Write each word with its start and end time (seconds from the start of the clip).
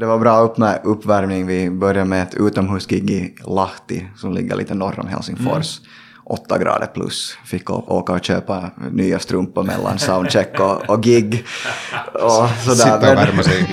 Det 0.00 0.06
var 0.06 0.18
bra 0.18 0.40
uppmär- 0.40 0.80
uppvärmning. 0.84 1.46
Vi 1.46 1.70
började 1.70 2.04
med 2.04 2.22
ett 2.22 2.34
utomhusgig 2.34 3.10
i 3.10 3.34
Lahti 3.46 4.06
som 4.16 4.32
ligger 4.32 4.56
lite 4.56 4.74
norr 4.74 5.00
om 5.00 5.06
Helsingfors. 5.08 5.80
Åtta 6.24 6.58
grader 6.58 6.86
plus. 6.86 7.38
Fick 7.44 7.70
åka 7.70 8.12
och 8.12 8.24
köpa 8.24 8.70
nya 8.90 9.18
strumpor 9.18 9.62
mellan 9.62 9.98
soundcheck 9.98 10.60
och, 10.60 10.90
och 10.90 11.02
gig. 11.02 11.44
Och 12.14 12.48
sådär. 12.64 12.74
Sitta 12.74 12.96
och 12.96 13.16
värma 13.16 13.42
sig. 13.42 13.68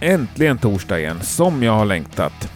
Äntligen 0.00 0.58
torsdag 0.58 0.98
igen, 0.98 1.20
som 1.22 1.62
jag 1.62 1.72
har 1.72 1.84
längtat. 1.84 2.48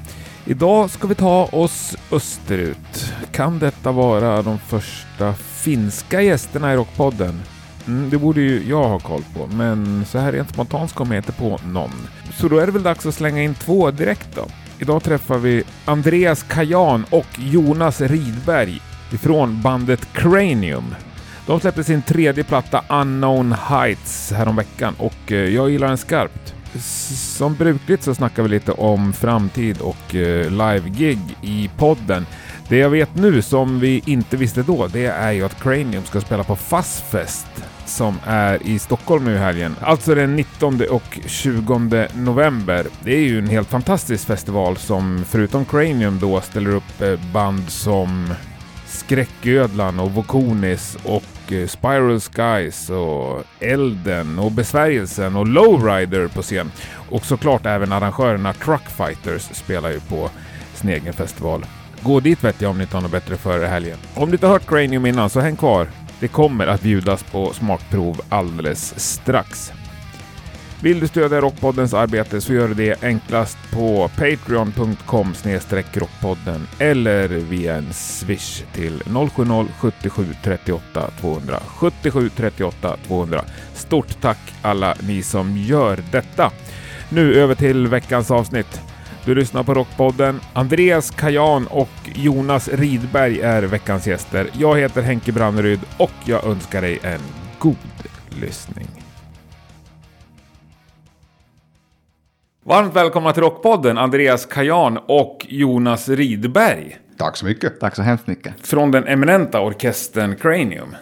Idag 0.44 0.90
ska 0.90 1.06
vi 1.06 1.14
ta 1.14 1.44
oss 1.52 1.96
österut. 2.12 3.12
Kan 3.32 3.58
detta 3.58 3.92
vara 3.92 4.42
de 4.42 4.58
första 4.58 5.34
finska 5.62 6.22
gästerna 6.22 6.72
i 6.72 6.76
Rockpodden? 6.76 7.40
Mm, 7.86 8.10
det 8.10 8.18
borde 8.18 8.40
ju 8.40 8.68
jag 8.68 8.88
ha 8.88 8.98
koll 8.98 9.22
på, 9.34 9.46
men 9.46 10.04
så 10.04 10.18
här 10.18 10.32
rent 10.32 10.50
spontant 10.50 10.92
kommer 10.92 11.14
jag 11.14 11.22
inte 11.22 11.32
på 11.32 11.60
någon. 11.66 11.90
Så 12.32 12.48
då 12.48 12.58
är 12.58 12.66
det 12.66 12.72
väl 12.72 12.82
dags 12.82 13.06
att 13.06 13.14
slänga 13.14 13.42
in 13.42 13.54
två 13.54 13.90
direkt 13.90 14.28
då. 14.34 14.46
Idag 14.78 15.02
träffar 15.02 15.38
vi 15.38 15.62
Andreas 15.84 16.42
Kajan 16.42 17.04
och 17.10 17.26
Jonas 17.38 18.00
Ridberg 18.00 18.80
ifrån 19.12 19.62
bandet 19.62 20.12
Cranium. 20.12 20.94
De 21.46 21.60
släppte 21.60 21.84
sin 21.84 22.02
tredje 22.02 22.44
platta 22.44 22.84
Unknown 22.88 23.52
Heights 23.52 24.32
häromveckan 24.32 24.94
och 24.98 25.32
eh, 25.32 25.54
jag 25.54 25.70
gillar 25.70 25.88
den 25.88 25.98
skarpt. 25.98 26.54
Som 27.38 27.54
brukligt 27.54 28.02
så 28.02 28.14
snackar 28.14 28.42
vi 28.42 28.48
lite 28.48 28.72
om 28.72 29.12
framtid 29.12 29.80
och 29.80 30.14
eh, 30.14 30.50
live-gig 30.50 31.18
i 31.42 31.70
podden. 31.76 32.26
Det 32.68 32.76
jag 32.76 32.90
vet 32.90 33.14
nu 33.14 33.42
som 33.42 33.80
vi 33.80 34.02
inte 34.06 34.36
visste 34.36 34.62
då, 34.62 34.86
det 34.86 35.06
är 35.06 35.32
ju 35.32 35.44
att 35.44 35.62
Cranium 35.62 36.04
ska 36.04 36.20
spela 36.20 36.44
på 36.44 36.56
Fassfest 36.56 37.46
som 37.86 38.18
är 38.26 38.66
i 38.66 38.78
Stockholm 38.78 39.24
nu 39.24 39.34
i 39.34 39.38
helgen. 39.38 39.76
Alltså 39.80 40.14
den 40.14 40.36
19 40.36 40.80
och 40.90 41.18
20 41.26 42.08
november. 42.14 42.86
Det 43.04 43.14
är 43.14 43.20
ju 43.20 43.38
en 43.38 43.48
helt 43.48 43.68
fantastisk 43.68 44.26
festival 44.26 44.76
som 44.76 45.24
förutom 45.28 45.64
Cranium 45.64 46.18
då 46.18 46.40
ställer 46.40 46.70
upp 46.70 47.00
eh, 47.00 47.32
band 47.32 47.70
som 47.70 48.34
Skräcködlan 48.86 50.00
och 50.00 50.12
Vokonis 50.12 50.96
och 51.04 51.52
eh, 51.52 51.66
Spiral 51.66 52.20
Skies 52.20 52.90
och 52.90 53.44
Elden 53.60 54.38
och 54.38 54.52
Besvärjelsen 54.52 55.36
och 55.36 55.46
Lowrider 55.46 56.28
på 56.28 56.42
scen. 56.42 56.70
Och 57.10 57.24
såklart 57.24 57.66
även 57.66 57.92
arrangörerna 57.92 58.52
Truckfighters 58.52 59.42
spelar 59.42 59.90
ju 59.90 60.00
på 60.00 60.30
sin 60.74 60.90
egen 60.90 61.12
festival. 61.12 61.64
Gå 62.08 62.20
dit 62.20 62.44
vet 62.44 62.60
jag 62.60 62.70
om 62.70 62.78
ni 62.78 62.82
inte 62.82 62.96
har 62.96 63.02
något 63.02 63.12
bättre 63.12 63.36
för 63.36 63.64
helgen. 63.64 63.98
Om 64.14 64.28
du 64.28 64.34
inte 64.34 64.46
har 64.46 64.52
hört 64.52 64.68
Cranium 64.68 65.06
innan 65.06 65.30
så 65.30 65.40
häng 65.40 65.56
kvar. 65.56 65.88
Det 66.20 66.28
kommer 66.28 66.66
att 66.66 66.82
bjudas 66.82 67.22
på 67.22 67.52
smakprov 67.52 68.20
alldeles 68.28 69.00
strax. 69.00 69.72
Vill 70.82 71.00
du 71.00 71.08
stödja 71.08 71.40
Rockpoddens 71.40 71.94
arbete 71.94 72.40
så 72.40 72.52
gör 72.52 72.68
du 72.68 72.74
det 72.74 73.02
enklast 73.02 73.58
på 73.72 74.10
patreon.com 74.16 75.34
rockpodden 75.94 76.66
eller 76.78 77.28
via 77.28 77.76
en 77.76 77.92
swish 77.92 78.62
till 78.72 79.02
070-77 79.02 80.26
38 80.42 81.10
200. 81.20 81.60
77 81.66 82.28
38 82.36 82.96
200. 83.06 83.44
Stort 83.74 84.20
tack 84.20 84.54
alla 84.62 84.96
ni 85.00 85.22
som 85.22 85.56
gör 85.56 85.98
detta. 86.12 86.52
Nu 87.08 87.34
över 87.34 87.54
till 87.54 87.86
veckans 87.86 88.30
avsnitt. 88.30 88.80
Du 89.28 89.34
lyssnar 89.34 89.62
på 89.62 89.74
Rockpodden. 89.74 90.40
Andreas 90.52 91.10
Kajan 91.10 91.66
och 91.66 91.88
Jonas 92.14 92.68
Ridberg 92.68 93.40
är 93.40 93.62
veckans 93.62 94.06
gäster. 94.06 94.50
Jag 94.52 94.78
heter 94.78 95.02
Henke 95.02 95.32
Branneryd 95.32 95.80
och 95.98 96.10
jag 96.24 96.44
önskar 96.44 96.82
dig 96.82 96.98
en 97.02 97.20
god 97.58 97.76
lyssning. 98.40 98.86
Varmt 102.64 102.96
välkomna 102.96 103.32
till 103.32 103.42
Rockpodden, 103.42 103.98
Andreas 103.98 104.46
Kajan 104.46 104.98
och 105.06 105.46
Jonas 105.48 106.08
Ridberg. 106.08 106.96
Tack 107.16 107.36
så 107.36 107.44
mycket. 107.44 107.80
Tack 107.80 107.96
så 107.96 108.02
hemskt 108.02 108.26
mycket. 108.26 108.66
Från 108.66 108.90
den 108.90 109.06
eminenta 109.06 109.60
orkestern 109.60 110.36
Cranium. 110.36 110.96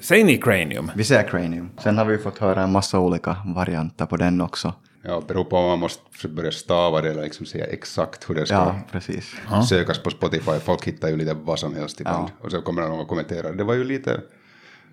Säger 0.00 0.24
ni 0.24 0.38
Cranium? 0.38 0.90
Vi 0.94 1.04
ser 1.04 1.28
Cranium. 1.28 1.70
Sen 1.78 1.98
har 1.98 2.04
vi 2.04 2.18
fått 2.18 2.38
höra 2.38 2.62
en 2.62 2.72
massa 2.72 2.98
olika 2.98 3.36
varianter 3.44 4.06
på 4.06 4.16
den 4.16 4.40
också. 4.40 4.74
Ja, 5.06 5.22
beror 5.28 5.44
på 5.44 5.56
om 5.56 5.68
man 5.68 5.78
måste 5.78 6.28
börja 6.28 6.50
stava 6.50 7.00
det 7.00 7.10
eller 7.10 7.22
liksom 7.22 7.46
säga 7.46 7.66
exakt 7.66 8.30
hur 8.30 8.34
det 8.34 8.46
ska 8.46 8.54
Ja, 8.54 8.80
precis. 8.92 9.34
sökas 9.68 9.98
på 10.02 10.10
Spotify. 10.10 10.58
Folk 10.64 10.84
hittar 10.84 11.08
ju 11.08 11.16
lite 11.16 11.34
vad 11.34 11.58
som 11.58 11.74
helst 11.74 12.00
ibland. 12.00 12.28
Och 12.40 12.50
så 12.50 12.62
kommer 12.62 12.82
någon 12.82 13.00
och 13.00 13.08
kommenterar. 13.08 13.52
Det 13.52 13.64
var 13.64 13.74
ju 13.74 13.84
lite, 13.84 14.20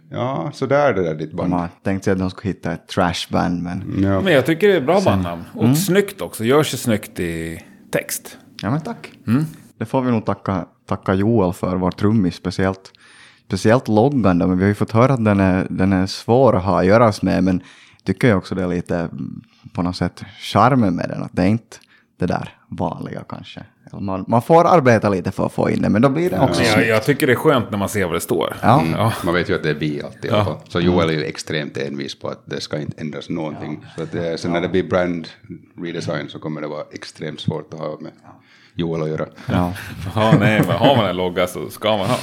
ja, 0.10 0.52
sådär 0.54 0.94
det 0.94 1.04
där 1.04 1.16
ditt 1.16 1.34
band. 1.34 1.50
Man 1.50 1.70
tänkte 1.84 2.04
sig 2.06 2.14
att 2.14 2.20
de 2.20 2.30
skulle 2.30 2.54
hitta 2.54 2.72
ett 2.72 2.88
trashband, 2.88 3.64
men 3.64 4.04
Ja, 4.04 4.22
Men 4.22 4.34
jag 4.34 4.46
tycker 4.46 4.68
det 4.68 4.76
är 4.76 4.82
bra 4.82 5.02
bandnamn. 5.02 5.44
Och 5.54 5.78
snyggt 5.78 6.22
också. 6.22 6.44
Gör 6.44 6.64
sig 6.64 6.80
snyggt 6.80 7.20
i 7.20 7.64
text. 7.92 8.38
Ja 8.62 8.72
men 8.72 8.82
tack. 8.82 9.12
Det 9.78 9.86
får 9.86 10.02
vi 10.02 10.12
nog 10.12 10.26
tacka, 10.26 10.66
tacka 10.86 11.14
Joel 11.14 11.54
för, 11.54 11.76
vår 11.76 11.92
trummis 11.92 12.36
speciellt. 12.36 12.92
Speciellt 13.48 13.88
loggan 13.88 14.40
då, 14.40 14.48
men 14.48 14.58
vi 14.58 14.64
har 14.64 14.70
ju 14.70 14.76
fått 14.76 14.92
höra 14.92 15.14
att 15.14 15.26
den 15.26 15.40
är, 15.40 15.68
den 15.70 15.94
är 15.94 16.06
svår 16.06 16.56
att 16.56 16.64
ha 16.64 16.80
att 16.80 16.86
göra 16.86 17.14
med, 17.22 17.44
men 17.44 17.64
tycker 18.04 18.28
jag 18.28 18.38
också 18.38 18.56
det 18.56 18.64
är 18.64 18.68
lite 18.68 18.98
mm, 18.98 19.42
på 19.74 19.82
något 19.82 19.96
sätt 19.96 20.24
charmen 20.40 20.96
med 20.96 21.10
den, 21.10 21.24
att 21.24 21.32
det 21.34 21.42
är 21.42 21.48
inte 21.48 21.78
det 22.20 22.26
där 22.26 22.58
vanliga 22.68 23.24
kanske. 23.30 23.64
Man, 23.94 24.26
man 24.28 24.42
får 24.42 24.68
arbeta 24.68 25.10
lite 25.10 25.32
för 25.32 25.46
att 25.46 25.54
få 25.54 25.70
in 25.70 25.82
det, 25.82 25.90
men 25.90 26.02
då 26.02 26.10
blir 26.10 26.30
det 26.30 26.40
också 26.40 26.62
Men 26.62 26.72
jag, 26.72 26.88
jag 26.88 27.04
tycker 27.04 27.28
det 27.28 27.34
är 27.34 27.38
skönt 27.38 27.72
när 27.72 27.78
man 27.78 27.90
ser 27.90 28.06
vad 28.06 28.14
det 28.14 28.22
står. 28.22 28.56
Ja. 28.62 28.84
Ja. 28.98 29.14
Man 29.24 29.34
vet 29.34 29.50
ju 29.50 29.56
att 29.56 29.64
det 29.64 29.70
är 29.70 29.74
vi 29.74 30.02
alltid 30.04 30.32
fall. 30.32 30.56
Så 30.68 30.80
Joel 30.80 31.10
är 31.10 31.14
ju 31.14 31.24
extremt 31.24 31.78
envis 31.78 32.20
på 32.20 32.28
att 32.28 32.44
det 32.46 32.62
ska 32.62 32.78
inte 32.78 33.02
ändras 33.02 33.30
någonting. 33.30 33.86
Så 33.98 34.04
att 34.04 34.12
det, 34.12 34.38
sen 34.38 34.52
när 34.52 34.62
det 34.62 34.70
blir 34.70 34.84
brand 34.84 35.28
redesign 35.78 36.30
så 36.30 36.40
kommer 36.40 36.62
det 36.62 36.68
vara 36.68 36.84
extremt 36.92 37.40
svårt 37.40 37.74
att 37.74 37.80
ha 37.80 37.98
med 38.00 38.12
Joel 38.74 39.02
att 39.02 39.10
göra. 39.10 39.26
Ja. 39.46 39.74
Ja, 40.16 40.34
nej, 40.40 40.64
men 40.68 40.78
har 40.78 40.96
man 40.96 41.06
en 41.06 41.18
logga 41.18 41.48
så 41.48 41.70
ska 41.70 41.98
man 41.98 42.08
ha. 42.08 42.18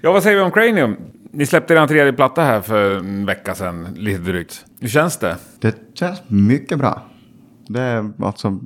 Ja, 0.00 0.12
vad 0.12 0.22
säger 0.22 0.36
vi 0.36 0.42
om 0.42 0.50
Cranium? 0.50 0.96
Ni 1.32 1.46
släppte 1.46 1.74
er 1.74 1.86
tredje 1.86 2.12
platta 2.12 2.42
här 2.42 2.60
för 2.60 2.96
en 2.96 3.26
vecka 3.26 3.54
sedan, 3.54 3.88
lite 3.94 4.20
drygt. 4.20 4.64
Hur 4.80 4.88
känns 4.88 5.16
det? 5.16 5.36
Det 5.60 5.76
känns 5.94 6.22
mycket 6.26 6.78
bra. 6.78 7.02
Det, 7.68 7.80
är 7.80 8.12
alltså, 8.22 8.60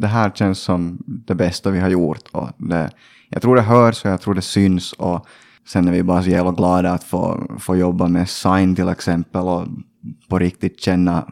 det 0.00 0.06
här 0.06 0.30
känns 0.30 0.58
som 0.58 0.98
det 1.06 1.34
bästa 1.34 1.70
vi 1.70 1.80
har 1.80 1.88
gjort. 1.88 2.28
Och 2.32 2.48
det, 2.56 2.90
jag 3.28 3.42
tror 3.42 3.56
det 3.56 3.62
hörs 3.62 4.04
och 4.04 4.10
jag 4.10 4.20
tror 4.20 4.34
det 4.34 4.42
syns. 4.42 4.92
Och 4.92 5.26
sen 5.68 5.88
är 5.88 5.92
vi 5.92 6.02
bara 6.02 6.22
så 6.22 6.30
jävla 6.30 6.52
glada 6.52 6.90
att 6.90 7.04
få, 7.04 7.46
få 7.58 7.76
jobba 7.76 8.08
med 8.08 8.28
Sign 8.28 8.76
till 8.76 8.88
exempel 8.88 9.42
och 9.42 9.66
på 10.28 10.38
riktigt 10.38 10.80
känna 10.80 11.28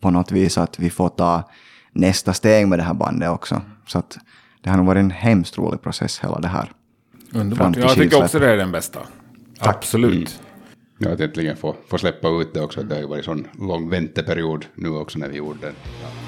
på 0.00 0.10
något 0.10 0.32
vis 0.32 0.58
att 0.58 0.78
vi 0.78 0.90
får 0.90 1.08
ta 1.08 1.50
nästa 1.92 2.32
steg 2.32 2.68
med 2.68 2.78
det 2.78 2.82
här 2.82 2.94
bandet 2.94 3.30
också. 3.30 3.62
Så 3.86 3.98
att 3.98 4.18
det 4.62 4.70
har 4.70 4.76
nog 4.76 4.86
varit 4.86 5.00
en 5.00 5.10
hemskt 5.10 5.58
rolig 5.58 5.82
process 5.82 6.20
hela 6.22 6.40
det 6.40 6.48
här. 6.48 6.72
Underbart. 7.32 7.76
Jag 7.76 7.94
tycker 7.94 8.22
också 8.22 8.38
det 8.38 8.50
är 8.50 8.56
den 8.56 8.72
bästa. 8.72 9.00
Absolut. 9.66 10.40
Ja, 10.98 11.10
att 11.12 11.20
äntligen 11.20 11.56
få, 11.56 11.76
få 11.88 11.98
släppa 11.98 12.28
ut 12.28 12.54
det 12.54 12.60
också. 12.60 12.82
Det 12.82 12.94
har 12.94 13.02
ju 13.02 13.08
varit 13.08 13.24
sån 13.24 13.46
lång 13.58 13.90
vänteperiod 13.90 14.66
nu 14.74 14.88
också 14.88 15.18
när 15.18 15.28
vi 15.28 15.36
gjorde 15.36 15.58
det. 15.60 15.72
Another 15.72 16.23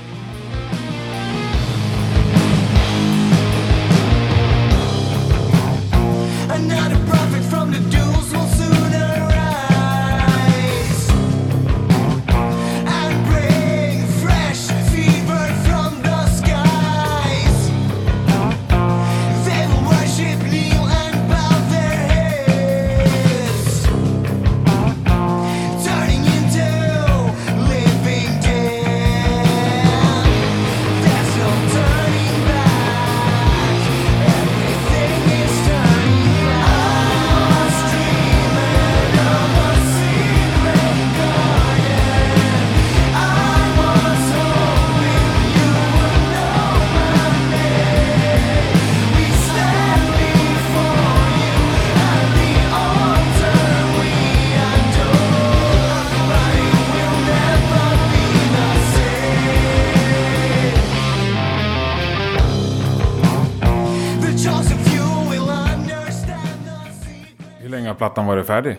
varit 68.36 68.46
färdig? 68.46 68.76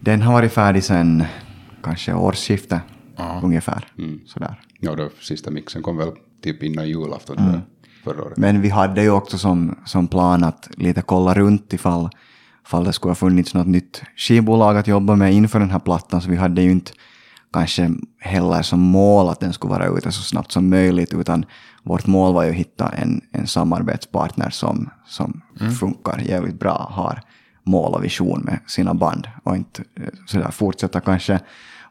Den 0.00 0.22
har 0.22 0.32
varit 0.32 0.52
färdig 0.52 0.84
sedan 0.84 1.24
kanske 1.82 2.14
årsskiftet 2.14 2.80
ungefär. 3.42 3.88
Sådär. 4.26 4.60
Ja, 4.80 4.94
då 4.94 5.10
sista 5.20 5.50
mixen 5.50 5.82
kom 5.82 5.96
väl 5.96 6.10
typ 6.42 6.62
innan 6.62 6.88
julafton 6.88 7.36
jag, 7.38 7.60
förra 8.04 8.24
året. 8.24 8.36
Men 8.36 8.60
vi 8.60 8.68
hade 8.68 9.02
ju 9.02 9.10
också 9.10 9.38
som, 9.38 9.78
som 9.84 10.08
plan 10.08 10.44
att 10.44 10.68
lite 10.76 11.02
kolla 11.02 11.34
runt 11.34 11.72
ifall, 11.72 12.08
ifall 12.66 12.84
det 12.84 12.92
skulle 12.92 13.10
ha 13.10 13.16
funnits 13.16 13.54
något 13.54 13.66
nytt 13.66 14.02
skivbolag 14.16 14.76
att 14.76 14.88
jobba 14.88 15.16
med 15.16 15.32
inför 15.32 15.58
den 15.58 15.70
här 15.70 15.78
plattan. 15.78 16.20
Så 16.20 16.30
vi 16.30 16.36
hade 16.36 16.62
ju 16.62 16.70
inte 16.70 16.92
kanske 17.52 17.90
heller 18.20 18.62
som 18.62 18.80
mål 18.80 19.28
att 19.28 19.40
den 19.40 19.52
skulle 19.52 19.70
vara 19.70 19.86
ute 19.86 20.12
så 20.12 20.22
snabbt 20.22 20.52
som 20.52 20.70
möjligt, 20.70 21.14
utan 21.14 21.44
vårt 21.82 22.06
mål 22.06 22.34
var 22.34 22.44
ju 22.44 22.50
att 22.50 22.56
hitta 22.56 22.88
en, 22.88 23.20
en 23.32 23.46
samarbetspartner 23.46 24.50
som, 24.50 24.90
som 25.06 25.42
funkar 25.80 26.18
jävligt 26.18 26.58
bra, 26.58 26.90
har 26.92 27.20
mål 27.66 27.94
och 27.94 28.04
vision 28.04 28.40
med 28.40 28.58
sina 28.66 28.94
band 28.94 29.28
och 29.42 29.56
inte 29.56 29.82
eh, 30.00 30.06
sådär 30.26 30.50
fortsätta 30.50 31.00
kanske 31.00 31.40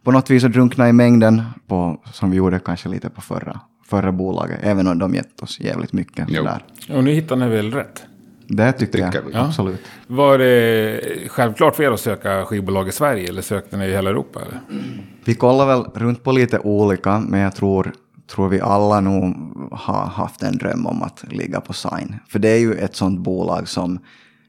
på 0.03 0.11
något 0.11 0.29
vis 0.29 0.43
att 0.43 0.53
drunkna 0.53 0.89
i 0.89 0.93
mängden 0.93 1.43
på, 1.67 2.01
som 2.11 2.31
vi 2.31 2.37
gjorde 2.37 2.59
kanske 2.59 2.89
lite 2.89 3.09
på 3.09 3.21
förra, 3.21 3.59
förra 3.89 4.11
bolaget, 4.11 4.59
även 4.63 4.87
om 4.87 4.99
de 4.99 5.15
gett 5.15 5.41
oss 5.41 5.59
jävligt 5.59 5.93
mycket. 5.93 6.25
Jo. 6.29 6.35
Sådär. 6.37 6.63
Och 6.97 7.03
nu 7.03 7.11
hittar 7.11 7.35
ni 7.35 7.47
väl 7.47 7.73
rätt? 7.73 8.03
Det 8.47 8.71
tycker 8.71 8.91
Tycker 8.91 9.13
jag, 9.13 9.21
vi. 9.21 9.33
Ja. 9.33 9.45
absolut. 9.45 9.81
Var 10.07 10.37
det 10.37 11.01
självklart 11.27 11.75
för 11.75 11.83
er 11.83 11.91
att 11.91 11.99
söka 11.99 12.45
skivbolag 12.45 12.87
i 12.87 12.91
Sverige 12.91 13.29
eller 13.29 13.41
sökte 13.41 13.77
ni 13.77 13.85
i 13.85 13.91
hela 13.91 14.09
Europa? 14.09 14.39
Eller? 14.41 14.59
Vi 15.25 15.35
kollar 15.35 15.65
väl 15.65 15.83
runt 15.83 16.23
på 16.23 16.31
lite 16.31 16.59
olika, 16.59 17.19
men 17.19 17.39
jag 17.39 17.55
tror, 17.55 17.93
tror 18.27 18.49
vi 18.49 18.61
alla 18.61 18.99
nog 18.99 19.35
har 19.71 20.05
haft 20.05 20.43
en 20.43 20.57
dröm 20.57 20.85
om 20.85 21.03
att 21.03 21.23
ligga 21.31 21.61
på 21.61 21.73
Sign. 21.73 22.15
För 22.27 22.39
det 22.39 22.49
är 22.49 22.59
ju 22.59 22.73
ett 22.73 22.95
sånt 22.95 23.19
bolag 23.19 23.67
som, 23.67 23.99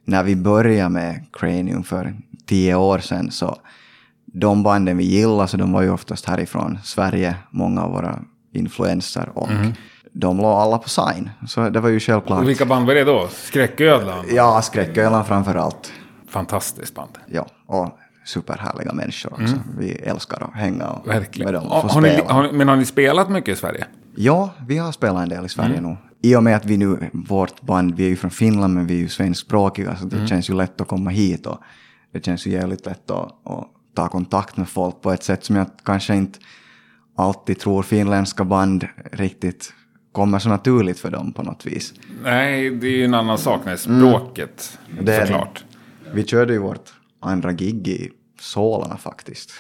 när 0.07 0.23
vi 0.23 0.37
började 0.37 0.89
med 0.89 1.25
Cranium 1.33 1.83
för 1.83 2.15
tio 2.47 2.75
år 2.75 2.99
sedan, 2.99 3.31
så 3.31 3.57
de 4.27 4.63
banden 4.63 4.97
vi 4.97 5.05
gillade, 5.05 5.49
så 5.49 5.57
de 5.57 5.73
var 5.73 5.83
ju 5.83 5.91
oftast 5.91 6.27
härifrån 6.27 6.79
Sverige, 6.85 7.37
många 7.51 7.83
av 7.83 7.91
våra 7.93 8.19
influenser, 8.53 9.29
och 9.35 9.49
de 10.13 10.37
låg 10.37 10.47
alla 10.61 10.79
på 10.79 10.89
Sign. 10.89 11.31
Så 11.47 11.69
det 11.69 11.81
var 11.81 11.89
ju 11.89 12.01
självklart. 12.01 12.43
Och 12.43 12.49
vilka 12.49 12.65
band 12.67 12.87
var 12.87 12.95
det 12.95 13.05
då? 13.05 13.29
Skräcködlan? 13.31 14.25
Ja, 14.31 14.63
Skräckölan 14.63 15.25
framför 15.25 15.55
allt. 15.55 15.93
Fantastiskt 16.29 16.95
band. 16.95 17.11
Ja, 17.27 17.47
och 17.67 17.99
superhärliga 18.25 18.93
människor 18.93 19.33
också. 19.33 19.57
Vi 19.79 19.93
älskar 19.93 20.43
att 20.43 20.55
hänga 20.55 20.89
och 20.89 21.09
Verkligen. 21.09 21.53
med 21.53 21.63
dem 21.63 21.67
och 21.73 21.91
har 21.91 22.01
ni, 22.01 22.21
har, 22.27 22.53
men 22.53 22.69
har 22.69 22.77
ni 22.77 22.85
spelat 22.85 23.31
mycket 23.31 23.57
i 23.57 23.61
Sverige? 23.61 23.87
Ja, 24.17 24.51
vi 24.67 24.79
har 24.79 24.93
spelat 24.93 25.23
en 25.23 25.29
del 25.29 25.45
i 25.45 25.49
Sverige 25.49 25.81
nu. 25.81 25.97
I 26.27 26.37
och 26.37 26.43
med 26.43 26.57
att 26.57 26.65
vi 26.65 26.77
nu, 26.77 27.11
vårt 27.13 27.61
band, 27.63 27.95
vi 27.97 28.05
är 28.05 28.09
ju 28.09 28.17
från 28.17 28.31
Finland 28.31 28.75
men 28.75 28.87
vi 28.87 28.95
är 28.95 28.99
ju 28.99 29.09
svenskspråkiga 29.09 29.97
så 29.97 30.05
det 30.05 30.27
känns 30.27 30.51
ju 30.51 30.55
lätt 30.55 30.81
att 30.81 30.89
komma 30.89 31.11
hit 31.11 31.47
och 31.47 31.59
det 32.13 32.25
känns 32.25 32.47
ju 32.47 32.51
jävligt 32.51 32.87
lätt 32.87 33.11
att, 33.11 33.47
att 33.47 33.69
ta 33.95 34.09
kontakt 34.09 34.57
med 34.57 34.69
folk 34.69 35.01
på 35.01 35.13
ett 35.13 35.23
sätt 35.23 35.45
som 35.45 35.57
jag 35.57 35.67
kanske 35.85 36.15
inte 36.15 36.39
alltid 37.17 37.59
tror 37.59 37.83
finländska 37.83 38.45
band 38.45 38.89
riktigt 39.13 39.73
kommer 40.13 40.39
så 40.39 40.49
naturligt 40.49 40.99
för 40.99 41.11
dem 41.11 41.33
på 41.33 41.43
något 41.43 41.67
vis. 41.67 41.95
Nej, 42.23 42.71
det 42.71 42.87
är 42.87 42.91
ju 42.97 43.05
en 43.05 43.15
annan 43.15 43.39
sak. 43.39 43.61
Nej, 43.65 43.79
språket, 43.79 44.79
Det 45.01 45.15
är 45.15 45.27
såklart. 45.27 45.65
Vi 46.13 46.25
körde 46.25 46.53
ju 46.53 46.59
vårt 46.59 46.93
andra 47.21 47.53
gig 47.53 47.89
i 47.89 48.11
Solna 48.41 48.97
faktiskt. 48.97 49.51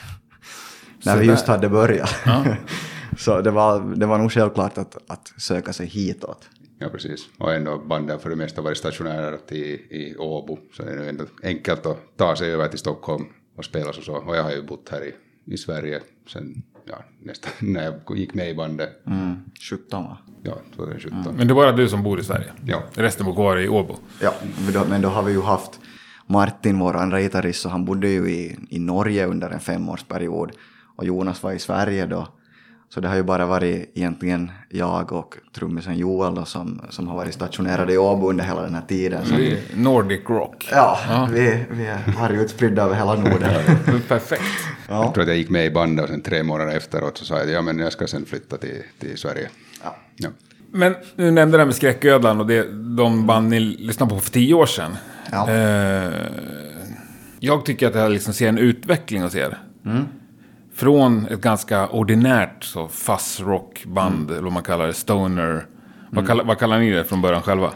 När 1.04 1.12
Så 1.12 1.18
vi 1.18 1.26
där. 1.26 1.32
just 1.32 1.46
hade 1.46 1.68
börjat. 1.68 2.14
så 3.18 3.40
det 3.40 3.50
var, 3.50 3.80
det 3.96 4.06
var 4.06 4.18
nog 4.18 4.32
självklart 4.32 4.78
att, 4.78 4.96
att 5.08 5.32
söka 5.36 5.72
sig 5.72 5.86
hitåt. 5.86 6.48
Ja, 6.78 6.88
precis. 6.88 7.28
Och 7.38 7.54
ändå 7.54 7.78
banden 7.78 8.18
för 8.18 8.30
det 8.30 8.36
mesta 8.36 8.62
varit 8.62 8.78
stationärat 8.78 9.52
i, 9.52 9.62
i 9.90 10.16
Åbo, 10.18 10.58
så 10.72 10.82
det 10.82 10.90
är 10.90 11.08
ändå 11.08 11.24
enkelt 11.42 11.86
att 11.86 12.16
ta 12.16 12.36
sig 12.36 12.52
över 12.52 12.68
till 12.68 12.78
Stockholm 12.78 13.24
och 13.56 13.64
spela 13.64 13.92
så. 13.92 14.02
så. 14.02 14.16
Och 14.16 14.36
jag 14.36 14.42
har 14.42 14.50
ju 14.52 14.62
bott 14.62 14.88
här 14.90 15.04
i, 15.04 15.14
i 15.54 15.56
Sverige 15.56 16.00
sen, 16.32 16.62
ja, 16.84 17.04
nästan 17.22 17.52
när 17.72 17.84
jag 17.84 18.18
gick 18.18 18.34
med 18.34 18.50
i 18.50 18.54
bandet. 18.54 19.06
Mm. 19.06 19.36
17 19.70 20.04
va? 20.04 20.18
Ja, 20.42 20.58
2017. 20.76 21.36
Men 21.36 21.46
det 21.46 21.52
är 21.52 21.54
bara 21.54 21.72
du 21.72 21.88
som 21.88 22.02
bor 22.02 22.20
i 22.20 22.24
Sverige? 22.24 22.52
Ja. 22.66 22.82
Resten 22.94 23.26
bor 23.26 23.34
kvar 23.34 23.58
i 23.58 23.68
Åbo? 23.68 23.96
Ja, 24.22 24.34
men 24.64 24.72
då, 24.74 24.84
men 24.88 25.02
då 25.02 25.08
har 25.08 25.22
vi 25.22 25.32
ju 25.32 25.40
haft 25.40 25.80
Martin, 26.26 26.78
vår 26.78 26.96
andra 26.96 27.20
gitarrist, 27.20 27.60
så 27.62 27.68
han 27.68 27.84
bodde 27.84 28.08
ju 28.08 28.30
i, 28.30 28.56
i 28.70 28.78
Norge 28.78 29.26
under 29.26 29.50
en 29.50 29.60
femårsperiod. 29.60 30.52
Och 30.96 31.04
Jonas 31.04 31.42
var 31.42 31.52
i 31.52 31.58
Sverige 31.58 32.06
då. 32.06 32.28
Så 32.96 33.00
det 33.00 33.08
har 33.08 33.16
ju 33.16 33.22
bara 33.22 33.46
varit 33.46 33.90
egentligen 33.94 34.50
jag 34.68 35.12
och 35.12 35.34
trummisen 35.54 35.96
Joel 35.96 36.34
då, 36.34 36.44
som, 36.44 36.80
som 36.90 37.08
har 37.08 37.16
varit 37.16 37.34
stationerade 37.34 37.92
i 37.92 37.98
Åbo 37.98 38.30
under 38.30 38.44
hela 38.44 38.62
den 38.62 38.74
här 38.74 38.82
tiden. 38.88 39.26
Så, 39.26 39.34
är 39.34 39.58
Nordic 39.74 40.20
Rock. 40.28 40.68
ja, 40.72 41.28
vi, 41.32 41.64
vi 41.70 41.86
har 42.16 42.30
ju 42.30 42.40
utspridda 42.40 42.82
över 42.82 42.94
hela 42.94 43.14
Norden. 43.14 43.50
Perfekt. 44.08 44.42
Jag 44.88 45.14
tror 45.14 45.22
att 45.22 45.28
jag 45.28 45.36
gick 45.36 45.50
med 45.50 45.66
i 45.66 45.70
bandet 45.70 46.02
och 46.02 46.10
sen 46.10 46.20
tre 46.20 46.42
månader 46.42 46.76
efteråt 46.76 47.18
så 47.18 47.24
sa 47.24 47.38
jag 47.38 47.50
ja 47.50 47.62
men 47.62 47.78
jag 47.78 47.92
ska 47.92 48.06
sen 48.06 48.24
flytta 48.24 48.56
till, 48.56 48.82
till 48.98 49.18
Sverige. 49.18 49.48
Ja. 49.84 49.96
Ja. 50.16 50.28
Men 50.72 50.94
du 51.16 51.30
nämnde 51.30 51.56
det 51.56 51.60
här 51.60 51.66
med 51.66 51.76
Skräcködlan 51.76 52.40
och 52.40 52.46
det, 52.46 52.62
de 52.96 53.26
band 53.26 53.48
ni 53.48 53.60
lyssnade 53.60 54.14
på 54.14 54.20
för 54.20 54.30
tio 54.30 54.54
år 54.54 54.66
sedan. 54.66 54.96
Ja. 55.30 55.50
Eh, 55.50 56.12
jag 57.40 57.64
tycker 57.64 57.86
att 57.86 57.94
jag 57.94 58.12
liksom 58.12 58.34
ser 58.34 58.48
en 58.48 58.58
utveckling 58.58 59.22
hos 59.22 59.34
er. 59.34 59.58
Från 60.76 61.26
ett 61.26 61.40
ganska 61.40 61.88
ordinärt 61.88 62.64
så 62.64 62.88
fuzz 62.88 63.40
rockband, 63.40 64.30
eller 64.30 64.42
vad 64.42 64.52
man 64.52 64.62
kallar 64.62 64.86
det, 64.86 64.92
stoner. 64.92 65.66
Vad, 66.10 66.26
kallar, 66.26 66.44
vad 66.44 66.58
kallar 66.58 66.78
ni 66.78 66.90
det 66.90 67.04
från 67.04 67.22
början 67.22 67.42
själva? 67.42 67.70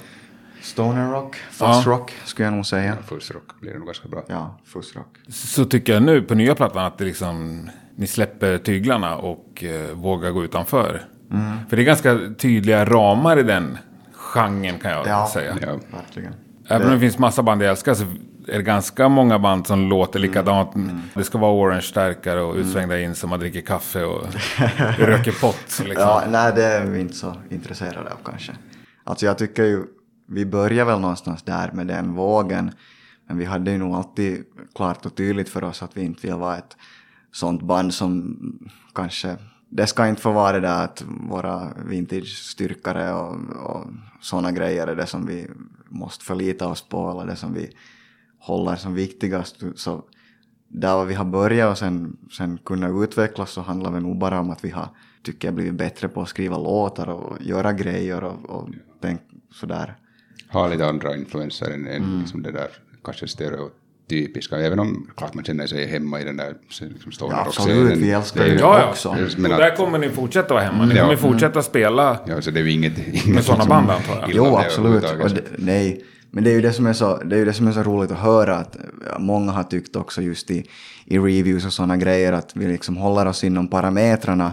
Stoner 0.62 1.11
rock, 1.11 1.37
fuzz 1.37 1.61
Ja. 1.61 1.82
rock 1.87 2.12
skulle 2.25 2.47
jag 2.47 2.55
nog 2.55 2.67
säga. 2.67 2.97
Fullsrock 3.06 3.61
blir 3.61 3.73
det 3.73 3.79
nog 3.79 3.87
ganska 3.87 4.08
bra. 4.08 4.25
Ja, 4.29 4.58
fuzz 4.64 4.97
rock. 4.97 5.17
Så 5.29 5.64
tycker 5.64 5.93
jag 5.93 6.02
nu 6.02 6.23
på 6.23 6.35
nya 6.35 6.55
plattan 6.55 6.85
att 6.85 6.99
det 6.99 7.05
liksom, 7.05 7.69
ni 7.97 8.06
släpper 8.06 8.58
tyglarna 8.58 9.17
och 9.17 9.64
eh, 9.64 9.94
vågar 9.96 10.31
gå 10.31 10.44
utanför. 10.44 11.03
För 11.69 11.76
det 11.76 11.82
är 11.82 11.87
ganska 11.87 12.19
tydliga 12.38 12.85
ramar 12.85 13.38
i 13.38 13.43
den 13.43 13.79
genren 14.12 14.79
kan 14.79 14.91
jag 14.91 15.06
Ja. 15.06 15.31
säga. 15.32 15.56
Ja. 15.61 15.69
Verkligen. 15.99 16.35
Även 16.69 16.87
om 16.87 16.93
det 16.94 17.00
finns 17.00 17.19
massa 17.19 17.43
band 17.43 17.62
jag 17.62 17.70
älskar 17.70 17.94
så 17.94 18.05
är 18.50 18.56
det 18.56 18.62
ganska 18.62 19.08
många 19.08 19.38
band 19.38 19.67
som 19.67 19.88
låter 19.88 20.19
likadant. 20.19 20.70
Det 21.14 21.25
ska 21.25 21.38
vara 21.38 21.52
orange-stärkare 21.52 22.41
och 22.41 22.55
utsvängda 22.55 23.00
in 23.00 23.14
som 23.14 23.31
man 23.31 23.41
dricker 23.41 23.61
kaffe 23.61 24.05
och 24.05 24.26
röker 24.99 25.41
pott. 25.41 25.81
Liksom. 25.85 26.08
Ja, 26.08 26.25
nej, 26.29 26.52
det 26.55 26.64
är 26.64 26.87
vi 26.87 27.00
inte 27.00 27.14
så 27.14 27.35
intresserade 27.50 28.11
av 28.12 28.19
kanske. 28.25 28.52
Alltså 29.05 29.26
jag 29.26 29.38
tycker 29.38 29.64
ju, 29.64 29.85
vi 30.29 30.47
börjar 30.47 30.85
väl 30.85 31.00
någonstans 31.00 31.43
där 31.43 31.70
med 31.73 31.87
den 31.87 32.14
vågen. 32.14 32.70
Men 33.26 33.38
vi 33.38 33.44
hade 33.44 33.70
ju 33.70 33.79
nog 33.79 33.94
alltid 33.94 34.44
klart 34.75 35.06
och 35.06 35.14
tydligt 35.14 35.49
för 35.49 35.64
oss 35.64 35.82
att 35.82 35.96
vi 35.96 36.05
inte 36.05 36.26
vill 36.26 36.37
vara 36.37 36.56
ett 36.56 36.76
sånt 37.32 37.62
band 37.62 37.94
som 37.94 38.39
kanske, 38.94 39.36
det 39.69 39.86
ska 39.86 40.08
inte 40.08 40.22
få 40.22 40.32
vara 40.32 40.53
det 40.53 40.60
där 40.60 40.84
att 40.84 41.05
våra 41.29 41.69
vintage-styrkare 41.84 43.13
och, 43.13 43.34
och 43.67 43.84
sådana 44.20 44.53
grejer 44.53 44.86
är 44.86 44.96
det 44.96 45.06
som 45.06 45.27
vi 45.27 45.46
måste 45.89 46.25
förlita 46.25 46.69
oss 46.69 46.89
på 46.89 47.10
eller 47.10 47.27
det 47.27 47.36
som 47.36 47.55
vi 47.55 47.70
håller 48.41 48.77
som 48.77 48.94
viktigast. 48.94 49.56
Så 49.77 50.03
där 50.69 50.94
var 50.97 51.05
vi 51.05 51.15
har 51.15 51.25
börjat 51.25 51.70
och 51.73 51.79
sen, 51.79 52.17
sen 52.37 52.59
kunna 52.65 52.89
utvecklas 53.05 53.51
så 53.51 53.61
handlar 53.61 53.93
det 53.93 54.01
nog 54.01 54.19
bara 54.19 54.41
om 54.41 54.51
att 54.51 54.65
vi 54.65 54.70
har, 54.70 54.89
tycker 55.23 55.49
jag, 55.49 55.55
blivit 55.55 55.75
bättre 55.75 56.09
på 56.09 56.23
att 56.23 56.29
skriva 56.29 56.59
låtar 56.59 57.09
och 57.09 57.37
göra 57.41 57.73
grejer 57.73 58.25
och, 58.25 58.51
och 58.51 58.69
tänk 59.03 59.20
sådär. 59.53 59.94
Ha 60.53 60.69
lite 60.69 60.87
andra 60.87 61.17
influenser 61.17 61.70
än, 61.70 61.87
än 61.87 62.03
Mm. 62.05 62.20
liksom 62.20 62.43
det 62.43 62.53
där 62.53 62.69
kanske 63.05 63.29
stereotypiska. 63.29 64.56
Även 64.59 64.79
om 64.79 65.06
klart 65.17 65.35
man 65.35 65.44
känner 65.44 65.67
sig 65.67 65.87
hemma 65.87 66.20
i 66.20 66.25
den 66.25 66.37
där 66.37 66.55
liksom, 66.93 67.13
stoner 67.13 67.35
Ja, 67.35 67.44
absolut, 67.47 67.99
vi 67.99 68.11
älskar 68.11 68.44
det. 68.44 68.51
det 68.51 68.61
Ja, 68.61 68.79
ja. 68.81 68.91
också. 68.91 69.17
Men 69.39 69.53
att- 69.53 69.59
där 69.59 69.77
kommer 69.77 69.99
ni 69.99 70.09
fortsätta 70.09 70.55
vara 70.55 70.65
hemma. 70.65 70.87
Ni 70.87 70.94
Ja. 70.94 71.03
kommer 71.03 71.17
fortsätta 71.17 71.63
spela. 71.63 72.19
Ja, 72.27 72.43
så 72.43 72.51
det 72.51 72.61
är 72.61 72.65
ju 72.65 72.70
inget... 72.73 72.99
inget 73.09 73.27
Med 73.27 73.44
sådana 73.44 73.65
band, 73.65 73.91
antar 73.91 74.20
jag. 74.20 74.31
Jo, 74.32 74.56
absolut. 74.56 75.03
Det, 75.35 75.43
nej, 75.59 76.05
men 76.31 76.44
det 76.44 76.51
är 76.51 76.55
ju 76.55 76.60
det 76.60 76.72
som 76.72 76.87
är 76.87 76.93
så, 76.93 77.17
det 77.17 77.37
är 77.37 77.39
ju 77.39 77.44
det 77.44 77.53
som 77.53 77.67
är 77.67 77.72
så 77.72 77.82
roligt 77.82 78.10
att 78.10 78.19
höra 78.19 78.56
att 78.56 78.77
många 79.19 79.53
har 79.53 79.63
tyckt 79.63 79.96
också 79.96 80.22
just 80.22 80.51
i, 80.51 80.67
i 81.05 81.19
reviews 81.19 81.67
och 81.67 81.72
sådana 81.72 81.96
grejer 81.96 82.32
att 82.32 82.56
vi 82.56 82.67
liksom 82.67 82.96
håller 82.96 83.27
oss 83.27 83.44
inom 83.44 83.69
parametrarna. 83.69 84.53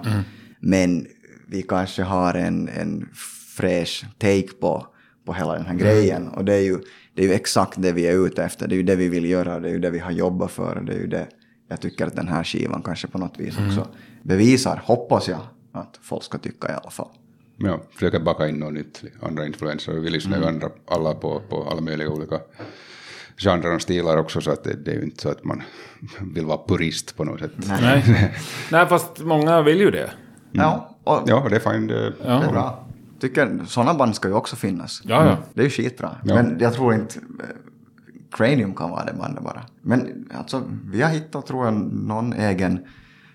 Men 0.60 1.06
vi 1.48 1.62
kanske 1.62 2.04
har 2.04 2.34
en, 2.34 2.70
en 2.70 3.10
fräsch 3.58 4.06
take 4.18 4.48
på, 4.62 4.88
på 5.26 5.34
hela 5.34 5.54
den 5.54 5.66
här 5.66 5.76
grejen. 5.76 6.28
Och 6.28 6.46
det 6.46 6.54
är, 6.54 6.62
ju, 6.62 6.78
det 7.16 7.24
är 7.24 7.28
ju 7.28 7.34
exakt 7.34 7.82
det 7.82 7.92
vi 7.92 8.08
är 8.08 8.26
ute 8.26 8.44
efter, 8.44 8.68
det 8.68 8.76
är 8.76 8.78
ju 8.78 8.84
det 8.84 8.96
vi 8.96 9.10
vill 9.10 9.26
göra, 9.26 9.60
det 9.60 9.70
är 9.70 9.74
ju 9.74 9.80
det 9.80 9.90
vi 9.90 10.00
har 10.00 10.12
jobbat 10.12 10.52
för 10.52 10.76
och 10.78 10.86
det 10.86 10.94
är 10.94 11.00
ju 11.00 11.08
det 11.08 11.28
jag 11.70 11.82
tycker 11.82 12.08
att 12.08 12.16
den 12.16 12.28
här 12.28 12.44
skivan 12.44 12.82
kanske 12.82 13.08
på 13.08 13.18
något 13.18 13.40
vis 13.40 13.58
också 13.68 13.88
bevisar, 14.24 14.82
hoppas 14.86 15.28
jag, 15.28 15.40
att 15.72 16.00
folk 16.02 16.24
ska 16.24 16.38
tycka 16.38 16.68
i 16.68 16.74
alla 16.82 16.90
fall. 16.90 17.10
Ja, 17.58 17.80
försöka 17.92 18.20
baka 18.20 18.48
in 18.48 18.56
något 18.56 18.74
nytt, 18.74 19.04
andra 19.22 19.46
influenser. 19.46 19.94
Vi 19.94 20.10
lyssnar 20.10 20.38
Mm. 20.38 20.50
ju 20.50 20.54
andra, 20.56 20.70
alla 20.88 21.14
på, 21.14 21.42
på 21.50 21.68
alla 21.72 21.82
möjliga 21.82 22.10
olika 22.10 22.40
genrer 23.38 23.76
och 23.76 23.82
stilar 23.82 24.18
också, 24.18 24.42
så 24.42 24.52
att 24.52 24.64
det, 24.64 24.74
det 24.74 24.92
är 24.92 24.96
ju 24.96 25.02
inte 25.04 25.22
så 25.22 25.30
att 25.30 25.44
man 25.44 25.64
vill 26.22 26.46
vara 26.46 26.60
purist 26.68 27.18
på 27.18 27.24
något 27.24 27.40
sätt. 27.40 27.52
Nej. 27.82 28.34
Nej, 28.72 28.86
fast 28.88 29.20
många 29.20 29.62
vill 29.62 29.80
ju 29.80 29.92
det. 29.92 30.12
Ja, 30.52 30.96
och 31.04 31.22
Ja, 31.26 31.48
det 31.50 31.56
är 31.56 31.74
fine. 31.74 31.88
Det, 31.88 32.14
Ja. 32.24 32.30
Det 32.40 32.46
är 32.46 32.52
bra. 32.52 32.84
Tycker, 33.20 33.60
sådana 33.68 33.94
band 33.94 34.16
ska 34.16 34.28
ju 34.28 34.34
också 34.34 34.56
finnas. 34.56 35.02
Ja, 35.06 35.26
ja. 35.26 35.38
Det 35.54 35.62
är 35.62 35.64
ju 35.66 35.70
skitbra. 35.70 36.16
Ja. 36.24 36.36
Men 36.36 36.58
jag 36.60 36.74
tror 36.74 36.94
inte... 36.94 37.20
eh, 37.20 37.46
Cranium 38.32 38.76
kan 38.76 38.90
vara 38.90 39.06
det 39.06 39.14
bandet 39.14 39.44
bara. 39.44 39.62
Men 39.82 40.30
alltså, 40.38 40.64
vi 40.92 41.02
har 41.02 41.10
hittat, 41.10 41.46
tror 41.48 41.66
jag, 41.66 41.74
någon 41.94 42.34
egen 42.34 42.80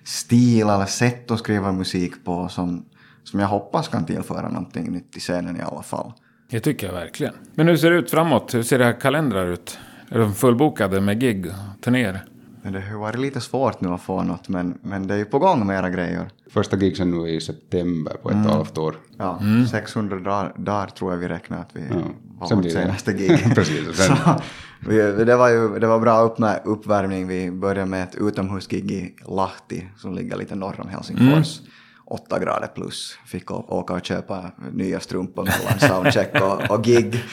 stil 0.04 0.62
eller 0.62 0.86
sätt 0.86 1.30
att 1.30 1.38
skriva 1.38 1.72
musik 1.72 2.24
på 2.24 2.48
som, 2.48 2.84
som 3.24 3.40
jag 3.40 3.48
hoppas 3.48 3.88
kan 3.88 4.04
tillföra 4.04 4.48
någonting 4.48 4.92
nytt 4.92 5.16
i 5.16 5.20
scenen 5.20 5.56
i 5.56 5.60
alla 5.62 5.82
fall. 5.82 6.12
Det 6.50 6.60
tycker 6.60 6.86
jag 6.86 6.94
verkligen. 6.94 7.34
Men 7.54 7.68
hur 7.68 7.76
ser 7.76 7.90
det 7.90 7.96
ut 7.96 8.10
framåt? 8.10 8.54
Hur 8.54 8.62
ser 8.62 8.78
det 8.78 8.84
här 8.84 9.00
kalendrar 9.00 9.46
ut? 9.46 9.78
Är 10.10 10.18
de 10.18 10.34
fullbokade 10.34 11.00
med 11.00 11.20
gig 11.20 11.46
och 11.46 11.82
turnéer? 11.82 12.24
Men 12.64 12.72
det 12.72 12.80
har 12.80 12.98
varit 12.98 13.18
lite 13.20 13.40
svårt 13.40 13.80
nu 13.80 13.88
att 13.88 14.00
få 14.00 14.22
något, 14.22 14.48
men, 14.48 14.78
men 14.82 15.06
det 15.06 15.14
är 15.14 15.18
ju 15.18 15.24
på 15.24 15.38
gång 15.38 15.66
med 15.66 15.78
era 15.78 15.90
grejer. 15.90 16.30
Första 16.50 16.76
gigsen 16.76 17.10
nu 17.10 17.28
i 17.28 17.40
september 17.40 18.16
på 18.22 18.28
ett 18.30 18.34
Mm. 18.34 18.46
halvt 18.50 18.78
år. 18.78 18.94
Ja, 19.18 19.40
600 19.70 20.18
dagar, 20.18 20.52
dagar 20.56 20.86
tror 20.86 21.12
jag 21.12 21.18
vi 21.18 21.28
räknar 21.28 21.58
att 21.58 21.70
vi 21.72 21.82
var 22.38 22.46
Sen 22.46 22.56
vårt 22.62 22.70
senaste 22.70 23.12
gig. 23.18 23.54
Precis, 23.54 23.96
sen- 23.96 24.16
Så, 24.16 24.40
vi, 24.88 24.96
det 25.24 25.36
var 25.36 25.48
ju 25.48 25.78
det 25.78 25.86
var 25.86 26.00
bra 26.00 26.20
upp 26.20 26.38
med 26.38 26.60
uppvärmning. 26.64 27.28
Vi 27.28 27.50
började 27.50 27.86
med 27.90 28.02
ett 28.02 28.14
utomhusgig 28.14 28.90
i 28.90 29.14
Lahti 29.28 29.86
som 29.96 30.14
ligger 30.14 30.36
lite 30.36 30.54
norr 30.54 30.80
om 30.80 30.88
Helsingfors. 30.88 31.60
Mm. 31.60 31.70
8 32.12 32.38
grader 32.38 32.66
plus. 32.74 33.18
Fick 33.26 33.50
åka 33.50 33.94
och 33.94 34.04
köpa 34.04 34.44
nya 34.72 35.00
strumpor 35.00 35.44
mellan 35.44 35.80
soundcheck 35.80 36.42
och, 36.42 36.70
och 36.70 36.84
gig. 36.84 37.14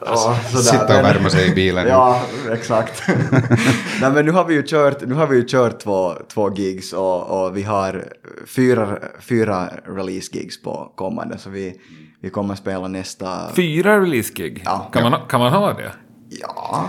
Och 0.00 0.18
sådär. 0.18 0.62
Sitta 0.62 0.98
och 0.98 1.04
värma 1.04 1.30
sig 1.30 1.50
i 1.50 1.54
bilen. 1.54 1.88
Ja, 1.88 2.22
exakt. 2.52 3.02
Nej, 4.00 4.10
men 4.12 4.26
nu 4.26 4.30
har 4.32 4.44
vi 4.44 4.54
ju 4.54 4.62
kört, 4.66 5.06
nu 5.06 5.14
har 5.14 5.26
vi 5.26 5.36
ju 5.36 5.44
kört 5.48 5.78
två, 5.80 6.14
två 6.34 6.54
gigs 6.54 6.92
och, 6.92 7.44
och 7.46 7.56
vi 7.56 7.62
har 7.62 8.04
fyra, 8.46 8.98
fyra 9.20 9.68
release-gigs 9.86 10.62
på 10.62 10.92
kommande. 10.96 11.38
Så 11.38 11.50
vi, 11.50 11.80
vi 12.20 12.30
kommer 12.30 12.54
spela 12.54 12.88
nästa... 12.88 13.48
Fyra 13.56 14.00
release-gig? 14.00 14.62
Ja. 14.64 14.88
Kan, 14.92 15.02
man, 15.02 15.12
ha- 15.12 15.20
kan 15.26 15.40
man 15.40 15.52
ha 15.52 15.72
det? 15.72 15.92
Ja, 16.30 16.88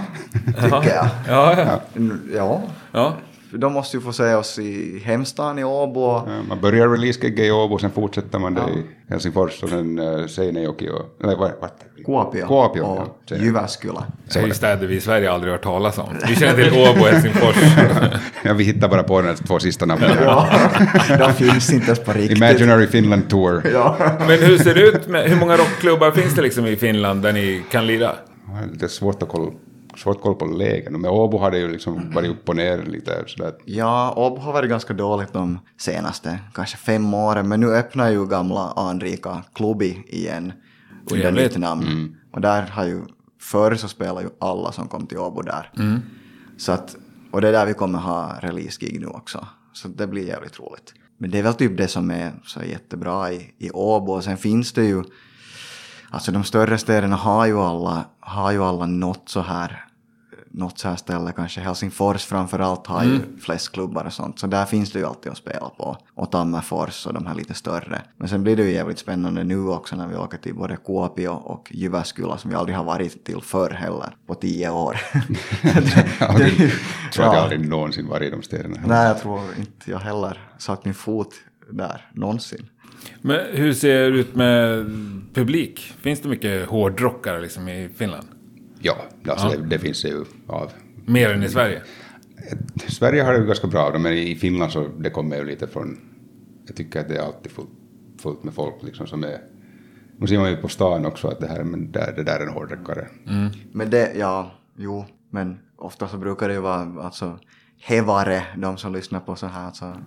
tycker 0.55 0.95
jag. 0.95 1.07
Ja, 1.27 1.59
ja. 1.61 1.79
Ja, 2.33 2.61
ja. 2.91 3.13
De 3.51 3.73
måste 3.73 3.97
ju 3.97 4.01
få 4.01 4.13
se 4.13 4.33
oss 4.33 4.59
i 4.59 5.01
hemstan 5.05 5.59
i 5.59 5.63
Åbo. 5.63 5.99
och- 6.01 6.27
Ja, 6.29 6.43
Man 6.49 6.59
börjar 6.61 6.87
release-gigga 6.87 7.45
i 7.45 7.51
Åbo, 7.51 7.77
sen 7.77 7.91
fortsätter 7.91 8.39
man 8.39 8.53
det 8.53 8.61
i 8.61 8.83
Helsingfors 9.09 9.63
och 9.63 9.69
sen 9.69 9.99
uh, 9.99 10.27
Seinejoki 10.27 10.89
och... 10.89 11.23
Eller 11.23 11.35
vad? 11.35 11.51
vad 11.61 11.69
Kuopio, 12.05 12.47
Kuopio, 12.47 12.81
och 12.81 12.97
ja. 12.97 13.15
Så- 13.25 13.35
Jyväskylä. 13.43 13.99
Det 14.33 14.39
är 14.39 14.47
ju 14.47 14.53
städer 14.53 14.87
vi 14.87 14.95
i 14.95 15.01
Sverige 15.01 15.31
aldrig 15.31 15.53
hört 15.53 15.63
talas 15.63 15.97
om. 15.97 16.09
Vi 16.27 16.35
känner 16.35 16.63
till 16.63 16.73
Åbo 16.79 17.01
och 17.01 17.07
Helsingfors. 17.07 17.55
Ja, 18.43 18.53
vi 18.53 18.63
hittar 18.63 18.89
bara 18.89 19.03
på 19.03 19.21
de 19.21 19.27
här 19.27 19.35
två 19.35 19.59
sista 19.59 19.85
namnen. 19.85 20.11
Ja, 20.23 20.47
de 21.19 21.33
finns 21.33 21.73
inte 21.73 21.85
ens 21.85 21.99
på 21.99 22.11
riktigt. 22.13 22.37
Imaginary 22.37 22.87
Finland 22.87 23.29
Tour. 23.29 23.61
Ja. 23.73 23.95
Men 24.19 24.39
hur 24.39 24.57
ser 24.57 24.75
det 24.75 24.81
ut 24.81 25.07
med, 25.07 25.29
hur 25.29 25.35
många 25.39 25.57
rockklubbar 25.57 26.11
finns 26.11 26.35
det 26.35 26.41
liksom 26.41 26.65
i 26.65 26.75
Finland 26.75 27.21
där 27.21 27.33
ni 27.33 27.63
kan 27.71 27.87
lira? 27.87 28.11
Det 28.73 28.85
är 28.85 28.87
svårt 28.89 29.23
att 29.23 29.29
kolla, 29.29 29.51
svårt 29.99 30.21
koll 30.21 30.35
på 30.35 30.45
lägen. 30.45 31.01
Men 31.01 31.11
Åbo 31.11 31.37
har 31.37 31.51
det 31.51 31.57
ju 31.57 31.71
liksom 31.71 32.11
varit 32.11 32.29
upp 32.29 32.49
och 32.49 32.55
ner 32.55 32.83
lite 32.85 33.23
sådär. 33.27 33.53
Ja, 33.65 34.13
Åbo 34.17 34.41
har 34.41 34.53
varit 34.53 34.69
ganska 34.69 34.93
dåligt 34.93 35.33
de 35.33 35.59
senaste 35.77 36.39
kanske 36.53 36.77
fem 36.77 37.13
åren, 37.13 37.47
men 37.49 37.59
nu 37.59 37.67
öppnar 37.75 38.09
ju 38.09 38.25
gamla 38.27 38.71
anrika 38.75 39.43
Klubbi 39.53 40.03
igen 40.07 40.53
under 41.11 41.31
nytt 41.31 41.57
namn. 41.57 42.15
Och 42.31 42.41
där 42.41 42.61
har 42.61 42.85
ju, 42.85 43.01
förr 43.41 43.75
så 43.75 43.87
spelade 43.87 44.21
ju 44.21 44.29
alla 44.39 44.71
som 44.71 44.87
kom 44.87 45.07
till 45.07 45.17
Åbo 45.17 45.41
där. 45.41 45.71
Så 46.57 46.71
att, 46.71 46.95
och 47.31 47.41
det 47.41 47.47
är 47.47 47.51
där 47.51 47.65
vi 47.65 47.73
kommer 47.73 47.99
ha 47.99 48.35
release-gig 48.41 48.99
nu 48.99 49.07
också. 49.07 49.47
Så 49.73 49.87
det 49.87 50.07
blir 50.07 50.27
jävligt 50.27 50.59
roligt. 50.59 50.93
Men 51.17 51.31
det 51.31 51.39
är 51.39 51.43
väl 51.43 51.53
typ 51.53 51.77
det 51.77 51.87
som 51.87 52.11
är 52.11 52.31
så 52.45 52.63
jättebra 52.63 53.31
i, 53.31 53.53
i 53.57 53.71
Åbo. 53.71 54.11
Och 54.13 54.23
sen 54.23 54.37
finns 54.37 54.73
det 54.73 54.85
ju, 54.85 55.03
alltså 56.09 56.31
de 56.31 56.43
större 56.43 56.77
städerna 56.77 57.15
har 57.15 57.45
ju 57.45 57.59
alla, 57.59 58.05
har 58.19 58.51
ju 58.51 58.63
alla 58.63 58.85
något 58.85 59.29
så 59.29 59.41
här 59.41 59.85
något 60.51 60.79
så 60.79 60.89
här 60.89 60.95
ställe, 60.95 61.31
kanske 61.35 61.61
Helsingfors 61.61 62.25
framförallt 62.25 62.87
har 62.87 63.03
ju 63.03 63.19
flest 63.41 63.71
klubbar 63.71 64.05
och 64.05 64.13
sånt, 64.13 64.39
så 64.39 64.47
där 64.47 64.65
finns 64.65 64.91
det 64.91 64.99
ju 64.99 65.05
alltid 65.05 65.31
att 65.31 65.37
spela 65.37 65.69
på. 65.69 65.97
Och 66.13 66.31
Tammerfors 66.31 67.05
och 67.05 67.13
de 67.13 67.25
här 67.25 67.35
lite 67.35 67.53
större. 67.53 68.01
Men 68.17 68.29
sen 68.29 68.43
blir 68.43 68.55
det 68.55 68.63
ju 68.63 68.71
jävligt 68.71 68.99
spännande 68.99 69.43
nu 69.43 69.67
också 69.67 69.95
när 69.95 70.07
vi 70.07 70.15
åker 70.15 70.37
till 70.37 70.55
både 70.55 70.77
Kuopio 70.85 71.29
och 71.29 71.71
Jyväskylä 71.71 72.37
som 72.37 72.49
vi 72.49 72.55
aldrig 72.55 72.77
har 72.77 72.83
varit 72.83 73.25
till 73.25 73.41
förr 73.41 73.69
heller, 73.69 74.15
på 74.27 74.35
tio 74.35 74.69
år. 74.69 74.97
Jag 76.19 76.35
tror 77.13 77.25
att 77.25 77.33
jag 77.33 77.35
ja. 77.35 77.41
aldrig 77.41 77.69
någonsin 77.69 78.07
varit 78.07 78.27
i 78.27 78.29
de 78.29 78.43
städerna. 78.43 78.77
Nej, 78.85 79.07
jag 79.07 79.21
tror 79.21 79.41
inte 79.57 79.91
jag 79.91 79.99
heller 79.99 80.49
satt 80.57 80.85
min 80.85 80.93
fot 80.93 81.33
där 81.71 82.09
någonsin. 82.13 82.69
Men 83.21 83.39
hur 83.51 83.73
ser 83.73 84.11
det 84.11 84.17
ut 84.17 84.35
med 84.35 84.85
publik? 85.33 85.93
Finns 86.01 86.21
det 86.21 86.29
mycket 86.29 86.69
hårdrockare 86.69 87.41
liksom 87.41 87.67
i 87.67 87.89
Finland? 87.95 88.27
Ja, 88.81 88.95
alltså 89.27 89.49
Det, 89.49 89.65
det 89.67 89.79
finns 89.79 90.01
det 90.01 90.07
ju 90.07 90.25
av. 90.47 90.71
Mer 91.05 91.29
än 91.29 91.43
i 91.43 91.49
Sverige? 91.49 91.81
Sverige 92.87 93.23
har 93.23 93.33
det 93.33 93.39
ju 93.39 93.45
ganska 93.45 93.67
bra 93.67 93.81
av 93.81 93.93
det, 93.93 93.99
men 93.99 94.13
i 94.13 94.35
Finland 94.35 94.71
så 94.71 94.87
det 94.87 95.09
kommer 95.09 95.35
ju 95.37 95.45
lite 95.45 95.67
från... 95.67 95.97
Jag 96.67 96.75
tycker 96.75 96.99
att 96.99 97.09
det 97.09 97.15
är 97.15 97.21
alltid 97.21 97.51
fullt, 97.51 97.69
fullt 98.21 98.43
med 98.43 98.53
folk 98.53 98.75
liksom 98.83 99.07
som 99.07 99.23
är... 99.23 99.37
Nu 100.17 100.27
ser 100.27 100.39
man 100.39 100.49
ju 100.49 100.57
på 100.57 100.67
stan 100.67 101.05
också 101.05 101.27
att 101.27 101.39
det 101.39 101.47
här 101.47 101.63
men 101.63 101.91
där, 101.91 102.13
det 102.15 102.23
där 102.23 102.39
är 102.39 102.43
en 102.43 102.53
hårdräckare. 102.53 103.07
Men 103.71 103.89
det, 103.89 104.13
ja, 104.15 104.51
jo, 104.77 105.05
men 105.29 105.59
ofta 105.77 106.07
så 106.07 106.17
brukar 106.17 106.47
det 106.47 106.53
ju 106.53 106.59
vara 106.59 107.03
alltså 107.03 107.39
hevare, 107.81 108.43
de 108.57 108.77
som 108.77 108.93
lyssnar 108.93 109.19
på 109.19 109.35
så 109.35 109.47
här, 109.47 109.65
alltså, 109.65 109.97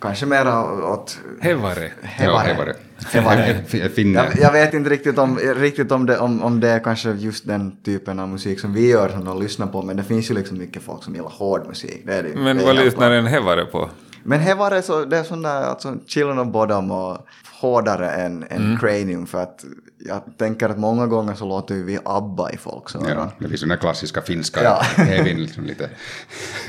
kanske 0.00 0.26
mera 0.26 0.72
åt 0.92 1.18
Hevare? 1.40 1.92
Ja, 2.20 2.38
hevare. 2.38 2.74
Hevare. 3.12 3.64
Finne. 3.94 4.18
Jag, 4.18 4.38
jag 4.40 4.52
vet 4.52 4.74
inte 4.74 4.90
riktigt, 4.90 5.18
om, 5.18 5.38
riktigt 5.38 5.92
om, 5.92 6.06
det, 6.06 6.18
om, 6.18 6.42
om 6.42 6.60
det 6.60 6.68
är 6.68 6.78
kanske 6.78 7.10
just 7.10 7.46
den 7.46 7.76
typen 7.84 8.18
av 8.20 8.28
musik 8.28 8.60
som 8.60 8.72
vi 8.72 8.90
gör 8.90 9.08
som 9.08 9.24
de 9.24 9.40
lyssnar 9.42 9.66
på, 9.66 9.82
men 9.82 9.96
det 9.96 10.04
finns 10.04 10.30
ju 10.30 10.34
liksom 10.34 10.58
mycket 10.58 10.82
folk 10.82 11.04
som 11.04 11.14
gillar 11.14 11.30
hård 11.30 11.66
musik. 11.66 12.02
Det 12.06 12.14
är 12.14 12.22
det. 12.22 12.28
Men 12.36 12.56
det 12.56 12.64
vad 12.64 12.76
lyssnar 12.76 13.10
en 13.10 13.26
hevare 13.26 13.64
på? 13.64 13.90
Men 14.22 14.40
hevare 14.40 14.82
så, 14.82 15.04
det 15.04 15.18
är 15.18 15.22
sån 15.22 15.42
där, 15.42 15.62
alltså 15.62 15.94
chillen 16.06 16.38
och 16.38 16.46
bottom 16.46 16.90
och 16.90 17.18
hårdare 17.60 18.10
än, 18.10 18.44
än 18.50 18.64
Mm. 18.64 18.78
cranium 18.78 19.26
för 19.26 19.42
att 19.42 19.64
jag 20.06 20.22
tänker 20.38 20.68
att 20.68 20.78
många 20.78 21.06
gånger 21.06 21.34
så 21.34 21.46
låter 21.46 21.74
vi 21.74 21.98
ABBA 22.04 22.50
i 22.52 22.56
folks 22.56 22.94
öron. 22.96 23.06
Ja, 23.08 23.30
det 23.38 23.48
finns 23.48 23.62
ju 23.62 23.66
den 23.66 23.78
klassiska 23.78 24.22
finska 24.22 24.62
Ja. 24.62 24.80
heavyn 24.96 25.42
liksom 25.42 25.64
lite. 25.64 25.90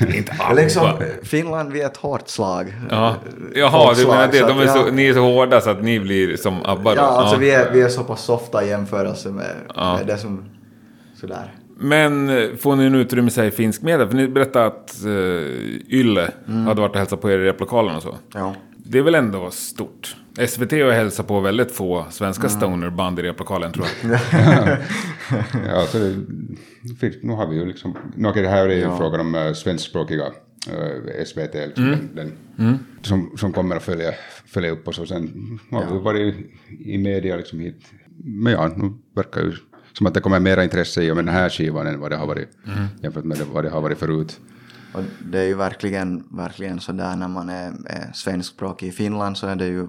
Inte 0.14 0.34
liksom. 0.54 0.90
Finland, 1.22 1.72
vi 1.72 1.80
är 1.82 1.86
ett 1.86 1.96
hårt 1.96 2.28
slag. 2.28 2.74
Ja. 2.90 3.16
Jaha, 3.54 3.94
du 3.94 4.06
menar 4.06 4.28
det? 4.32 4.40
De 4.40 4.58
är 4.60 4.66
så, 4.66 4.78
ja. 4.78 4.92
ni 4.92 5.06
är 5.06 5.14
så 5.14 5.20
hårda 5.20 5.60
så 5.60 5.70
att 5.70 5.82
ni 5.82 6.00
blir 6.00 6.36
som 6.36 6.62
ABBA 6.64 6.90
då? 6.94 7.00
Ja, 7.00 7.02
alltså 7.06 7.36
Vi, 7.36 7.50
är, 7.50 7.70
vi 7.72 7.80
är 7.80 7.88
så 7.88 8.04
pass 8.04 8.24
softa 8.24 8.64
i 8.64 8.68
jämförelse 8.68 9.28
med, 9.28 9.54
Ja. 9.74 9.96
med 9.96 10.06
det 10.06 10.18
som... 10.18 10.44
Sådär. 11.20 11.54
Men 11.82 12.28
eh, 12.28 12.56
får 12.56 12.76
ni 12.76 12.84
en 12.84 12.94
utrymme 12.94 13.30
sig 13.30 13.48
i 13.48 13.50
finsk 13.50 13.82
media? 13.82 14.08
För 14.08 14.14
ni 14.14 14.28
berättade 14.28 14.66
att 14.66 14.96
uh, 15.06 15.12
Yle 15.88 16.30
Mm. 16.48 16.66
hade 16.66 16.80
varit 16.80 16.92
och 16.92 16.98
hälsat 16.98 17.20
på 17.20 17.30
er 17.30 17.38
i 17.38 17.44
replokalen 17.44 17.96
och 17.96 18.02
så. 18.02 18.14
Ja. 18.34 18.54
Det 18.76 18.98
är 18.98 19.02
väl 19.02 19.14
ändå 19.14 19.50
stort? 19.50 20.16
SVT 20.48 20.72
har 20.72 20.90
hälsat 20.92 21.28
på 21.28 21.40
väldigt 21.40 21.72
få 21.72 22.06
svenska 22.10 22.46
Mm. 22.46 22.58
stonerband 22.60 23.18
i 23.18 23.22
replokalen 23.22 23.72
tror 23.72 23.86
jag. 24.02 24.10
Ja, 25.66 25.86
så 25.86 25.98
det, 25.98 27.22
nu 27.22 27.32
har 27.32 27.46
vi 27.46 27.56
ju 27.56 27.64
liksom, 27.66 27.96
nu, 28.16 28.28
okej, 28.28 28.42
det 28.42 28.48
här 28.48 28.68
är 28.68 28.74
ju 28.74 28.80
Ja. 28.80 28.98
frågan 28.98 29.20
om 29.20 29.34
uh, 29.34 29.52
svenskspråkiga 29.52 30.24
uh, 30.26 31.24
SVT, 31.26 31.54
liksom, 31.54 31.96
den, 32.14 32.32
den, 32.56 32.78
som, 33.02 33.32
som 33.36 33.52
kommer 33.52 33.76
att 33.76 33.82
följa, 33.82 34.12
följa 34.46 34.70
upp 34.70 34.88
oss 34.88 34.98
och 34.98 35.08
sen 35.08 35.58
har 35.70 35.86
vi 35.86 35.92
ju 35.92 35.98
varit 36.00 36.34
i 36.68 36.98
media 36.98 37.36
liksom 37.36 37.60
hit. 37.60 37.80
Men 38.24 38.52
ja, 38.52 38.68
nu 38.76 38.92
verkar 39.16 39.40
ju 39.40 39.52
som 39.92 40.06
att 40.06 40.14
det 40.14 40.20
kommer 40.20 40.40
mera 40.40 40.64
intresse 40.64 41.02
i 41.02 41.10
och 41.10 41.16
med 41.16 41.24
den 41.24 41.34
här 41.34 41.48
skivan 41.48 41.86
än 41.86 42.00
vad 42.00 42.10
det 42.10 42.16
har 42.16 42.26
varit 42.26 42.48
jämfört 43.02 43.24
med 43.24 43.38
vad 43.52 43.64
det 43.64 43.70
har 43.70 43.80
varit 43.80 43.98
förut. 43.98 44.40
Och 44.92 45.02
det 45.30 45.38
är 45.40 45.46
ju 45.46 45.54
verkligen, 45.54 46.24
verkligen 46.30 46.80
sådär 46.80 47.16
när 47.16 47.28
man 47.28 47.48
är, 47.48 47.72
är 47.86 48.12
svenskspråkig 48.14 48.86
i 48.88 48.92
Finland 48.92 49.36
så 49.38 49.46
är 49.46 49.56
det 49.56 49.66
ju 49.66 49.86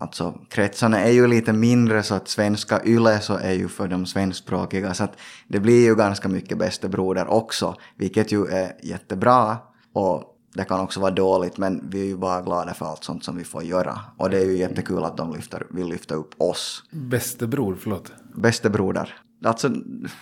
Alltså 0.00 0.34
kretsarna 0.48 1.00
är 1.00 1.10
ju 1.10 1.26
lite 1.26 1.52
mindre 1.52 2.02
så 2.02 2.14
att 2.14 2.28
svenska 2.28 2.84
YLE 2.84 3.20
så 3.20 3.34
är 3.34 3.52
ju 3.52 3.68
för 3.68 3.88
de 3.88 4.06
svenskspråkiga 4.06 4.94
så 4.94 5.04
att 5.04 5.16
det 5.48 5.60
blir 5.60 5.84
ju 5.84 5.94
ganska 5.94 6.28
mycket 6.28 6.58
bästa 6.58 6.88
broder 6.88 7.30
också 7.30 7.76
vilket 7.96 8.32
ju 8.32 8.46
är 8.46 8.72
jättebra 8.82 9.56
och 9.92 10.34
det 10.54 10.64
kan 10.64 10.80
också 10.80 11.00
vara 11.00 11.10
dåligt 11.10 11.58
men 11.58 11.90
vi 11.90 12.00
är 12.00 12.04
ju 12.04 12.16
bara 12.16 12.42
glada 12.42 12.74
för 12.74 12.86
allt 12.86 13.04
sånt 13.04 13.24
som 13.24 13.36
vi 13.36 13.44
får 13.44 13.62
göra 13.62 14.00
och 14.16 14.30
det 14.30 14.38
är 14.38 14.44
ju 14.44 14.56
jättekul 14.56 15.04
att 15.04 15.16
de 15.16 15.32
lyfter, 15.32 15.66
vill 15.70 15.86
lyfta 15.86 16.14
upp 16.14 16.40
oss. 16.40 16.84
Bäste 16.90 17.46
bror, 17.46 17.76
förlåt. 17.80 18.12
Bästa 18.34 18.70
broder. 18.70 19.14
Alltså, 19.44 19.70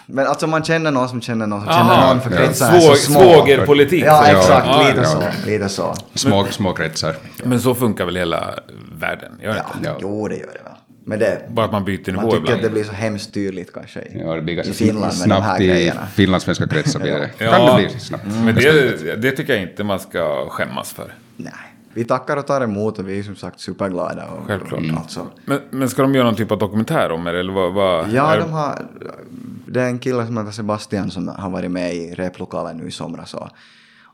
men 0.06 0.26
alltså 0.26 0.46
man 0.46 0.64
känner 0.64 0.90
någon 0.90 1.08
som 1.08 1.20
känner 1.20 1.46
någon 1.46 1.60
som 1.60 1.68
Aha, 1.68 1.94
känner 1.94 2.06
någon 2.14 2.20
för 2.22 2.30
ja. 2.30 2.36
kretsarna 2.36 2.76
är 2.76 2.80
så 2.80 2.94
små. 2.94 3.20
svågerpolitik. 3.20 4.04
Ja, 4.06 4.26
exakt. 4.26 4.66
Ja, 4.66 4.88
lite 4.88 5.00
ja. 5.00 5.06
så. 5.06 5.48
Lite 5.48 5.68
så. 5.68 5.94
Små, 6.14 6.44
små 6.50 6.72
kretsar. 6.72 7.16
Men 7.44 7.60
så 7.60 7.74
funkar 7.74 8.04
väl 8.04 8.16
hela 8.16 8.54
världen? 8.98 9.32
Gör 9.42 9.50
det 9.52 9.56
Ja, 9.68 9.74
inte? 9.76 9.88
Ja. 9.88 9.96
jo 10.00 10.28
det 10.28 10.36
gör 10.36 10.46
det 10.46 10.62
väl. 10.64 10.72
Men 11.08 11.18
det, 11.18 11.42
Bara 11.48 11.66
att 11.66 11.72
man 11.72 11.84
byter 11.84 12.12
man 12.12 12.24
nivå 12.24 12.30
tycker 12.30 12.42
att 12.42 12.46
det 12.48 12.54
ibland. 12.56 12.72
blir 12.74 12.84
så 12.84 12.92
hemskt 12.92 13.34
tydligt 13.34 13.72
kanske 13.74 14.00
i, 14.00 14.20
Ja, 14.26 14.34
det 14.34 14.42
blir 14.42 14.54
ganska 14.54 14.72
i 14.72 14.74
Finland 14.76 15.18
med 15.18 15.28
de 15.28 15.32
här 15.34 15.40
snabbt 15.42 15.60
i 15.60 15.66
grejerna. 15.68 16.06
finlandssvenska 16.14 16.66
kretsar 16.66 17.00
blir 17.00 17.12
det. 17.12 17.30
Ja. 17.38 17.50
Kan 17.50 17.66
det 17.66 17.88
bli 17.88 18.00
snabbt. 18.00 18.24
Men 18.26 18.54
det, 18.54 19.16
det 19.22 19.30
tycker 19.30 19.52
jag 19.52 19.62
inte 19.62 19.84
man 19.84 20.00
ska 20.00 20.48
skämmas 20.48 20.92
för. 20.92 21.14
Nej. 21.36 21.52
Vi 21.96 22.04
tackar 22.04 22.36
och 22.36 22.46
tar 22.46 22.60
emot 22.60 22.98
och 22.98 23.08
vi 23.08 23.18
är 23.18 23.22
som 23.22 23.36
sagt 23.36 23.60
superglada. 23.60 24.26
Och, 24.26 24.46
Självklart. 24.46 24.82
Alltså. 24.96 25.26
Men, 25.44 25.60
men 25.70 25.88
ska 25.88 26.02
de 26.02 26.14
göra 26.14 26.24
någon 26.24 26.34
typ 26.34 26.52
av 26.52 26.58
dokumentär 26.58 27.10
om 27.12 27.26
er? 27.26 27.34
Eller 27.34 27.52
vad, 27.52 27.72
vad 27.72 28.08
Ja, 28.12 28.34
är- 28.34 28.40
de 28.40 28.52
har 28.52 28.78
Det 29.66 29.80
är 29.82 29.86
en 29.86 29.98
kille 29.98 30.26
som 30.26 30.36
heter 30.36 30.50
Sebastian 30.50 31.10
som 31.10 31.28
har 31.28 31.50
varit 31.50 31.70
med 31.70 31.94
i 31.94 32.14
replokalen 32.14 32.76
nu 32.76 32.86
i 32.86 32.90
somras 32.90 33.34
och, 33.34 33.48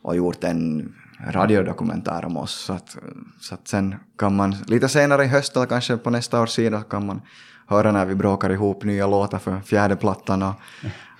och 0.02 0.16
gjort 0.16 0.44
en 0.44 0.92
radiodokumentär 1.30 2.24
om 2.24 2.36
oss. 2.36 2.52
Så 2.52 2.72
att, 2.72 2.96
så 3.40 3.54
att 3.54 3.68
sen 3.68 3.94
kan 4.18 4.36
man 4.36 4.56
lite 4.66 4.88
senare 4.88 5.24
i 5.24 5.28
höst 5.28 5.56
eller 5.56 5.66
kanske 5.66 5.96
på 5.96 6.10
nästa 6.10 6.42
års 6.42 6.50
sida 6.50 6.82
kan 6.82 7.06
man 7.06 7.20
höra 7.66 7.92
när 7.92 8.06
vi 8.06 8.14
bråkar 8.14 8.50
ihop 8.50 8.84
nya 8.84 9.06
låtar 9.06 9.38
för 9.38 9.60
fjärde 9.60 9.96
plattan 9.96 10.42
och, 10.42 10.54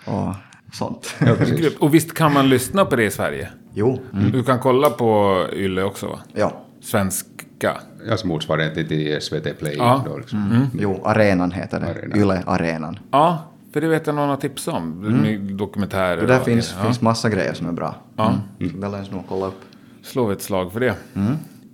och 0.04 0.34
sånt. 0.72 1.14
Ja. 1.18 1.36
Och 1.80 1.94
visst 1.94 2.14
kan 2.14 2.32
man 2.32 2.48
lyssna 2.48 2.84
på 2.84 2.96
det 2.96 3.04
i 3.04 3.10
Sverige? 3.10 3.48
Jo, 3.74 4.00
Du 4.32 4.42
kan 4.42 4.58
kolla 4.58 4.90
på 4.90 5.36
Yle 5.52 5.82
också 5.82 6.06
va? 6.06 6.18
ja. 6.34 6.52
Svenska. 6.80 7.76
Alltså 8.10 8.26
motsvarigheten 8.26 8.88
till 8.88 9.20
SVT 9.22 9.58
Play. 9.58 9.74
Ja. 9.76 10.04
Då, 10.06 10.16
liksom. 10.18 10.66
Jo, 10.78 11.00
Arenan 11.04 11.52
heter 11.52 11.80
det. 11.80 11.86
Arenan. 11.86 12.18
Yle 12.18 12.42
Arenan. 12.46 12.98
Ja, 13.10 13.44
för 13.72 13.80
det 13.80 13.88
vet 13.88 14.06
jag 14.06 14.16
någon 14.16 14.28
har 14.28 14.36
tipsat 14.36 14.74
om. 14.74 15.04
Mm. 15.06 15.56
Dokumentärer. 15.56 16.20
Och 16.20 16.26
där 16.26 16.38
och- 16.40 16.44
finns, 16.44 16.74
ja. 16.78 16.84
finns 16.84 17.00
massa 17.00 17.30
grejer 17.30 17.54
som 17.54 17.68
är 17.68 17.72
bra. 17.72 17.94
Ja. 18.16 18.34
Mm. 18.60 18.72
Så 18.72 18.76
det 18.98 19.04
sig 19.04 19.14
nog 19.14 19.24
kolla 19.28 19.46
upp. 19.46 19.60
Slå 20.02 20.26
vi 20.26 20.32
ett 20.32 20.42
slag 20.42 20.72
för 20.72 20.80
det. 20.80 20.94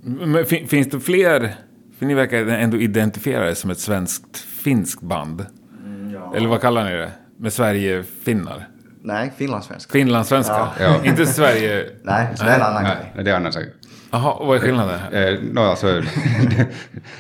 Men 0.03 0.45
fin- 0.45 0.69
finns 0.69 0.91
det 0.91 1.01
fler? 1.01 1.55
För 1.99 2.07
ni 2.07 2.15
verkar 2.15 2.47
ändå 2.47 2.77
identifiera 2.77 3.51
er 3.51 3.55
som 3.55 3.71
ett 3.71 3.79
svenskt-finskt 3.79 5.03
band. 5.03 5.47
Eller 6.37 6.49
vad 6.49 6.61
kallar 6.61 6.85
ni 6.85 6.91
det? 6.97 7.11
Med 7.37 7.53
Sverige-finnar? 7.53 8.69
Nej, 9.09 9.33
finlandssvenska. 9.39 9.93
Finlandssvenskar? 9.93 10.69
Ja. 10.81 11.05
Inte 11.05 11.27
Sverige... 11.27 11.85
Nej, 12.03 12.27
så 12.37 12.45
det 12.45 12.51
är 12.51 12.55
en 12.57 12.63
annan 12.63 12.83
Nej, 12.83 12.93
grej. 12.97 13.13
nej, 13.15 13.25
det 13.25 13.31
är 13.31 13.35
annan 13.37 13.53
sak. 13.53 13.63
Jaha, 14.11 14.33
och 14.33 14.47
vad 14.47 14.57
är 14.57 14.61
skillnaden? 14.61 15.01
Eh, 15.13 15.39
no, 15.53 15.61
alltså, 15.61 15.87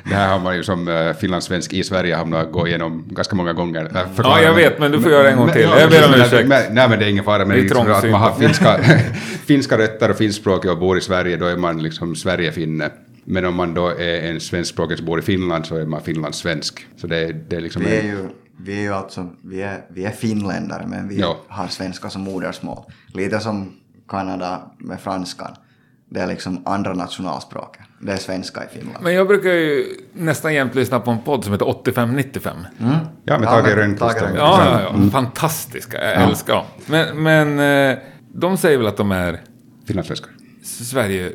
det 0.04 0.14
här 0.14 0.28
har 0.28 0.38
man 0.38 0.56
ju 0.56 0.62
som 0.62 0.88
eh, 0.88 1.12
finlandssvensk 1.12 1.72
i 1.72 1.84
Sverige 1.84 2.14
hamnat 2.14 2.52
gå 2.52 2.68
igenom 2.68 3.04
ganska 3.10 3.36
många 3.36 3.52
gånger. 3.52 3.84
Eh, 3.94 4.00
Ja, 4.16 4.40
jag 4.42 4.54
vet, 4.54 4.78
men 4.78 4.92
du 4.92 5.00
får 5.00 5.12
göra 5.12 5.30
en 5.30 5.36
gång 5.36 5.46
Men- 5.46 5.54
till. 5.54 5.62
ja, 5.64 5.80
Jag 5.80 5.90
ber 5.90 6.04
om 6.04 6.10
men- 6.10 6.20
ursäkt. 6.20 6.48
men- 6.48 6.74
Nej, 6.74 6.88
men 6.88 6.98
det 6.98 7.04
är 7.04 7.10
ingen 7.10 7.24
fara. 7.24 7.38
Men 7.38 7.48
Det 7.48 7.54
är 7.54 7.62
liksom 7.62 7.92
att 7.92 8.02
man 8.10 8.20
har 8.20 8.32
finska, 8.32 8.78
finska 9.46 9.78
rötter 9.78 10.10
och 10.10 10.16
finskspråkig 10.16 10.70
och 10.70 10.78
bor 10.78 10.98
i 10.98 11.00
Sverige, 11.00 11.36
då 11.36 11.46
är 11.46 11.56
man 11.56 11.82
liksom 11.82 12.16
Sverigefinne. 12.16 12.90
Men 13.24 13.44
om 13.44 13.54
man 13.54 13.74
då 13.74 13.88
är 13.88 14.30
en 14.30 14.40
svenskspråkig 14.40 14.96
som 14.96 15.06
bor 15.06 15.18
i 15.18 15.22
Finland 15.22 15.66
så 15.66 15.76
är 15.76 15.84
man 15.86 16.02
finlandssvensk. 16.02 16.86
Så 17.00 17.06
det, 17.06 17.16
är- 17.18 17.32
det 17.48 17.56
är 17.56 17.60
liksom... 17.60 17.82
Vi 17.84 17.96
är 17.96 18.00
en- 18.00 18.06
ju 18.06 18.28
vi 18.60 18.76
är 18.78 18.82
ju 18.82 18.94
alltså, 18.94 19.28
vi 19.44 19.62
är, 19.62 19.84
vi 19.90 20.04
är 20.04 20.10
finländare 20.10 20.86
men 20.86 21.08
vi 21.08 21.20
Ja. 21.20 21.36
har 21.48 21.66
svenska 21.66 22.10
som 22.10 22.22
modersmål. 22.22 22.84
Lite 23.14 23.40
som 23.40 23.72
Kanada 24.08 24.62
med 24.78 25.00
franskan. 25.00 25.50
Det 26.10 26.20
är 26.20 26.26
liksom 26.26 26.62
andra 26.66 26.94
nationalspråket. 26.94 27.82
Det 28.00 28.12
är 28.12 28.16
svenska 28.16 28.64
i 28.64 28.68
Finland. 28.78 29.04
Men 29.04 29.14
jag 29.14 29.26
brukar 29.28 29.50
ju 29.50 29.86
nästan 30.12 30.54
jämt 30.54 30.74
lyssna 30.74 31.00
på 31.00 31.10
en 31.10 31.18
podd 31.22 31.44
som 31.44 31.52
heter 31.52 31.68
8595. 31.68 32.56
Ja, 32.78 32.84
med 32.84 32.98
Ja, 33.24 33.38
Tage 33.38 33.76
Rönnqvist. 33.76 34.16
Ja, 34.20 34.28
ja, 34.36 34.80
ja. 34.80 35.10
Fantastiska. 35.10 36.04
Jag 36.04 36.22
älskar 36.22 36.54
dem. 36.54 36.64
Men, 36.86 37.22
men 37.22 37.58
eh, 37.92 37.98
de 38.34 38.56
säger 38.56 38.78
väl 38.78 38.86
att 38.86 38.96
de 38.96 39.12
är 39.12 39.40
Finlandssvenskar. 39.86 40.30
Sverige... 40.64 41.32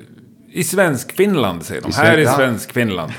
I 0.56 0.64
svensk-Finland 0.64 1.64
säger 1.64 1.82
de. 1.82 1.90
I 1.90 1.94
Här 1.94 2.18
är 2.18 2.22
ja. 2.24 2.32
svensk-Finland. 2.36 3.12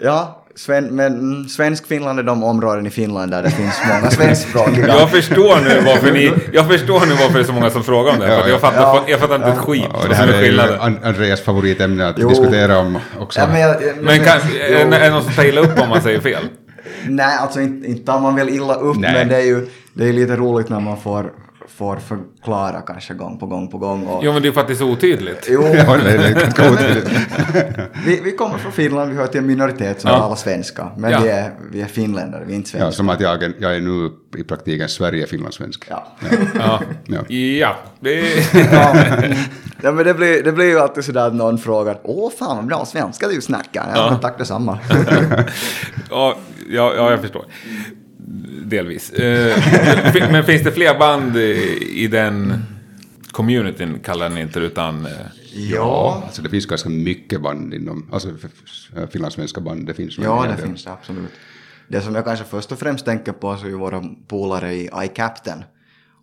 Ja, 0.00 0.44
sven, 0.58 0.84
men 0.96 1.44
svensk-Finland 1.48 2.18
är 2.18 2.22
de 2.22 2.44
områden 2.44 2.86
i 2.86 2.90
Finland 2.90 3.30
där 3.30 3.42
det 3.42 3.50
finns 3.50 3.80
många 3.94 4.10
svenskspråkiga. 4.18 4.86
Jag 4.88 5.10
förstår 5.10 5.56
nu 5.64 5.80
varför 5.86 6.12
ni... 6.12 6.32
Jag 6.52 6.68
förstår 6.68 7.00
nu 7.00 7.12
varför 7.12 7.34
det 7.34 7.40
är 7.40 7.44
så 7.44 7.52
många 7.52 7.70
som 7.70 7.84
frågar 7.84 8.12
om 8.12 8.18
det. 8.20 8.26
För 8.26 8.40
att 8.40 8.48
jag, 8.50 8.60
fattar, 8.60 8.80
Ja. 8.82 9.04
jag 9.08 9.20
fattar 9.20 9.34
inte 9.34 9.48
ett 9.48 9.58
skit 9.58 9.84
Ja, 9.90 9.96
och 9.96 10.00
vad 10.00 10.10
det 10.10 10.14
här 10.16 10.28
är 10.28 10.58
är 10.58 11.06
Andreas 11.06 11.40
favoritämne 11.40 12.08
att 12.08 12.16
Jo. 12.18 12.28
diskutera 12.28 12.78
om 12.78 12.98
också. 13.20 13.40
Ja, 13.40 13.46
men, 13.46 13.60
jag, 13.60 13.70
jag- 13.82 13.96
Men 14.02 14.18
kan, 14.18 14.38
är, 14.60 14.74
är 14.94 15.00
det 15.00 15.10
någon 15.10 15.22
som 15.24 15.32
tar 15.32 15.44
illa 15.44 15.60
upp 15.60 15.78
om 15.82 15.88
man 15.88 16.02
säger 16.02 16.20
fel? 16.20 16.42
Nej, 17.08 17.36
alltså 17.40 17.60
inte, 17.60 17.88
inte 17.88 18.06
tar 18.12 18.20
man 18.20 18.34
väl 18.36 18.48
illa 18.48 18.74
upp, 18.74 18.96
Nej. 18.96 19.12
men 19.14 19.28
det 19.28 19.36
är 19.36 19.40
ju 19.46 19.66
det 19.94 20.08
är 20.08 20.12
lite 20.12 20.36
roligt 20.36 20.68
när 20.68 20.80
man 20.80 20.96
får, 21.00 21.32
får 21.68 21.96
förklara 21.96 22.80
kanske 22.80 23.14
gång 23.14 23.38
på 23.38 23.46
gång 23.46 23.68
på 23.68 23.78
gång. 23.78 24.06
Och, 24.06 24.24
Jo, 24.24 24.32
men 24.32 24.42
det 24.42 24.48
är 24.48 24.52
för 24.52 24.60
att 24.60 24.66
det 24.66 24.72
är 24.72 24.76
så 24.76 24.90
otydligt. 24.90 25.46
jo, 25.50 25.62
Ja, 25.62 25.96
det 25.96 26.10
är 26.10 26.34
ganska 26.34 26.70
otydligt. 26.72 27.08
vi, 28.06 28.20
vi 28.24 28.32
kommer 28.32 28.58
från 28.58 28.72
Finland, 28.72 29.10
vi 29.10 29.16
hör 29.16 29.26
till 29.26 29.40
en 29.40 29.46
minoritet 29.46 30.00
som 30.00 30.10
Ja. 30.10 30.18
talar 30.18 30.36
svenska. 30.36 30.90
Men 30.96 31.10
Ja. 31.12 31.20
vi, 31.22 31.28
är, 31.28 31.50
vi 31.72 31.80
är 31.80 31.86
finländare, 31.86 32.44
vi 32.46 32.52
är 32.52 32.56
inte 32.56 32.70
Ja, 32.70 32.78
svenskar. 32.80 32.90
som 32.96 33.08
att 33.08 33.20
jag, 33.20 33.42
är- 33.42 33.52
jag 33.58 33.76
är 33.76 33.80
nu 33.80 34.10
i 34.40 34.44
praktiken 34.44 34.88
Sverige-finlandssvensk. 34.88 35.84
Ja. 35.90 36.06
Ja. 36.54 36.80
Ja. 37.06 37.24
ja. 37.26 37.74
Ja, 38.72 38.94
ja, 39.82 39.92
men 39.92 40.04
det 40.04 40.14
blir, 40.14 40.42
det 40.44 40.52
blir 40.52 40.66
ju 40.66 40.78
alltid 40.78 41.04
sådär 41.04 41.26
att 41.26 41.34
någon 41.34 41.58
frågar 41.58 41.98
Åh 42.02 42.30
fan 42.38 42.56
vad 42.56 42.66
bra 42.66 42.84
svenska 42.84 43.28
du 43.28 43.40
snackar. 43.40 43.86
Ja, 43.94 43.96
Ja. 43.96 44.10
men 44.10 44.20
tack 44.20 44.38
detsamma. 44.38 44.78
Ja, 46.10 46.36
ja, 46.70 46.92
ja, 46.96 47.10
jag 47.10 47.20
förstår. 47.20 47.44
Delvis. 48.64 49.10
Eh, 49.12 49.58
Men 50.32 50.44
finns 50.44 50.62
det 50.62 50.72
fler 50.72 50.98
band 50.98 51.36
i 51.36 51.78
i 51.94 52.06
den 52.06 52.62
communityn, 53.32 53.98
kallar 54.00 54.28
ni 54.28 54.40
inte 54.40 54.60
utan... 54.60 55.06
eh, 55.06 55.12
ja, 55.54 56.22
Alltså 56.26 56.42
det 56.42 56.48
finns 56.50 56.66
ganska 56.66 56.88
mycket 56.88 57.42
band 57.42 57.74
inom, 57.74 58.08
alltså 58.12 58.28
finlandssvenska 59.10 59.60
band, 59.60 59.86
det 59.86 59.94
finns. 59.94 60.18
ja, 60.18 60.42
det 60.42 60.48
del. 60.48 60.66
finns 60.66 60.84
det 60.84 60.92
absolut. 60.92 61.30
Det 61.88 62.00
som 62.00 62.14
jag 62.14 62.24
kanske 62.24 62.44
först 62.44 62.72
och 62.72 62.78
främst 62.78 63.04
tänker 63.04 63.32
på 63.32 63.56
så 63.56 63.64
är 63.66 63.70
ju 63.70 63.76
våra 63.76 64.04
polare 64.28 64.74
i 64.74 64.90
iCaptain. 65.04 65.64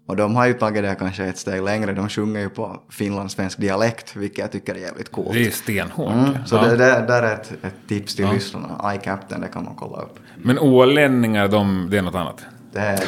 Och 0.07 0.15
de 0.15 0.35
har 0.35 0.47
ju 0.47 0.53
tagit 0.53 0.83
det 0.83 0.95
kanske 0.99 1.25
ett 1.25 1.37
steg 1.37 1.63
längre. 1.63 1.93
De 1.93 2.09
sjunger 2.09 2.39
ju 2.41 2.49
på 2.49 2.79
finlandssvensk 2.89 3.57
dialekt, 3.57 4.15
vilket 4.15 4.37
jag 4.37 4.51
tycker 4.51 4.75
är 4.75 4.79
jävligt 4.79 5.11
coolt. 5.11 5.33
Det 5.33 5.45
är 5.47 5.51
stenhårt. 5.51 6.13
Mm, 6.13 6.37
så 6.45 6.55
Ja. 6.55 6.61
det, 6.61 6.77
det 6.77 7.05
där 7.07 7.23
är 7.23 7.33
ett, 7.33 7.51
ett 7.63 7.73
tips 7.87 8.15
till 8.15 8.27
lyssnarna. 8.33 8.93
iCaptain, 8.95 9.41
det 9.41 9.47
kan 9.47 9.63
man 9.63 9.75
kolla 9.75 9.97
upp. 10.01 10.19
Men 10.37 10.59
ålänningar, 10.59 11.47
de, 11.47 11.87
det 11.91 11.97
är 11.97 12.01
något 12.01 12.15
annat. 12.15 12.41
Det 12.73 12.79
är, 12.79 12.99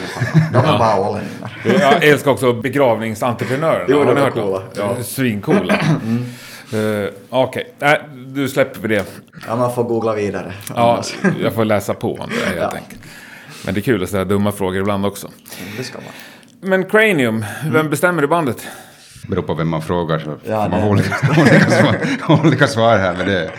de 0.53 0.57
är 0.57 0.77
bara 0.79 0.99
ålänningar. 0.99 1.57
Jag 1.81 2.03
älskar 2.03 2.31
också 2.31 2.53
begravningsentreprenörerna. 2.53 3.85
Jo, 3.87 4.03
de 4.03 4.17
är 4.17 4.29
coola. 4.31 4.61
Ja. 4.75 4.95
Svincoola. 5.03 5.79
Uh, 6.73 7.09
Okej, 7.29 7.73
Nej, 7.79 8.01
du 8.27 8.49
släpper 8.49 8.79
vi 8.79 8.87
det. 8.95 9.05
Ja, 9.47 9.55
man 9.55 9.73
får 9.75 9.83
googla 9.83 10.13
vidare. 10.15 10.53
Ja, 10.75 11.03
jag 11.41 11.53
får 11.53 11.65
läsa 11.65 11.93
på 11.93 12.13
om 12.13 12.29
det 12.29 12.45
helt 12.45 12.57
Ja. 12.57 12.77
enkelt. 12.77 13.01
Men 13.65 13.73
det 13.73 13.79
är 13.79 13.81
kul 13.81 14.03
att 14.03 14.09
ställa 14.09 14.25
dumma 14.25 14.51
frågor 14.51 14.79
ibland 14.81 15.05
också. 15.05 15.27
Det 15.77 15.83
ska 15.83 15.97
man. 15.97 16.07
Men 16.61 16.85
Cranium, 16.85 17.45
vem 17.71 17.89
bestämmer 17.89 18.23
i 18.23 18.27
bandet? 18.27 18.67
Beror 19.27 19.41
på 19.43 19.53
vem 19.53 19.69
man 19.69 19.81
frågar 19.81 20.19
så 20.19 20.37
Ja, 20.43 20.63
får 20.63 20.69
man 20.69 20.81
det- 20.81 20.87
olika, 20.89 21.15
olika, 21.41 21.69
svar, 21.69 21.97
olika 22.45 22.67
svar 22.67 22.97
här 22.97 23.17
med 23.17 23.27
det. 23.27 23.51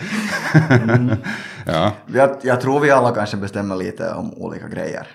ja. 1.65 1.93
Jag, 2.13 2.37
jag 2.43 2.61
tror 2.61 2.79
vi 2.79 2.91
alla 2.91 3.11
kanske 3.15 3.37
bestämmer 3.37 3.75
lite 3.75 4.09
om 4.13 4.33
olika 4.33 4.67
grejer. 4.67 5.07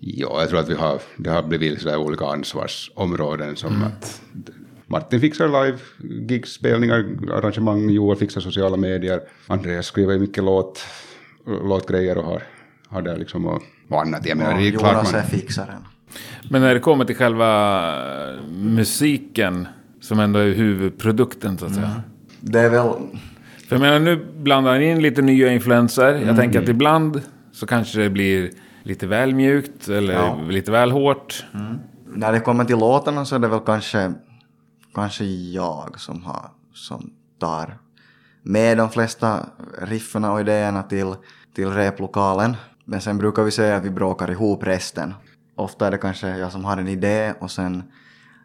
ja, 0.00 0.40
jag 0.40 0.48
tror 0.48 0.60
att 0.60 0.68
vi 0.68 0.74
har, 0.74 1.00
det 1.16 1.30
har 1.30 1.42
blivit 1.42 1.82
sådär 1.82 1.96
olika 1.96 2.26
ansvarsområden 2.26 3.56
som 3.56 3.74
Mm. 3.76 3.86
att 3.88 4.20
Martin 4.86 5.20
fixar 5.20 5.48
live, 5.64 5.78
gigs, 6.28 6.50
spelningar, 6.52 7.04
arrangemang, 7.32 7.90
Joel 7.90 8.18
fixar 8.18 8.40
sociala 8.40 8.76
medier, 8.76 9.20
Andreas 9.46 9.86
skriver 9.86 10.12
ju 10.12 10.18
mycket 10.18 10.44
låt, 10.44 10.80
låtgrejer 11.46 12.18
och 12.18 12.24
har, 12.24 12.42
har 12.88 13.02
där 13.02 13.16
liksom 13.16 13.46
och, 13.46 13.62
och 13.90 14.00
annat. 14.00 14.26
Jag 14.26 14.38
menar, 14.38 14.50
Ja, 14.52 14.56
det 14.58 14.68
är 14.68 14.70
klart 14.78 14.92
Jonas 14.92 15.12
man... 15.12 15.20
är 15.20 15.24
fixaren. 15.26 15.84
Men 16.50 16.62
när 16.62 16.74
det 16.74 16.80
kommer 16.80 17.04
till 17.04 17.16
själva 17.16 17.94
musiken, 18.50 19.68
som 20.00 20.20
ändå 20.20 20.38
är 20.38 20.54
huvudprodukten 20.54 21.58
så 21.58 21.66
att 21.66 21.74
säga. 21.74 22.02
Det 22.40 22.60
är 22.60 22.70
väl... 22.70 22.92
För 23.68 23.76
jag 23.76 23.80
menar, 23.80 23.98
nu 23.98 24.26
blandar 24.36 24.78
ni 24.78 24.90
in 24.90 25.02
lite 25.02 25.22
nya 25.22 25.52
influenser. 25.52 26.14
Mm. 26.14 26.28
Jag 26.28 26.36
tänker 26.36 26.62
att 26.62 26.68
ibland 26.68 27.22
så 27.52 27.66
kanske 27.66 27.98
det 27.98 28.10
blir 28.10 28.50
lite 28.82 29.06
väl 29.06 29.34
mjukt 29.34 29.88
eller 29.88 30.14
Ja. 30.14 30.38
lite 30.48 30.70
väl 30.72 30.90
hårt. 30.90 31.44
När 32.06 32.32
det 32.32 32.40
kommer 32.40 32.64
till 32.64 32.78
låtarna 32.78 33.24
så 33.24 33.34
är 33.34 33.38
det 33.38 33.48
väl 33.48 33.60
kanske, 33.66 34.12
kanske 34.94 35.24
jag 35.24 36.00
som, 36.00 36.24
har, 36.24 36.50
som 36.74 37.10
tar 37.40 37.78
med 38.42 38.78
de 38.78 38.90
flesta 38.90 39.46
riffen 39.82 40.24
och 40.24 40.40
idéerna 40.40 40.82
till, 40.82 41.14
till 41.54 41.70
replokalen. 41.70 42.56
Men 42.84 43.00
sen 43.00 43.18
brukar 43.18 43.42
vi 43.42 43.50
säga 43.50 43.76
att 43.76 43.84
vi 43.84 43.90
bråkar 43.90 44.30
ihop 44.30 44.66
resten. 44.66 45.14
Ofta 45.58 45.86
är 45.86 45.90
det 45.90 45.98
kanske 45.98 46.28
jag 46.28 46.52
som 46.52 46.64
har 46.64 46.76
en 46.76 46.88
idé 46.88 47.34
och 47.40 47.50
sen 47.50 47.82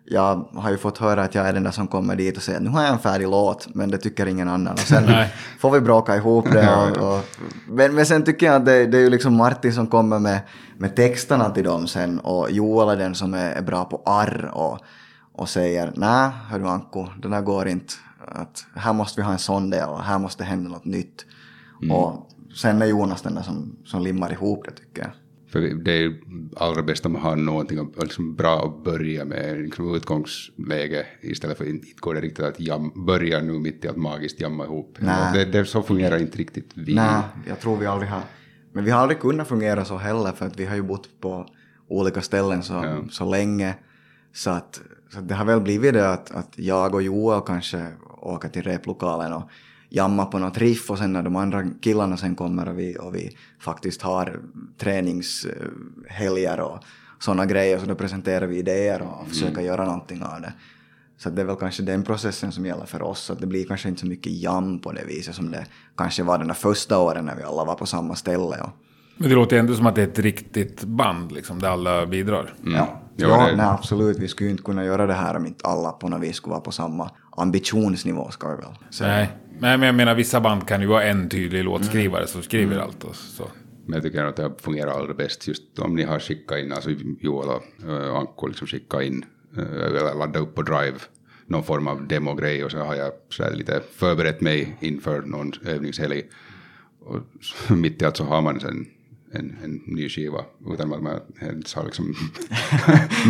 jag 0.05 0.47
har 0.53 0.71
ju 0.71 0.77
fått 0.77 0.97
höra 0.97 1.23
att 1.23 1.35
jag 1.35 1.47
är 1.47 1.53
den 1.53 1.63
där 1.63 1.71
som 1.71 1.87
kommer 1.87 2.15
dit 2.15 2.37
och 2.37 2.43
säger 2.43 2.59
nu 2.59 2.69
har 2.69 2.81
jag 2.83 2.91
en 2.91 2.99
färdig 2.99 3.27
låt 3.27 3.75
men 3.75 3.91
det 3.91 3.97
tycker 3.97 4.25
ingen 4.25 4.49
annan. 4.49 4.73
Och 4.73 4.79
sen 4.79 5.03
får 5.59 5.71
vi 5.71 5.81
bråka 5.81 6.15
ihop 6.15 6.51
det. 6.51 6.75
Och, 6.75 6.97
och, 6.97 7.25
men, 7.67 7.95
men 7.95 8.05
sen 8.05 8.23
tycker 8.23 8.45
jag 8.45 8.55
att 8.55 8.65
det, 8.65 8.85
det 8.85 8.97
är 8.97 9.01
ju 9.01 9.09
liksom 9.09 9.35
Martin 9.35 9.73
som 9.73 9.87
kommer 9.87 10.19
med, 10.19 10.39
med 10.77 10.95
texterna 10.95 11.49
till 11.49 11.63
dem 11.63 11.87
sen 11.87 12.19
och 12.19 12.51
Joel 12.51 12.89
är 12.89 13.03
den 13.03 13.15
som 13.15 13.33
är, 13.33 13.51
är 13.51 13.61
bra 13.61 13.85
på 13.85 14.01
arr 14.05 14.51
och, 14.53 14.79
och 15.33 15.49
säger 15.49 15.93
nej 15.95 16.29
hörru 16.49 16.67
Anko, 16.67 17.07
det 17.21 17.29
där 17.29 17.41
går 17.41 17.67
inte. 17.67 17.93
Att 18.27 18.65
här 18.75 18.93
måste 18.93 19.21
vi 19.21 19.25
ha 19.25 19.33
en 19.33 19.39
sån 19.39 19.69
del 19.69 19.89
och 19.89 20.03
här 20.03 20.19
måste 20.19 20.43
hända 20.43 20.69
något 20.69 20.85
nytt. 20.85 21.25
Och 21.91 22.29
sen 22.55 22.81
är 22.81 22.85
Jonas 22.85 23.21
den 23.21 23.35
där 23.35 23.41
som, 23.41 23.75
som 23.85 24.01
limmar 24.01 24.31
ihop 24.31 24.65
det 24.65 24.71
tycker 24.71 25.01
jag. 25.01 25.11
För 25.53 25.61
det 25.61 25.91
är 25.91 26.13
allra 26.55 26.83
bäst 26.83 27.05
om 27.05 27.11
man 27.11 27.21
har 27.21 27.35
någonting 27.35 27.93
liksom 28.01 28.35
bra 28.35 28.65
att 28.65 28.83
börja 28.83 29.25
med, 29.25 29.59
liksom 29.61 29.95
utgångsläge, 29.95 31.05
istället 31.21 31.57
för 31.57 31.63
att 31.63 31.69
inte 31.69 31.87
går 31.99 32.15
det 32.15 32.21
riktigt 32.21 32.45
att 32.45 32.59
jam, 32.59 33.05
börja 33.05 33.41
nu 33.41 33.51
mitt 33.51 33.85
i 33.85 33.87
att 33.87 33.97
magiskt 33.97 34.41
jamma 34.41 34.65
ihop. 34.65 34.97
Det, 35.33 35.45
det, 35.45 35.65
så 35.65 35.83
fungerar 35.83 36.17
inte 36.17 36.37
riktigt 36.37 36.71
vi. 36.73 36.95
Nej, 36.95 37.21
jag 37.47 37.59
tror 37.59 37.77
vi 37.77 37.85
aldrig 37.85 38.09
har... 38.09 38.21
Men 38.71 38.85
vi 38.85 38.91
har 38.91 38.99
aldrig 38.99 39.19
kunnat 39.19 39.47
fungera 39.47 39.85
så 39.85 39.97
heller 39.97 40.31
för 40.31 40.45
att 40.45 40.59
vi 40.59 40.65
har 40.65 40.75
ju 40.75 40.81
bott 40.81 41.09
på 41.21 41.47
olika 41.87 42.21
ställen 42.21 42.63
så, 42.63 42.73
Ja. 42.73 43.03
så 43.11 43.25
länge. 43.25 43.75
Så 44.33 44.49
att, 44.49 44.81
så 45.09 45.19
att 45.19 45.27
det 45.27 45.35
har 45.35 45.45
väl 45.45 45.61
blivit 45.61 45.93
det 45.93 46.09
att, 46.09 46.31
att 46.31 46.53
jag 46.55 46.95
och 46.95 47.03
Joel 47.03 47.41
kanske 47.41 47.87
åker 48.21 48.49
till 48.49 48.63
replokalen 48.63 49.33
och 49.33 49.49
jammar 49.95 50.25
på 50.25 50.39
något 50.39 50.57
riff 50.57 50.91
och 50.91 50.97
sen 50.97 51.13
när 51.13 51.23
de 51.23 51.35
andra 51.35 51.63
killarna 51.81 52.17
sen 52.17 52.35
kommer 52.35 52.69
och 52.69 52.79
vi, 52.79 52.97
och 52.99 53.15
vi 53.15 53.37
faktiskt 53.59 54.01
har 54.01 54.39
träningshelger 54.77 56.59
och 56.59 56.79
sådana 57.19 57.45
grejer 57.45 57.79
så 57.79 57.85
då 57.85 57.95
presenterar 57.95 58.47
vi 58.47 58.57
idéer 58.57 59.01
och 59.01 59.27
försöker 59.27 59.61
göra 59.61 59.85
någonting 59.85 60.23
av 60.23 60.41
det. 60.41 60.53
Så 61.17 61.29
det 61.29 61.41
är 61.41 61.45
väl 61.45 61.55
kanske 61.55 61.83
den 61.83 62.03
processen 62.03 62.51
som 62.51 62.65
gäller 62.65 62.85
för 62.85 63.01
oss, 63.01 63.29
att 63.31 63.39
det 63.39 63.47
blir 63.47 63.65
kanske 63.65 63.89
inte 63.89 64.01
så 64.01 64.07
mycket 64.07 64.31
jam 64.31 64.79
på 64.79 64.91
det 64.91 65.05
viset 65.07 65.35
som 65.35 65.51
det 65.51 65.65
kanske 65.97 66.23
var 66.23 66.37
de 66.37 66.47
där 66.47 66.53
första 66.55 66.99
åren 66.99 67.25
när 67.25 67.35
vi 67.35 67.43
alla 67.43 67.65
var 67.65 67.75
på 67.75 67.85
samma 67.85 68.15
ställe. 68.15 68.43
Och, 68.61 68.69
Men 69.17 69.29
det 69.29 69.35
låter 69.35 69.55
ju 69.55 69.59
ändå 69.59 69.73
som 69.75 69.85
att 69.87 69.95
det 69.95 70.01
är 70.01 70.07
ett 70.07 70.19
riktigt 70.19 70.83
band 70.83 71.31
liksom, 71.31 71.59
där 71.59 71.69
alla 71.69 72.05
bidrar. 72.05 72.53
Ja, 72.65 72.99
Jo, 73.17 73.29
ja 73.29 73.45
det- 73.47 73.55
nej, 73.55 73.65
absolut. 73.65 74.19
Vi 74.19 74.27
skulle 74.27 74.47
ju 74.47 74.51
inte 74.51 74.63
kunna 74.63 74.85
göra 74.85 75.07
det 75.07 75.13
här 75.13 75.35
om 75.35 75.45
inte 75.45 75.67
alla 75.67 75.91
på 75.91 76.09
något 76.09 76.21
vis 76.21 76.35
skulle 76.35 76.51
vara 76.51 76.61
på 76.61 76.71
samma 76.71 77.09
ambitionsnivå, 77.37 78.31
ska 78.31 78.49
vi 78.49 78.55
väl 78.55 78.93
säga. 78.93 79.11
Nej. 79.11 79.29
Nej, 79.59 79.77
men 79.77 79.85
jag 79.85 79.95
menar 79.95 80.15
vissa 80.15 80.41
band 80.41 80.67
kan 80.67 80.81
ju 80.81 80.87
vara 80.87 81.03
en 81.03 81.29
tydlig 81.29 81.63
låtskrivare 81.63 82.27
som 82.27 82.41
skriver 82.43 82.77
allt 82.77 83.03
och 83.03 83.15
så. 83.15 83.47
Men 83.85 83.93
jag 83.93 84.03
tycker 84.03 84.23
att 84.23 84.35
det 84.35 84.51
fungerar 84.61 84.91
allra 84.91 85.13
bäst 85.13 85.47
just 85.47 85.79
om 85.79 85.95
ni 85.95 86.03
har 86.03 86.19
skickat 86.19 86.59
in, 86.59 86.71
alltså 86.71 86.89
Joel 87.19 87.49
och 87.49 87.89
äh, 87.89 88.15
Anko 88.15 88.47
liksom 88.47 88.67
skickat 88.67 89.03
in, 89.03 89.25
äh, 89.57 89.63
eller 89.63 90.15
laddat 90.15 90.41
upp 90.41 90.55
på 90.55 90.61
Drive, 90.61 90.97
någon 91.45 91.63
form 91.63 91.87
av 91.87 92.07
demogrej 92.07 92.63
och 92.63 92.71
så 92.71 92.77
har 92.77 92.95
jag 92.95 93.11
så 93.29 93.43
här 93.43 93.51
lite 93.51 93.81
förberett 93.95 94.41
mig 94.41 94.77
inför 94.79 95.21
någon 95.21 95.51
övningshelg. 95.65 96.23
Och 97.05 97.19
mitt 97.77 98.01
i 98.01 98.05
allt 98.05 98.17
så 98.17 98.23
har 98.23 98.41
man 98.41 98.59
sen 98.59 98.85
en, 99.33 99.57
en 99.63 99.81
ny 99.85 100.09
skiva 100.09 100.41
utan 100.73 100.93
att 100.93 101.01
man 101.01 101.19
ens 101.41 101.73
har 101.73 101.83
liksom 101.83 102.05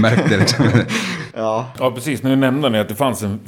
märkt 0.02 0.30
det. 0.30 0.38
Liksom. 0.38 0.66
Ja, 1.36 1.74
Ja, 1.80 1.92
precis. 1.92 2.24
Nu 2.24 2.36
nämnde 2.36 2.70
ni 2.70 2.80
att 2.80 2.89
det 2.89 2.96
fanns 2.96 3.24
en 3.24 3.39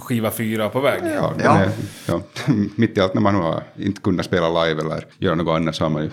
skiva 0.00 0.30
fyra 0.30 0.68
på 0.68 0.80
väg. 0.80 1.00
Ja, 1.04 1.32
Ja. 1.44 1.58
Är, 1.58 1.70
ja, 2.08 2.20
mitt 2.76 2.98
i 2.98 3.00
allt 3.00 3.14
när 3.14 3.22
man 3.22 3.34
har 3.34 3.62
inte 3.76 4.00
kunnat 4.00 4.26
spela 4.26 4.64
live 4.64 4.80
eller 4.80 5.06
göra 5.18 5.34
något 5.34 5.56
annat 5.56 5.74
så 5.76 5.84
har 5.84 5.90
man 5.90 6.02
ju 6.02 6.10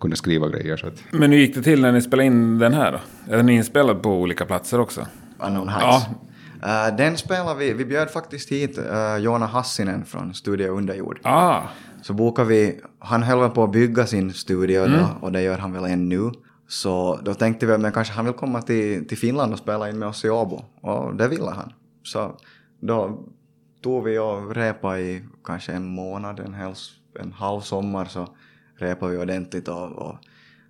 kunnat 0.00 0.18
skriva 0.18 0.48
grejer. 0.48 0.76
Så 0.76 0.86
att, 0.86 0.94
Men 1.10 1.32
hur 1.32 1.38
gick 1.38 1.54
det 1.54 1.62
till 1.62 1.80
när 1.80 1.92
ni 1.92 2.02
spelade 2.02 2.26
in 2.26 2.58
den 2.58 2.74
här 2.74 2.92
då? 2.92 3.32
Är 3.32 3.36
den 3.36 3.48
inspelad 3.48 4.02
på 4.02 4.10
olika 4.10 4.46
platser 4.46 4.80
också? 4.80 5.06
Unknown 5.38 5.68
Heights. 5.68 6.06
Eh, 6.62 6.96
den 6.96 7.16
spelar 7.16 7.54
vi, 7.54 7.72
vi 7.72 7.84
bjöd 7.84 8.10
faktiskt 8.10 8.52
hit 8.52 8.78
uh, 8.78 9.16
Joona 9.18 9.46
Hassinen 9.46 10.04
från 10.04 10.34
Studio 10.34 10.68
Underjord. 10.68 11.20
Ah, 11.22 11.60
Så 12.02 12.12
bokade 12.12 12.48
vi, 12.48 12.80
han 12.98 13.22
höll 13.22 13.38
väl 13.40 13.50
på 13.50 13.64
att 13.64 13.72
bygga 13.72 14.06
sin 14.06 14.32
studio 14.32 14.86
då, 14.86 15.08
och 15.20 15.32
det 15.32 15.42
gör 15.42 15.58
han 15.58 15.72
väl 15.72 15.84
ännu. 15.84 16.30
Så 16.68 17.20
då 17.24 17.34
tänkte 17.34 17.66
vi 17.66 17.72
att 17.72 17.80
men 17.80 17.92
kanske 17.92 18.14
han 18.14 18.24
vill 18.24 18.34
komma 18.34 18.62
till, 18.62 19.08
till 19.08 19.18
Finland 19.18 19.52
och 19.52 19.58
spela 19.58 19.88
in 19.88 19.98
med 19.98 20.08
oss 20.08 20.24
i 20.24 20.30
Åbo. 20.30 20.64
Och 20.80 21.14
det 21.16 21.28
ville 21.28 21.50
han. 21.50 21.72
Så 22.02 22.36
då 22.86 23.24
tog 23.82 24.04
vi 24.04 24.18
och 24.18 24.54
repade 24.54 25.00
i 25.00 25.22
kanske 25.44 25.72
en 25.72 25.86
månad, 25.86 26.40
en, 26.40 26.54
hel, 26.54 26.74
en 27.20 27.32
halv 27.32 27.60
sommar 27.60 28.04
så 28.04 28.28
repade 28.76 29.12
vi 29.12 29.18
ordentligt 29.18 29.68
och, 29.68 29.92
och 29.92 30.16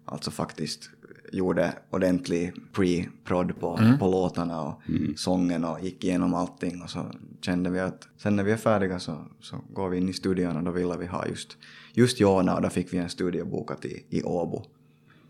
alltså 0.04 0.30
faktiskt 0.30 0.90
gjorde 1.32 1.72
ordentlig 1.90 2.52
pre-prod 2.72 3.60
på, 3.60 3.80
på 3.98 4.06
låtarna 4.06 4.62
och 4.62 4.82
sången 5.16 5.64
och 5.64 5.80
gick 5.80 6.04
igenom 6.04 6.34
allting 6.34 6.82
och 6.82 6.90
så 6.90 7.06
kände 7.40 7.70
vi 7.70 7.80
att 7.80 8.08
sen 8.16 8.36
när 8.36 8.44
vi 8.44 8.52
är 8.52 8.56
färdiga 8.56 8.98
så, 8.98 9.16
så 9.40 9.56
går 9.72 9.88
vi 9.88 9.98
in 9.98 10.08
i 10.08 10.12
studion 10.12 10.56
och 10.56 10.62
då 10.62 10.70
ville 10.70 10.96
vi 10.96 11.06
ha 11.06 11.26
just, 11.26 11.56
just 11.92 12.20
Jona 12.20 12.56
och 12.56 12.62
då 12.62 12.68
fick 12.68 12.92
vi 12.92 12.98
en 12.98 13.08
studio 13.08 13.44
bokat 13.44 13.84
i, 13.84 14.04
i 14.10 14.22
Åbo. 14.22 14.62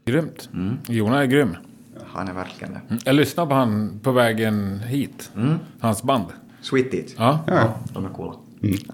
grymt. 0.05 0.49
Jona 0.89 1.23
är 1.23 1.27
grym. 1.27 1.57
Han 2.07 2.29
är 2.29 2.33
verkligen 2.33 2.73
det. 2.73 2.81
Mm. 2.89 3.01
Jag 3.05 3.15
lyssnade 3.15 3.49
på 3.49 3.55
han 3.55 4.01
på 4.03 4.13
vägen 4.13 4.79
hit. 4.79 5.33
Hans 5.81 6.03
band. 6.03 6.27
Sweet 6.71 6.95
It. 6.95 7.15
Ja. 7.19 7.45
Ja, 7.47 7.75
de 7.95 8.05
är 8.05 8.09
coola. 8.09 8.33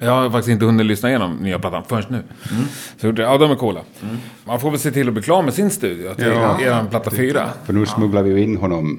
Jag 0.00 0.10
har 0.10 0.30
faktiskt 0.30 0.48
inte 0.48 0.64
hunnit 0.64 0.86
lyssna 0.86 1.08
igenom 1.08 1.36
nya 1.36 1.58
plattan 1.58 1.82
förrän 1.88 2.04
nu. 2.08 2.22
Så 2.48 2.54
jag 3.06 3.08
gjorde- 3.08 3.22
ja, 3.22 3.38
de 3.38 3.50
är 3.50 3.54
coola. 3.56 3.80
Man 4.44 4.60
får 4.60 4.70
väl 4.70 4.80
se 4.80 4.90
till 4.90 5.08
att 5.08 5.14
bli 5.14 5.22
klar 5.22 5.42
med 5.42 5.54
sin 5.54 5.70
studio 5.70 6.14
till 6.14 6.26
Ja. 6.26 6.60
er 6.60 6.84
platta 6.90 7.10
fyra. 7.10 7.48
för 7.64 7.72
nu 7.72 7.86
smugglar 7.86 8.22
vi 8.22 8.30
ju 8.30 8.42
in 8.42 8.56
honom. 8.56 8.98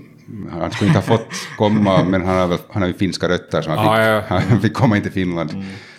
Han 0.60 0.72
skulle 0.72 0.88
inte 0.88 0.98
ha 1.00 1.18
fått 1.18 1.28
komma, 1.58 2.04
men 2.04 2.26
han 2.26 2.38
har, 2.38 2.48
väl, 2.48 2.58
han 2.70 2.82
har 2.82 2.88
ju 2.88 2.94
finska 2.94 3.30
rötter 3.30 3.62
så 3.62 3.70
han 3.70 3.80
fick, 3.80 3.88
Ja, 3.88 4.02
ja. 4.08 4.24
Han 4.50 4.62
fick 4.62 4.74
komma 4.74 4.98
in 4.98 5.04
till 5.04 5.12
Finland 5.12 5.50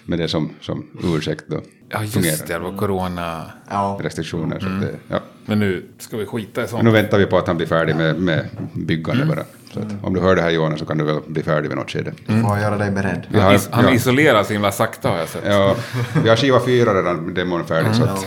med 0.05 0.19
det 0.19 0.29
som, 0.29 0.51
som 0.61 0.87
ursäkt 1.05 1.45
då. 1.49 1.61
Ja, 1.89 2.01
just 2.03 2.15
fungerar. 2.15 2.37
det. 2.47 2.53
Det 2.53 2.59
var 2.59 2.77
corona. 2.77 3.43
Ja, 3.71 3.99
Restriktioner. 4.03 4.61
Så 4.61 4.67
att 4.67 4.81
det, 4.81 4.95
ja. 5.09 5.21
Men 5.47 5.59
nu 5.59 5.87
ska 5.99 6.17
vi 6.17 6.27
skita 6.27 6.61
i 6.61 6.63
Men 6.63 6.69
sånt. 6.69 6.83
nu 6.83 6.91
väntar 6.91 7.19
vi 7.19 7.27
på 7.27 7.39
att 7.39 7.47
han 7.47 7.57
blir 7.57 7.67
färdig 7.67 7.97
med, 7.97 8.21
med 8.21 8.47
byggande 8.73 9.25
bara. 9.27 9.45
Så 9.73 9.81
att, 9.81 9.87
om 10.03 10.15
du 10.15 10.21
hör 10.21 10.37
det 10.37 10.43
här 10.43 10.51
Jonas 10.51 10.79
så 10.79 10.87
kan 10.87 10.99
du 10.99 11.05
väl 11.05 11.21
bli 11.27 11.43
färdig 11.43 11.69
vid 11.69 11.79
något 11.79 11.91
skede. 11.91 12.13
du 12.27 12.43
får 12.43 12.59
göra 12.59 12.77
dig 12.77 12.91
beredd. 12.91 13.27
Vi 13.31 13.39
Han, 13.41 13.53
har, 13.53 13.61
han 13.71 13.85
ja, 13.85 13.91
isolerar 13.91 14.43
så 14.45 14.53
himla 14.53 14.73
sakta 14.73 15.09
har 15.09 15.19
jag 15.19 15.29
sett. 15.29 15.43
ja, 15.47 15.77
vi 16.23 16.29
har 16.29 16.37
skiva 16.37 16.61
fyra 16.65 16.95
redan, 16.95 17.35
demon 17.35 17.65
färdig. 17.65 17.95
Så 17.95 18.05
att, 18.05 18.27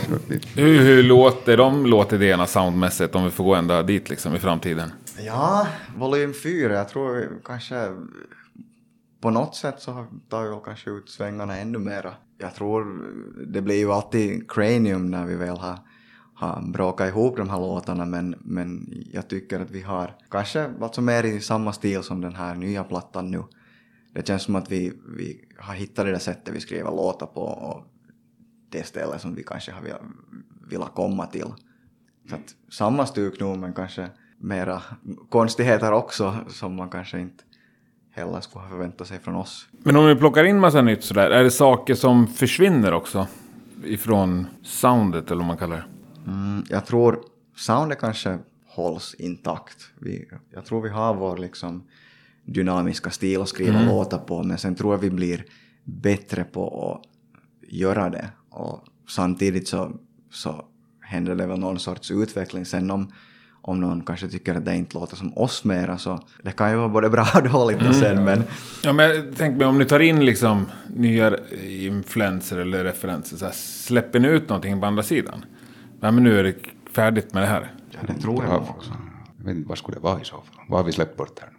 Hur, 0.54 0.80
hur 0.80 1.02
låter 1.02 1.56
de 1.56 1.86
låtidéerna 1.86 2.46
soundmässigt 2.46 3.14
om 3.14 3.24
vi 3.24 3.30
får 3.30 3.44
gå 3.44 3.54
ända 3.54 3.82
dit 3.82 4.10
liksom 4.10 4.34
i 4.34 4.38
framtiden? 4.38 4.90
Ja, 5.18 5.66
volym 5.96 6.34
4, 6.42 6.74
jag 6.74 6.88
tror 6.88 7.28
kanske 7.44 7.74
på 9.22 9.30
något 9.30 9.54
sätt 9.54 9.74
så 9.78 10.06
tar 10.30 10.42
vi 10.42 10.56
kanske 10.64 10.90
ut 10.90 11.10
svängarna 11.10 11.56
ännu 11.58 11.78
mera. 11.78 12.12
Jag 12.38 12.54
tror 12.54 12.86
det 13.46 13.62
blir 13.62 13.76
ju 13.78 13.92
alltid 13.92 14.50
cranium 14.50 15.10
när 15.10 15.24
vi 15.26 15.34
väl 15.34 15.56
har, 15.58 15.78
har 16.36 16.62
bråkat 16.62 17.08
ihop 17.08 17.36
de 17.36 17.50
här 17.50 17.60
låtarna 17.60 18.04
men, 18.04 18.34
men 18.38 18.94
jag 19.12 19.28
tycker 19.28 19.60
att 19.60 19.70
vi 19.70 19.82
har 19.82 20.14
kanske 20.30 20.70
alltså 20.80 21.02
mer 21.02 21.24
i 21.24 21.40
samma 21.40 21.72
stil 21.72 22.02
som 22.02 22.20
den 22.20 22.34
här 22.34 22.54
nya 22.54 22.84
plattan 22.84 23.30
nu. 23.30 23.42
Det 24.12 24.26
känns 24.26 24.42
som 24.42 24.56
att 24.56 24.72
vi, 24.72 24.92
vi 25.16 25.44
har 25.58 25.74
hittat 25.74 26.04
det 26.04 26.12
där 26.12 26.18
sättet 26.18 26.54
vi 26.54 26.60
skriver 26.60 26.90
låtar 26.90 27.26
på 27.26 27.40
och 27.40 27.84
det 28.70 28.86
stället 28.86 29.20
som 29.20 29.34
vi 29.34 29.42
kanske 29.42 29.72
har 29.72 29.82
velat, 29.82 30.02
velat 30.70 30.94
komma 30.94 31.26
till. 31.26 31.52
Så 32.28 32.34
att 32.34 32.54
samma 32.68 33.06
stuk 33.06 33.40
nu 33.40 33.56
men 33.56 33.72
kanske 33.72 34.08
mera 34.38 34.82
konstigheter 35.28 35.92
också 35.92 36.36
som 36.48 36.74
man 36.74 36.88
kanske 36.88 37.20
inte 37.20 37.44
heller 38.10 38.40
skulle 38.40 38.62
ha 38.62 38.70
förväntat 38.70 39.06
sig 39.06 39.18
från 39.18 39.34
oss. 39.34 39.68
Men 39.72 39.96
om 39.96 40.06
vi 40.06 40.16
plockar 40.16 40.44
in 40.44 40.60
massa 40.60 40.82
nytt 40.82 41.04
sådär, 41.04 41.30
är 41.30 41.44
det 41.44 41.50
saker 41.50 41.94
som 41.94 42.26
försvinner 42.26 42.92
också? 42.92 43.26
Ifrån 43.84 44.46
soundet 44.62 45.30
eller 45.30 45.38
vad 45.38 45.46
man 45.46 45.56
kallar 45.56 45.76
det? 45.76 45.95
Mm, 46.26 46.64
jag 46.68 46.86
tror 46.86 47.22
soundet 47.56 47.98
kanske 47.98 48.38
hålls 48.66 49.14
intakt. 49.14 49.90
Vi, 50.00 50.28
jag 50.50 50.64
tror 50.64 50.82
vi 50.82 50.88
har 50.88 51.14
vår 51.14 51.36
liksom 51.36 51.86
dynamiska 52.44 53.10
stil 53.10 53.40
att 53.40 53.48
skriva 53.48 53.82
låtar 53.82 54.18
på 54.18 54.42
men 54.42 54.58
sen 54.58 54.74
tror 54.74 54.94
jag 54.94 54.98
vi 54.98 55.10
blir 55.10 55.44
bättre 55.84 56.44
på 56.44 56.92
att 56.92 57.06
göra 57.72 58.10
det. 58.10 58.28
Och 58.50 58.84
samtidigt 59.08 59.68
så, 59.68 59.92
så 60.30 60.64
händer 61.00 61.34
det 61.34 61.46
väl 61.46 61.58
någon 61.58 61.78
sorts 61.78 62.10
utveckling 62.10 62.64
sen 62.64 62.90
om, 62.90 63.12
om 63.62 63.80
någon 63.80 64.04
kanske 64.04 64.28
tycker 64.28 64.54
att 64.54 64.64
det 64.64 64.76
inte 64.76 64.98
låter 64.98 65.16
som 65.16 65.38
oss 65.38 65.64
mera 65.64 65.98
så 65.98 66.20
det 66.42 66.52
kan 66.52 66.70
ju 66.70 66.76
vara 66.76 66.88
både 66.88 67.10
bra 67.10 67.26
och 67.34 67.48
dåligt 67.48 67.82
och 67.88 67.94
sen 67.94 68.24
men 68.24 68.42
Ja, 68.82 68.92
men 68.92 69.34
tänker 69.34 69.58
mig 69.58 69.66
om 69.66 69.78
ni 69.78 69.84
tar 69.84 70.00
in 70.00 70.24
liksom 70.24 70.66
nya 70.88 71.36
influenser 71.68 72.58
eller 72.58 72.84
referenser, 72.84 73.36
så 73.36 73.44
här, 73.44 73.52
släpper 73.52 74.20
ni 74.20 74.28
ut 74.28 74.48
någonting 74.48 74.80
på 74.80 74.86
andra 74.86 75.02
sidan? 75.02 75.44
Ja, 76.00 76.10
men 76.10 76.24
nu 76.24 76.38
är 76.38 76.44
det 76.44 76.54
färdigt 76.92 77.34
med 77.34 77.42
det 77.42 77.46
här. 77.46 77.74
ja, 77.90 77.98
det 78.06 78.14
tror 78.14 78.44
jag 78.44 78.62
också. 78.62 78.92
jag 79.38 79.44
vet 79.44 79.56
inte, 79.56 79.68
vad 79.68 79.78
skulle 79.78 79.96
det 79.96 80.02
vara 80.02 80.20
i 80.20 80.24
så 80.24 80.36
fall? 80.36 80.64
Vad 80.68 80.78
har 80.78 80.84
vi 80.84 80.92
släppt 80.92 81.16
bort 81.16 81.40
här? 81.40 81.50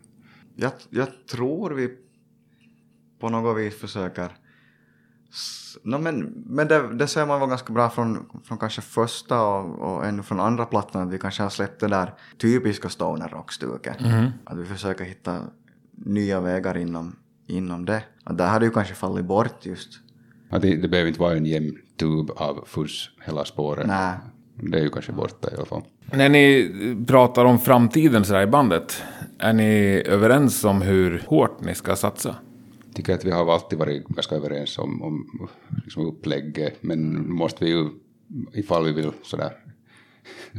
Jag, 0.55 0.71
jag 0.89 1.07
tror 1.31 1.71
vi 1.71 1.89
på 3.19 3.29
något 3.29 3.57
vis 3.57 3.79
försöker... 3.79 4.31
No, 5.83 5.97
men 5.97 6.19
men 6.45 6.67
det, 6.67 6.93
det 6.93 7.07
ser 7.07 7.25
man 7.25 7.39
väl 7.39 7.49
ganska 7.49 7.73
bra 7.73 7.89
från, 7.89 8.29
från 8.43 8.57
kanske 8.57 8.81
första 8.81 9.41
och, 9.41 9.79
och 9.79 10.05
ännu 10.05 10.23
från 10.23 10.39
andra 10.39 10.65
plattan 10.65 11.07
att 11.07 11.13
vi 11.13 11.19
kanske 11.19 11.43
har 11.43 11.49
släppt 11.49 11.79
det 11.79 11.87
där 11.87 12.13
typiska 12.37 12.89
stoner 12.89 13.27
rockstuket. 13.27 13.97
Att 14.45 14.57
vi 14.57 14.65
försöker 14.65 15.05
hitta 15.05 15.41
nya 15.91 16.39
vägar 16.41 16.77
inom, 16.77 17.15
inom 17.47 17.85
det. 17.85 18.03
Och 18.25 18.35
där 18.35 18.47
har 18.47 18.59
det 18.59 18.65
ju 18.65 18.71
kanske 18.71 18.93
fallit 18.93 19.25
bort 19.25 19.65
just. 19.65 19.99
Ja, 20.49 20.59
det, 20.59 20.75
det 20.75 20.87
behöver 20.87 21.07
inte 21.07 21.19
vara 21.19 21.35
en 21.35 21.45
jämn 21.45 21.77
tub 21.99 22.31
av 22.31 22.63
fuss 22.67 23.09
hela 23.25 23.45
spåret. 23.45 23.87
Nej. 23.87 24.13
Det 24.55 24.77
är 24.77 24.83
ju 24.83 24.89
kanske 24.89 25.11
borta 25.11 25.49
i 25.51 25.55
alla 25.55 25.65
fall. 25.65 25.81
När 26.11 26.29
ni 26.29 26.71
pratar 27.07 27.45
om 27.45 27.59
framtiden 27.59 28.25
så 28.25 28.33
där 28.33 28.41
i 28.41 28.47
bandet, 28.47 29.03
är 29.39 29.53
ni 29.53 30.03
överens 30.05 30.63
om 30.63 30.81
hur 30.81 31.23
hårt 31.27 31.61
ni 31.61 31.75
ska 31.75 31.95
satsa? 31.95 32.35
tycker 32.97 33.13
att 33.13 33.25
vi 33.25 33.31
har 33.31 33.53
alltid 33.53 33.79
varit 33.79 34.07
ganska 34.07 34.35
överens 34.35 34.77
om, 34.77 35.01
om 35.01 35.47
liksom 35.83 36.05
upplägget, 36.05 36.83
men 36.83 37.31
måste 37.31 37.65
vi 37.65 37.71
ju, 37.71 37.89
ifall 38.53 38.85
vi 38.85 38.91
vill 38.91 39.11
sådär 39.23 39.51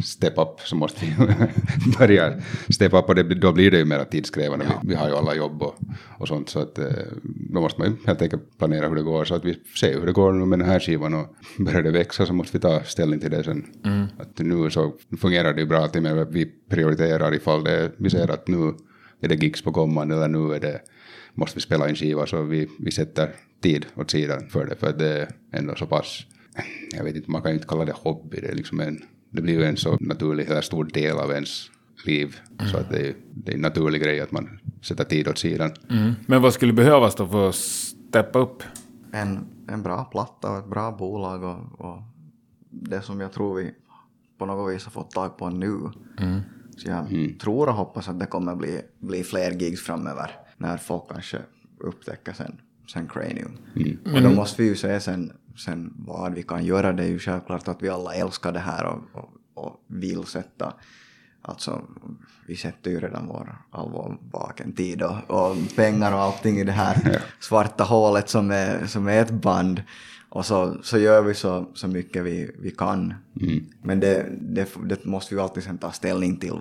step 0.04 0.38
up 0.38 0.60
så 0.60 0.76
måste 0.76 1.06
vi 1.06 1.14
börja 1.98 2.40
step 2.68 2.94
up 2.94 3.08
och 3.08 3.14
det, 3.14 3.22
då 3.22 3.52
blir 3.52 3.70
det 3.70 3.78
ju 3.78 3.84
mer 3.84 4.04
tidskrävande. 4.04 4.64
Vi, 4.64 4.88
vi 4.88 4.94
har 4.94 5.08
ju 5.08 5.14
alla 5.14 5.34
jobb 5.34 5.62
och, 5.62 5.74
och 6.18 6.28
sånt 6.28 6.48
så 6.48 6.60
att 6.60 6.78
eh, 6.78 6.86
då 7.22 7.60
måste 7.60 7.80
man 7.80 7.90
ju 7.90 7.96
helt 8.06 8.22
enkelt 8.22 8.58
planera 8.58 8.88
hur 8.88 8.94
det 8.94 9.02
går 9.02 9.24
så 9.24 9.34
att 9.34 9.44
vi 9.44 9.58
ser 9.80 9.98
hur 9.98 10.06
det 10.06 10.12
går 10.12 10.32
nu 10.32 10.46
med 10.46 10.58
den 10.58 10.68
här 10.68 10.80
skivan 10.80 11.14
och 11.14 11.26
börjar 11.58 11.82
det 11.82 11.90
växa 11.90 12.26
så 12.26 12.32
måste 12.32 12.56
vi 12.56 12.60
ta 12.60 12.82
ställning 12.82 13.20
till 13.20 13.30
det 13.30 13.44
sen. 13.44 13.64
Att 14.18 14.38
nu 14.38 14.70
så 14.70 14.92
fungerar 15.20 15.54
det 15.54 15.60
ju 15.60 15.66
bra 15.66 15.88
med 15.94 16.26
vi 16.30 16.46
prioriterar 16.70 17.34
ifall 17.34 17.64
det, 17.64 17.92
vi 17.96 18.10
ser 18.10 18.30
att 18.30 18.48
nu 18.48 18.74
är 19.20 19.28
det 19.28 19.42
gigs 19.42 19.62
på 19.62 19.72
kommande 19.72 20.14
eller 20.14 20.28
nu 20.28 20.54
är 20.54 20.60
det 20.60 20.80
måste 21.34 21.56
vi 21.56 21.60
spela 21.60 21.88
in 21.88 21.96
skiva 21.96 22.26
så 22.26 22.42
vi, 22.42 22.68
vi 22.78 22.90
sätter 22.90 23.30
tid 23.62 23.86
åt 23.94 24.10
sidan 24.10 24.48
för 24.48 24.66
det 24.66 24.76
för 24.76 24.88
att 24.88 24.98
det 24.98 25.08
är 25.08 25.28
ändå 25.52 25.74
så 25.74 25.86
pass 25.86 26.26
jag 26.90 27.04
vet 27.04 27.16
inte, 27.16 27.30
man 27.30 27.42
kan 27.42 27.50
ju 27.50 27.54
inte 27.54 27.68
kalla 27.68 27.84
det 27.84 27.92
hobby, 27.92 28.40
det 28.40 28.48
är 28.48 28.54
liksom 28.54 28.80
en, 28.80 29.02
det 29.30 29.42
blir 29.42 29.54
ju 29.54 29.64
en 29.64 29.76
så 29.76 29.96
naturlig, 30.00 30.50
eller 30.50 30.60
stor 30.60 30.84
del 30.84 31.16
av 31.16 31.30
ens 31.30 31.70
liv, 32.04 32.36
så 32.72 32.76
att 32.76 32.90
det 32.90 33.08
är, 33.08 33.14
det 33.34 33.52
är 33.52 33.54
en 33.54 33.60
naturlig 33.60 34.02
grej 34.02 34.20
att 34.20 34.32
man 34.32 34.60
sätter 34.82 35.04
tid 35.04 35.28
åt 35.28 35.38
sidan. 35.38 35.70
Mm. 35.90 36.12
Men 36.26 36.42
vad 36.42 36.54
skulle 36.54 36.72
behövas 36.72 37.14
då 37.14 37.26
för 37.26 37.48
att 37.48 37.54
steppa 37.54 38.38
upp? 38.38 38.62
en, 39.12 39.46
en 39.68 39.82
bra 39.82 40.04
platta 40.04 40.50
och 40.50 40.58
ett 40.58 40.70
bra 40.70 40.92
bolag 40.92 41.42
och, 41.42 41.80
och 41.80 42.02
det 42.70 43.02
som 43.02 43.20
jag 43.20 43.32
tror 43.32 43.54
vi 43.54 43.74
på 44.38 44.46
något 44.46 44.74
vis 44.74 44.84
har 44.84 44.90
fått 44.90 45.10
tag 45.10 45.36
på 45.36 45.50
nu. 45.50 45.78
Så 46.76 46.88
jag 46.88 47.06
tror 47.40 47.68
och 47.68 47.74
hoppas 47.74 48.08
att 48.08 48.20
det 48.20 48.26
kommer 48.26 48.56
bli, 48.56 48.80
bli 48.98 49.24
fler 49.24 49.50
gigs 49.50 49.82
framöver 49.82 50.30
när 50.56 50.76
folk 50.76 51.02
kanske 51.08 51.38
upptäcker 51.78 52.32
sen, 52.32 52.60
sen 52.92 53.08
Cranium. 53.08 53.58
Och 54.14 54.22
då 54.22 54.30
måste 54.30 54.62
vi 54.62 54.68
ju 54.68 54.76
se 54.76 55.00
sen, 55.00 55.32
sen 55.58 55.94
vad 55.98 56.34
vi 56.34 56.42
kan 56.42 56.64
göra. 56.64 56.92
Det 56.92 57.02
är 57.02 57.08
ju 57.08 57.18
självklart 57.18 57.68
att 57.68 57.82
vi 57.82 57.88
alla 57.88 58.14
älskar 58.14 58.52
det 58.52 58.58
här 58.58 58.84
och, 58.86 59.02
och, 59.12 59.30
och 59.54 59.80
vill 59.86 60.24
sätta 60.24 60.72
Alltså, 61.42 61.82
vi 62.46 62.56
sätter 62.56 62.90
ju 62.90 63.00
redan 63.00 63.26
vår, 63.26 64.18
vaken 64.32 64.72
tid 64.72 65.02
och, 65.02 65.30
och 65.30 65.56
pengar 65.76 66.12
och 66.12 66.20
allting 66.20 66.58
i 66.58 66.64
det 66.64 66.72
här 66.72 67.22
svarta 67.40 67.84
hålet 67.84 68.28
som 68.28 68.50
är, 68.50 68.86
som 68.86 69.08
är 69.08 69.22
ett 69.22 69.30
band. 69.30 69.82
Och 70.28 70.46
så, 70.46 70.76
så 70.82 70.98
gör 70.98 71.22
vi 71.22 71.34
så, 71.34 71.66
så 71.74 71.88
mycket 71.88 72.24
vi, 72.24 72.50
vi 72.58 72.70
kan. 72.70 73.14
Men 73.82 74.00
det, 74.00 74.26
det, 74.40 74.68
det 74.84 75.04
måste 75.04 75.34
vi 75.34 75.38
ju 75.38 75.42
alltid 75.42 75.62
sen 75.62 75.78
ta 75.78 75.92
ställning 75.92 76.36
till 76.36 76.58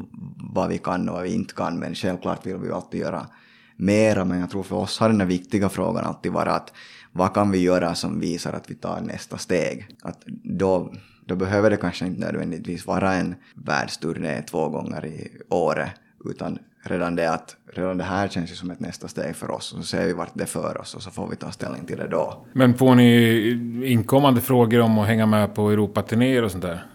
vad 0.53 0.69
vi 0.69 0.77
kan 0.77 1.09
och 1.09 1.15
vad 1.15 1.23
vi 1.23 1.33
inte 1.33 1.53
kan. 1.53 1.79
Men 1.79 1.95
självklart 1.95 2.45
vill 2.45 2.57
vi 2.57 2.67
ju 2.67 2.73
alltid 2.73 3.01
göra 3.01 3.27
mera. 3.75 4.25
Men 4.25 4.39
jag 4.39 4.49
tror 4.49 4.63
för 4.63 4.75
oss 4.75 4.99
har 4.99 5.09
den 5.09 5.21
här 5.21 5.27
viktiga 5.27 5.69
frågan 5.69 6.05
alltid 6.05 6.31
varit 6.31 6.51
att 6.51 6.73
vad 7.17 7.33
kan 7.33 7.51
vi 7.51 7.57
göra 7.57 7.95
som 7.95 8.19
visar 8.19 8.53
att 8.53 8.71
vi 8.71 8.75
tar 8.75 9.01
nästa 9.01 9.37
steg? 9.37 9.87
Att 10.01 10.21
då, 10.43 10.93
då 11.25 11.35
behöver 11.35 11.69
det 11.69 11.77
kanske 11.77 12.05
inte 12.05 12.21
nödvändigtvis 12.21 12.87
vara 12.87 13.13
en 13.13 13.35
världsturné 13.53 14.41
två 14.41 14.69
gånger 14.69 15.05
i 15.05 15.27
året, 15.49 15.91
utan 16.25 16.59
redan 16.83 17.15
det 17.15 17.31
att 17.31 17.55
redan 17.73 17.97
det 17.97 18.03
här 18.03 18.27
känns 18.27 18.51
ju 18.51 18.55
som 18.55 18.71
ett 18.71 18.79
nästa 18.79 19.07
steg 19.07 19.35
för 19.35 19.51
oss 19.51 19.73
och 19.73 19.79
så 19.79 19.85
ser 19.85 20.07
vi 20.07 20.13
vart 20.13 20.31
det 20.33 20.45
för 20.45 20.81
oss 20.81 20.95
och 20.95 21.01
så 21.01 21.11
får 21.11 21.27
vi 21.27 21.35
ta 21.35 21.51
ställning 21.51 21.85
till 21.85 21.97
det 21.97 22.07
då. 22.07 22.45
Men 22.53 22.73
får 22.73 22.95
ni 22.95 23.81
inkommande 23.85 24.41
frågor 24.41 24.79
om 24.79 24.99
att 24.99 25.07
hänga 25.07 25.25
med 25.25 25.55
på 25.55 25.71
Europaturnéer 25.71 26.43
och 26.43 26.51
sånt 26.51 26.63
där? 26.63 26.85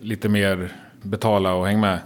Lite 0.00 0.28
mer 0.28 0.72
betala 1.02 1.54
och 1.54 1.66
häng 1.66 1.80
med? 1.80 1.98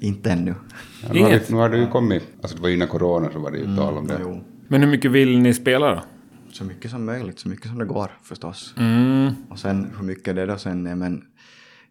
Inte 0.00 0.30
ännu. 0.30 0.54
Ja, 1.02 1.12
nu, 1.12 1.20
har 1.20 1.28
Inget? 1.28 1.46
det, 1.46 1.54
nu 1.54 1.60
har 1.60 1.68
det 1.68 1.78
ju 1.78 1.86
kommit, 1.86 2.22
alltså 2.42 2.56
det 2.56 2.62
var 2.62 2.68
innan 2.68 2.88
corona 2.88 3.28
så 3.32 3.38
var 3.38 3.50
det 3.50 3.58
ju 3.58 3.76
tal 3.76 3.98
om 3.98 4.06
det. 4.06 4.18
Jo, 4.20 4.40
Men 4.68 4.80
hur 4.80 4.88
mycket 4.88 5.10
vill 5.10 5.38
ni 5.38 5.54
spela 5.54 5.94
då? 5.94 6.02
Så 6.54 6.64
mycket 6.64 6.90
som 6.90 7.04
möjligt, 7.04 7.38
så 7.38 7.48
mycket 7.48 7.66
som 7.66 7.78
det 7.78 7.84
går 7.84 8.10
förstås. 8.22 8.74
Mm. 8.76 9.34
Och 9.50 9.58
sen 9.58 9.92
hur 9.96 10.04
mycket 10.04 10.36
det 10.36 10.46
då 10.46 10.58
sen 10.58 10.86
är, 10.86 10.94
men 10.94 11.24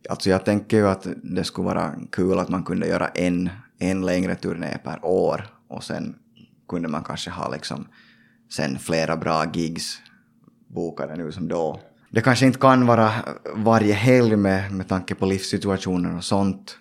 alltså 0.10 0.30
jag 0.30 0.46
tänker 0.46 0.78
ju 0.78 0.88
att 0.88 1.08
det 1.24 1.44
skulle 1.44 1.66
vara 1.66 1.96
kul 2.12 2.40
att 2.40 2.50
man 2.50 2.64
kunde 2.64 2.88
göra 2.88 3.08
en, 3.08 3.50
en 3.80 4.06
längre 4.06 4.36
turné 4.36 4.78
per 4.84 5.06
år 5.06 5.48
och 5.68 5.84
sen 5.84 6.16
kunde 6.70 6.88
man 6.88 7.04
kanske 7.04 7.30
ha 7.30 7.50
liksom 7.50 7.88
sen 8.54 8.80
flera 8.80 9.18
bra 9.18 9.46
gigs 9.54 10.02
bokade 10.68 11.16
nu 11.16 11.32
som 11.32 11.48
då. 11.48 11.82
Det 12.10 12.22
kanske 12.22 12.46
inte 12.46 12.60
kan 12.60 12.86
vara 12.86 13.12
varje 13.56 13.94
helg 13.94 14.36
med, 14.36 14.72
med 14.72 14.88
tanke 14.88 15.16
på 15.16 15.26
livssituationen 15.26 16.18
och 16.18 16.24
sånt, 16.24 16.78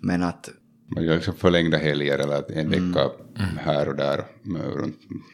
men 0.00 0.22
att 0.22 0.48
Man 0.94 1.04
gör 1.04 1.14
liksom 1.14 1.34
förlängda 1.34 1.78
helger 1.78 2.18
eller 2.18 2.52
en 2.52 2.70
vecka 2.70 3.10
här 3.58 3.88
och 3.88 3.96
där 3.96 4.24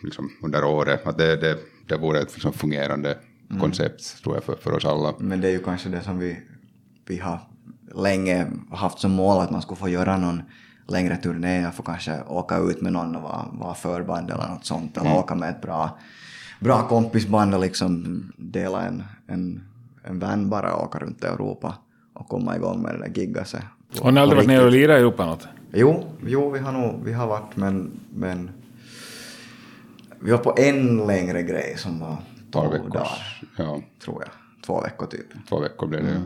liksom, 0.02 0.30
under 0.42 0.64
året. 0.64 1.06
Att 1.06 1.18
det, 1.18 1.36
det, 1.36 1.58
det 1.88 1.96
vore 1.96 2.20
ett 2.20 2.32
liksom, 2.32 2.52
fungerande 2.52 3.18
koncept 3.60 4.22
tror 4.22 4.34
jag 4.34 4.44
för, 4.44 4.56
för 4.56 4.72
oss 4.72 4.84
alla. 4.84 5.14
Men 5.18 5.40
det 5.40 5.48
är 5.48 5.52
ju 5.52 5.62
kanske 5.62 5.88
det 5.88 6.02
som 6.02 6.18
vi, 6.18 6.38
vi 7.06 7.18
har 7.18 7.40
länge 7.94 8.46
haft 8.70 8.98
som 8.98 9.12
mål 9.12 9.42
att 9.42 9.50
man 9.50 9.62
skulle 9.62 9.76
få 9.76 9.88
göra 9.88 10.16
någon 10.16 10.42
längre 10.88 11.16
turné 11.16 11.68
och 11.68 11.74
få 11.74 11.82
kanske 11.82 12.22
åka 12.28 12.58
ut 12.58 12.80
med 12.80 12.92
någon 12.92 13.16
och 13.16 13.22
vara, 13.22 13.46
vara 13.52 13.74
förband 13.74 14.30
eller 14.30 14.48
något 14.48 14.64
sånt. 14.64 14.96
Eller 14.96 15.18
åka 15.18 15.34
med 15.34 15.50
ett 15.50 15.62
bra, 15.62 15.98
bra 16.60 16.88
kompisband 16.88 17.54
och 17.54 17.60
liksom 17.60 18.22
dela 18.36 18.82
en, 18.82 19.04
en, 19.26 19.64
en 20.04 20.18
van 20.18 20.50
bara 20.50 20.74
och 20.74 20.84
åka 20.84 20.98
runt 20.98 21.24
i 21.24 21.26
Europa 21.26 21.74
och 22.14 22.28
komma 22.28 22.56
igång 22.56 22.82
med 22.82 22.94
det 22.94 22.98
där 22.98 23.20
giggaset. 23.20 23.62
Har 24.00 24.12
ni 24.12 24.20
aldrig 24.20 24.36
varit 24.36 24.48
nere 24.48 24.64
och 24.64 24.70
lirat 24.70 24.96
i 24.96 25.00
Europa 25.00 25.26
något? 25.26 25.48
Jo, 25.72 26.04
jo 26.26 26.50
vi 26.50 26.58
har 26.58 26.72
nog 26.72 27.04
vi 27.04 27.12
har 27.12 27.26
varit 27.26 27.56
men, 27.56 28.00
men 28.14 28.50
vi 30.26 30.32
var 30.32 30.38
på 30.38 30.54
en 30.56 31.06
längre 31.06 31.42
grej 31.42 31.74
som 31.78 32.00
var 32.00 32.16
12 32.50 32.72
veckors, 32.72 32.92
dagar, 32.92 33.42
ja, 33.56 33.82
tror 34.04 34.22
jag. 34.22 34.30
Två 34.66 34.80
veckor 34.80 35.06
typ. 35.06 35.26
två 35.48 35.60
veckor 35.60 35.86
blev 35.86 36.04
det. 36.04 36.22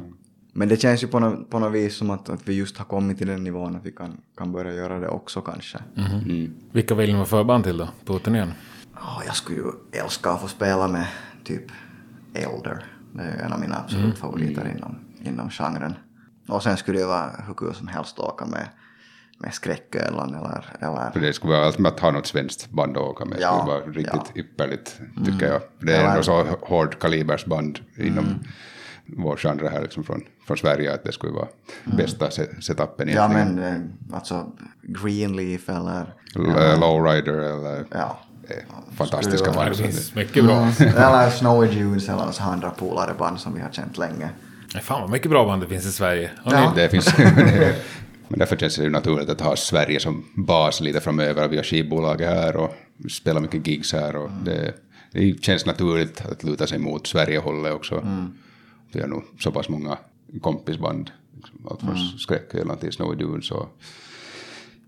Men 0.52 0.68
det 0.68 0.76
känns 0.76 1.02
ju 1.02 1.08
på 1.08 1.18
något, 1.18 1.50
på 1.50 1.58
något 1.58 1.72
vis 1.72 1.96
som 1.96 2.10
att, 2.10 2.28
att 2.28 2.48
vi 2.48 2.54
just 2.54 2.78
har 2.78 2.84
kommit 2.84 3.18
till 3.18 3.26
den 3.26 3.44
nivån 3.44 3.76
att 3.76 3.86
vi 3.86 3.92
kan, 3.92 4.20
kan 4.36 4.52
börja 4.52 4.74
göra 4.74 4.98
det 4.98 5.08
också 5.08 5.40
kanske. 5.40 5.78
Mm. 5.96 6.54
Vilka 6.72 6.94
vill 6.94 7.10
ni 7.10 7.16
vara 7.16 7.26
förband 7.26 7.64
till 7.64 7.76
då, 7.76 7.88
på 8.04 8.18
turnén? 8.18 8.52
Ja, 8.94 9.22
jag 9.26 9.36
skulle 9.36 9.58
ju 9.58 9.72
älska 9.92 10.30
att 10.30 10.40
få 10.40 10.48
spela 10.48 10.88
med 10.88 11.06
typ 11.44 11.64
Elder. 12.34 12.84
Det 13.12 13.22
är 13.22 13.46
en 13.46 13.52
av 13.52 13.60
mina 13.60 13.76
absolut 13.76 14.18
favoriter 14.18 14.72
inom, 14.76 14.98
inom 15.22 15.50
genren. 15.50 15.94
Och 16.48 16.62
sen 16.62 16.76
skulle 16.76 16.98
det 16.98 17.06
vara 17.06 17.30
hur 17.46 17.54
kul 17.54 17.74
som 17.74 17.88
helst 17.88 18.18
att 18.18 18.24
åka 18.24 18.46
med, 18.46 18.68
med 19.42 19.54
Skräckölan 19.54 20.34
eller, 20.34 20.64
eller 20.80 21.10
För 21.10 21.20
det 21.20 21.32
skulle 21.32 21.52
vara 21.52 21.66
allt 21.66 21.78
med 21.78 21.92
att 21.92 22.00
ha 22.00 22.10
något 22.10 22.26
svenskt 22.26 22.70
band 22.70 22.96
att 22.96 23.02
åka 23.02 23.24
med. 23.24 23.38
Det 23.38 23.42
Ja, 23.42 23.58
skulle 23.58 23.72
vara 23.74 23.84
riktigt 23.86 24.32
ja. 24.34 24.40
ypperligt, 24.40 25.00
tycker 25.26 25.46
jag. 25.46 25.60
För 25.78 25.86
det 25.86 25.96
är 25.96 26.00
Eller- 26.00 26.10
ändå 26.10 26.22
så 26.22 26.44
hård 26.60 26.98
kalibers 27.00 27.44
band 27.44 27.78
inom 27.98 28.24
vår 29.06 29.36
genre 29.36 29.68
här 29.68 29.82
liksom 29.82 30.04
från, 30.04 30.22
från 30.46 30.56
Sverige 30.56 30.94
att 30.94 31.04
det 31.04 31.12
skulle 31.12 31.32
vara 31.32 31.48
bästa 31.84 32.30
se- 32.30 32.62
setupen 32.62 33.08
Ja 33.08 33.14
egentligen. 33.30 33.54
men 33.54 33.74
eh, 34.10 34.14
alltså 34.16 34.52
Greenleaf 34.82 35.68
eller... 35.68 36.14
L- 36.36 36.80
Lowrider 36.80 37.32
eller 37.32 37.84
Ja. 37.90 38.18
eh, 38.48 38.56
fantastiska 38.96 39.50
Det 39.50 39.56
band. 39.56 39.76
så 39.76 39.82
finns 39.82 40.10
det- 40.10 40.20
mycket 40.20 40.44
bra. 40.44 40.68
eller 40.78 41.30
Snowy 41.30 41.66
Dunes 41.66 42.08
eller 42.08 42.30
så 42.30 42.42
andra 42.42 42.70
polare 42.70 43.14
band 43.18 43.40
som 43.40 43.54
vi 43.54 43.60
har 43.60 43.70
känt 43.70 43.98
länge. 43.98 44.28
Fan 44.82 45.00
vad 45.00 45.10
mycket 45.10 45.30
bra 45.30 45.44
band 45.46 45.62
det 45.62 45.68
finns 45.68 45.86
i 45.86 45.92
Sverige. 45.92 46.30
Ja. 46.44 46.72
Det 46.76 46.88
finns, 46.88 47.04
det, 47.16 47.74
men 48.30 48.38
därför 48.38 48.56
känns 48.56 48.76
det 48.76 48.82
ju 48.82 48.90
naturligt 48.90 49.28
att 49.28 49.40
ha 49.40 49.56
Sverige 49.56 50.00
som 50.00 50.24
bas 50.34 50.80
lite 50.80 51.00
framöver. 51.00 51.48
Vi 51.48 51.56
har 51.56 51.64
skivbolaget 51.64 52.28
här 52.28 52.56
och 52.56 52.74
spelar 53.10 53.40
mycket 53.40 53.66
gigs 53.66 53.92
här. 53.92 54.16
Och 54.16 54.30
det, 54.44 54.74
det 55.12 55.44
känns 55.44 55.66
naturligt 55.66 56.26
att 56.26 56.44
luta 56.44 56.66
sig 56.66 56.78
mot 56.78 57.06
Sverigehållet 57.06 57.72
också. 57.72 58.06
Vi 58.92 59.00
har 59.00 59.08
nog 59.08 59.22
så 59.38 59.52
pass 59.52 59.68
många 59.68 59.98
kompisband. 60.40 61.10
Liksom, 61.36 61.66
allt 61.70 61.80
från 61.80 61.96
Skräcköland 62.18 62.80
till 62.80 62.92
Snowy 62.92 63.16
Dunes 63.16 63.50
och 63.50 63.68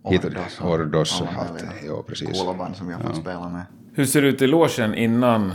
Ordos 0.03 0.61
och 0.61 0.71
Ordos. 0.71 1.21
och 1.21 1.29
allt. 1.29 1.65
Ja, 1.87 2.03
precis. 2.03 2.41
Coola 2.41 2.55
band 2.55 2.77
som 2.77 2.93
har 2.93 3.01
fått 3.01 3.17
spela 3.17 3.49
med. 3.49 3.65
Hur 3.95 4.07
ser 4.07 4.23
det 4.23 4.29
ut 4.29 4.43
i 4.43 4.47
logen 4.47 4.95
innan 4.95 5.55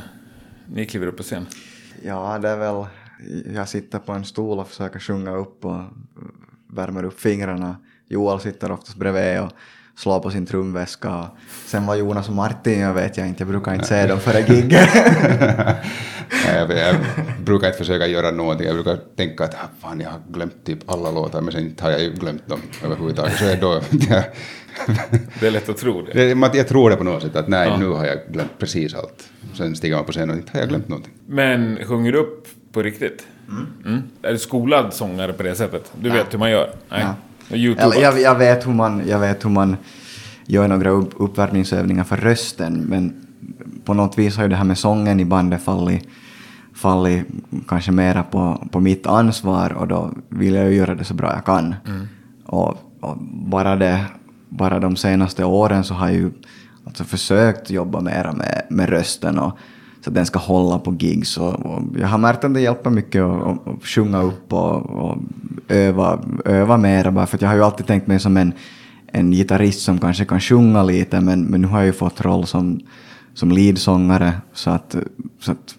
ni 0.74 0.86
kliver 0.86 1.08
upp 1.08 1.18
på 1.18 1.24
scen? 1.24 1.46
Ja, 2.04 2.40
det 2.40 2.50
är 2.50 2.58
väl... 2.58 2.86
Jag 3.56 3.70
sitter 3.70 4.00
på 4.00 4.12
en 4.12 4.26
stol 4.26 4.60
och 4.60 4.68
försöker 4.68 5.00
sjunga 5.00 5.32
upp 5.32 5.66
och 5.66 5.82
värmer 6.70 7.04
upp 7.04 7.20
fingrarna. 7.20 7.76
Joel 8.10 8.40
sitter 8.40 8.72
oftast 8.72 8.98
bredvid 8.98 9.42
och 9.42 9.52
slår 9.96 10.20
på 10.20 10.30
sin 10.32 10.46
trumväska. 10.46 11.26
Sen 11.66 11.86
var 11.86 11.96
Jonas 11.96 12.30
och 12.30 12.36
Martin, 12.36 12.80
jag 12.80 12.94
vet 12.94 13.18
jag 13.18 13.28
inte, 13.28 13.42
jag 13.44 13.50
brukar 13.50 13.74
inte 13.74 13.86
se 13.86 14.08
dem 14.08 14.20
före 14.20 14.40
gigget. 14.56 14.90
Nej, 16.46 16.56
jag, 16.56 16.72
jag 16.72 16.96
brukar 17.44 17.68
inte 17.68 17.78
försöka 17.78 18.08
göra 18.08 18.32
någonting. 18.32 18.68
Jag 18.68 18.76
brukar 18.76 18.98
tänka 19.16 19.44
att 19.44 19.54
ah, 19.54 19.68
fan, 19.80 20.00
jag 20.00 20.10
har 20.10 20.20
glömt 20.30 20.66
typ 20.66 20.92
alla 20.92 21.12
låtar, 21.12 21.42
men 21.42 21.52
sen 21.54 21.76
har 21.80 21.92
jag 21.92 22.02
ju 22.02 22.12
glömt 22.14 22.48
dem 22.48 22.60
överhuvudtaget. 22.84 23.38
Så 23.38 23.56
då, 23.62 23.82
Det 25.40 25.48
är 25.48 25.52
lätt 25.52 25.70
att 25.70 25.78
tro 25.78 26.02
det. 26.02 26.36
jag 26.54 26.68
tror 26.68 26.90
det 26.90 26.96
på 26.96 27.04
något 27.04 27.22
sätt, 27.22 27.36
att 27.36 27.48
nej, 27.48 27.78
nu 27.80 27.88
har 27.88 28.06
jag 28.06 28.18
glömt 28.30 28.60
precis 28.60 28.94
allt. 28.94 29.30
Sen 29.54 29.76
stiger 29.76 29.96
man 29.96 30.06
på 30.06 30.12
scenen 30.12 30.30
och 30.30 30.36
inte 30.36 30.52
har 30.54 30.60
jag 30.60 30.70
glömt 30.70 30.88
någonting. 30.88 31.14
Men 31.28 31.86
sjunger 31.86 32.12
du 32.12 32.18
upp 32.18 32.48
på 32.72 32.82
riktigt? 32.82 33.28
Mm. 33.86 34.04
Är 34.22 34.32
du 34.32 34.38
skolad 34.38 34.94
sångare 34.94 35.34
på 35.34 35.44
det 35.44 35.56
sättet? 35.56 35.92
Du 36.02 36.10
vet 36.10 36.34
hur 36.34 36.40
man 36.40 36.52
gör? 36.52 36.70
Nej. 36.90 37.02
Ja. 37.02 37.16
Jag, 37.50 38.20
jag, 38.20 38.36
vet 38.36 38.68
hur 38.68 38.74
man, 38.74 39.04
jag 39.08 39.20
vet 39.20 39.46
hur 39.46 39.50
man 39.50 39.78
gör 40.46 40.68
några 40.68 40.90
upp, 40.90 41.10
uppvärmningsövningar 41.16 42.04
för 42.04 42.18
rösten, 42.18 42.74
men 42.74 43.28
på 43.86 43.94
något 43.94 44.18
vis 44.18 44.36
har 44.36 44.44
ju 44.44 44.50
det 44.50 44.56
här 44.56 44.64
med 44.64 44.78
sången 44.78 45.20
i 45.20 45.26
bandet 45.26 45.64
fallit, 45.64 46.08
fallit 46.76 47.28
kanske 47.68 47.92
mera 47.92 48.24
på, 48.24 48.68
på 48.72 48.80
mitt 48.80 49.08
ansvar 49.08 49.74
och 49.74 49.88
då 49.88 50.12
vill 50.30 50.54
jag 50.54 50.66
ju 50.72 50.76
göra 50.76 50.96
det 50.96 51.04
så 51.04 51.14
bra 51.14 51.34
jag 51.34 51.46
kan. 51.46 51.76
Och, 52.46 52.78
och 53.00 53.18
bara, 53.32 53.76
det, 53.76 54.06
bara 54.50 54.80
de 54.80 54.96
senaste 54.96 55.46
åren 55.46 55.84
så 55.84 55.94
har 55.94 56.08
jag 56.08 56.16
ju 56.16 56.32
alltså 56.86 57.04
försökt 57.04 57.70
jobba 57.70 58.02
mera 58.02 58.34
med, 58.34 58.68
med 58.70 58.90
rösten 58.90 59.40
och 59.40 59.58
så 60.08 60.10
att 60.10 60.16
den 60.16 60.26
ska 60.26 60.40
hålla 60.40 60.80
på 60.80 60.94
gigs. 61.00 61.38
Och, 61.38 61.66
och 61.66 61.82
jag 62.00 62.08
har 62.08 62.18
märkt 62.18 62.44
att 62.44 62.54
det 62.54 62.62
hjälper 62.62 62.90
mycket 62.90 63.22
att, 63.22 63.68
att, 63.68 63.86
sjunga 63.86 64.22
upp 64.22 64.54
och, 64.54 64.76
och 64.90 65.18
öva, 65.68 66.20
öva 66.46 66.78
mera 66.78 67.12
bara 67.12 67.26
för 67.26 67.38
jag 67.42 67.50
har 67.50 67.56
ju 67.56 67.64
alltid 67.64 67.88
tänkt 67.88 68.08
mig 68.08 68.20
som 68.20 68.38
en, 68.38 68.54
en 69.08 69.32
gitarrist 69.32 69.82
som 69.82 70.00
kanske 70.00 70.26
kan 70.26 70.40
sjunga 70.40 70.84
lite 70.84 71.22
men, 71.22 71.44
men 71.44 71.62
nu 71.62 71.68
har 71.68 71.80
jag 71.80 71.86
ju 71.86 71.94
fått 71.94 72.22
roll 72.22 72.48
som, 72.48 72.80
som 73.34 73.52
leadsångare 73.52 74.34
så 74.54 74.70
att, 74.70 74.96
så 75.40 75.52
att 75.52 75.76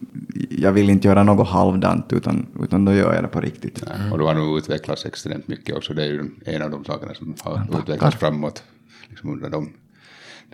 jag 0.50 0.72
vill 0.72 0.90
inte 0.90 1.08
göra 1.08 1.22
något 1.22 1.48
halvdant 1.48 2.12
utan, 2.12 2.46
utan 2.62 2.84
då 2.84 2.92
gör 2.92 3.14
jag 3.14 3.24
det 3.24 3.28
på 3.28 3.40
riktigt. 3.40 3.84
Nej, 3.86 4.12
Och 4.12 4.18
du 4.18 4.24
har 4.24 4.34
nog 4.34 4.58
utvecklats 4.58 5.06
extremt 5.06 5.48
mycket 5.48 5.76
också. 5.76 5.94
Det 5.94 6.02
är 6.02 6.06
ju 6.06 6.30
en 6.44 6.62
av 6.62 6.70
de 6.70 6.84
sakerna 6.84 7.14
som 7.14 7.34
har 7.40 7.80
utvecklats 7.80 8.16
framåt 8.16 8.62
liksom 9.08 9.30
under 9.30 9.50
de... 9.50 9.72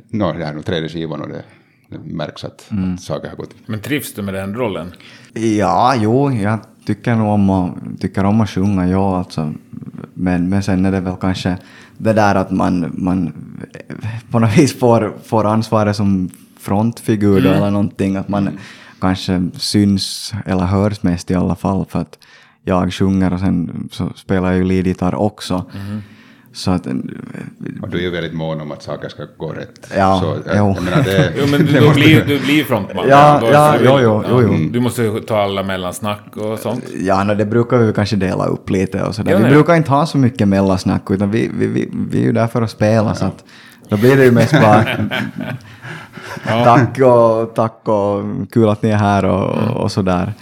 No, 0.08 0.32
det 0.32 0.44
här 0.44 0.50
är 0.50 0.54
nog 0.54 0.64
tredje 0.64 0.88
skivan 0.88 1.20
och 1.20 1.28
det 1.28 1.44
märks 2.04 2.44
att, 2.44 2.70
att 2.94 3.00
saker 3.00 3.28
har 3.28 3.36
gått... 3.36 3.54
Men 3.66 3.80
trivs 3.80 4.14
du 4.14 4.22
med 4.22 4.34
den 4.34 4.54
rollen? 4.54 4.92
Ja, 5.32 5.94
jo, 5.96 6.32
jag 6.32 6.58
tycker 6.86 7.14
nog 7.14 7.28
om 7.28 7.50
att, 7.50 8.00
tycker 8.00 8.24
om 8.24 8.40
att 8.40 8.50
sjunga, 8.50 8.88
ja 8.88 9.18
alltså. 9.18 9.52
Men, 10.14 10.48
men 10.48 10.62
sen 10.62 10.86
är 10.86 10.92
det 10.92 11.00
väl 11.00 11.16
kanske 11.20 11.56
det 11.98 12.12
där 12.12 12.34
att 12.34 12.50
man, 12.50 12.92
man 12.94 13.32
på 14.30 14.38
något 14.38 14.58
vis 14.58 14.78
får, 14.78 15.14
får 15.24 15.46
ansvaret 15.46 15.96
som 15.96 16.30
frontfigur 16.58 17.40
då 17.40 17.48
eller 17.48 17.70
någonting, 17.70 18.16
att 18.16 18.28
man 18.28 18.58
kanske 19.00 19.48
syns 19.54 20.34
eller 20.46 20.64
hörs 20.64 21.02
mest 21.02 21.30
i 21.30 21.34
alla 21.34 21.56
fall 21.56 21.84
för 21.88 22.00
att 22.00 22.18
jag 22.62 22.92
sjunger 22.92 23.32
och 23.32 23.40
sen 23.40 23.88
så 23.92 24.12
spelar 24.16 24.48
jag 24.48 24.56
ju 24.56 24.64
leadgitarr 24.64 25.14
också. 25.14 25.70
Så 26.54 26.70
att, 26.70 26.86
Och 27.82 27.88
du 27.88 27.98
är 27.98 28.02
ju 28.02 28.10
väldigt 28.10 28.32
mån 28.34 28.60
om 28.60 28.72
att 28.72 28.82
saker 28.82 29.08
ska 29.08 29.22
gå 29.36 29.52
rätt. 29.52 29.90
Ja, 29.96 30.20
så, 30.22 30.36
jo. 30.46 30.52
jag, 30.54 30.56
jag 30.76 30.82
menar, 30.82 31.02
det, 31.02 31.32
Jo, 31.38 31.44
men 31.50 31.66
du, 31.66 31.80
måste- 31.80 31.94
blir, 32.00 32.24
du 32.24 32.40
blir 32.40 32.64
frontman. 32.64 33.04
Ja, 33.08 33.38
Då 33.40 33.46
ja, 33.52 33.74
jo, 33.84 33.98
jo, 34.02 34.22
jo, 34.30 34.42
jo. 34.42 34.68
Du 34.70 34.80
måste 34.80 35.02
ju 35.02 35.20
ta 35.20 35.42
alla 35.42 35.62
mellansnack 35.62 36.36
och 36.36 36.58
sånt. 36.58 36.84
Ja, 37.00 37.24
no, 37.24 37.34
det 37.34 37.44
brukar 37.46 37.78
vi 37.78 37.92
kanske 37.92 38.16
dela 38.16 38.46
upp 38.46 38.70
lite 38.70 39.02
och 39.02 39.14
sådär. 39.14 39.30
Ja, 39.32 39.36
vi 39.38 39.42
nej. 39.42 39.52
brukar 39.52 39.74
inte 39.74 39.90
ha 39.90 40.06
så 40.06 40.18
mycket 40.18 40.48
mellansnack 40.48 41.10
utan 41.10 41.30
vi, 41.30 41.50
vi, 41.58 41.66
vi, 41.66 41.88
vi 42.10 42.18
är 42.18 42.22
ju 42.24 42.32
där 42.32 42.46
för 42.46 42.62
att 42.62 42.70
spela 42.70 43.14
så 43.14 43.24
att 43.26 43.44
då 43.88 43.96
blir 43.96 44.16
det 44.16 44.24
ju 44.24 44.30
mest 44.30 44.52
bara 44.52 44.84
tack 46.64 46.98
och 47.00 47.54
tack 47.54 47.88
och 47.88 48.22
kul 48.52 48.68
att 48.68 48.82
ni 48.82 48.90
är 48.90 48.96
här 48.96 49.24
och, 49.24 49.82
och 49.82 49.92
sådär. 49.92 50.32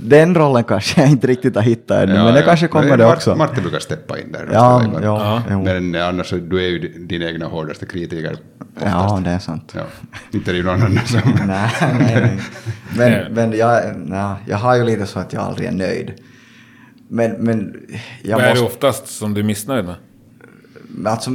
Den 0.00 0.34
rollen 0.34 0.64
kanske 0.64 1.00
jag 1.00 1.10
inte 1.10 1.26
riktigt 1.26 1.54
har 1.54 1.62
hittat 1.62 2.02
ännu, 2.02 2.14
Ja, 2.14 2.24
men 2.24 2.34
det 2.34 2.40
ja. 2.40 2.46
kanske 2.46 2.68
kommer 2.68 2.88
Men 2.88 2.98
det 2.98 3.06
också. 3.06 3.36
Martin 3.36 3.62
brukar 3.62 3.78
steppa 3.78 4.18
in 4.18 4.32
där. 4.32 4.48
Ja, 4.52 4.84
ibland. 4.84 5.04
ja, 5.04 5.42
jo. 5.50 5.62
Men 5.64 5.94
annars 5.94 6.30
du 6.30 6.56
är 6.64 6.68
ju 6.68 6.78
din 7.06 7.22
egna 7.22 7.46
hårdaste 7.46 7.86
kritiker. 7.86 8.36
Ja, 8.84 9.20
det 9.24 9.30
är 9.30 9.38
sant. 9.38 9.72
Ja. 9.76 9.82
Inte 10.30 10.50
är 10.50 10.52
det 10.52 10.58
ju 10.58 10.64
någon 10.64 10.82
annan 10.82 11.06
som... 11.06 11.20
nej, 11.46 11.70
nej, 11.80 11.98
nej. 12.00 12.38
Men, 12.96 13.32
men 13.34 13.58
jag, 13.58 13.82
nej, 13.96 14.34
jag 14.46 14.56
har 14.56 14.76
ju 14.76 14.84
lite 14.84 15.06
så 15.06 15.18
att 15.18 15.32
jag 15.32 15.42
aldrig 15.42 15.68
är 15.68 15.72
nöjd. 15.72 16.12
Men, 17.08 17.30
men 17.30 17.74
jag 18.22 18.36
Vad 18.36 18.46
är 18.46 18.54
det 18.54 18.60
oftast 18.60 19.06
som 19.18 19.34
du 19.34 19.40
är 19.40 19.44
missnöjd 19.44 19.84
med? 19.84 19.94
Alltså, 21.06 21.30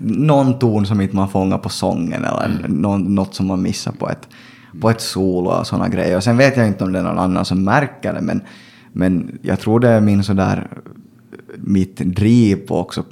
någon 0.00 0.58
ton 0.58 0.86
som 0.86 1.00
inte 1.00 1.16
man 1.16 1.28
fångar 1.28 1.58
på 1.58 1.68
sången 1.68 2.24
eller 2.24 2.44
Mm. 2.44 3.14
något 3.14 3.34
som 3.34 3.46
man 3.46 3.62
missar 3.62 3.92
på 3.92 4.10
ett, 4.10 4.28
på 4.80 4.90
ett 4.90 5.00
solo 5.00 5.50
och 5.50 5.66
sådana 5.66 5.88
grejer. 5.88 6.16
Och 6.16 6.24
sen 6.24 6.36
vet 6.36 6.56
jag 6.56 6.66
inte 6.66 6.84
om 6.84 6.92
det 6.92 6.98
är 6.98 7.02
någon 7.02 7.18
annan 7.18 7.44
som 7.44 7.64
märker 7.64 8.12
det, 8.12 8.20
men, 8.20 8.40
men 8.92 9.38
jag 9.42 9.60
tror 9.60 9.80
det 9.80 9.88
är 9.88 10.00
min 10.00 10.24
sådär, 10.24 10.66
mitt 11.58 11.96
driv 11.96 12.58
också, 12.68 13.04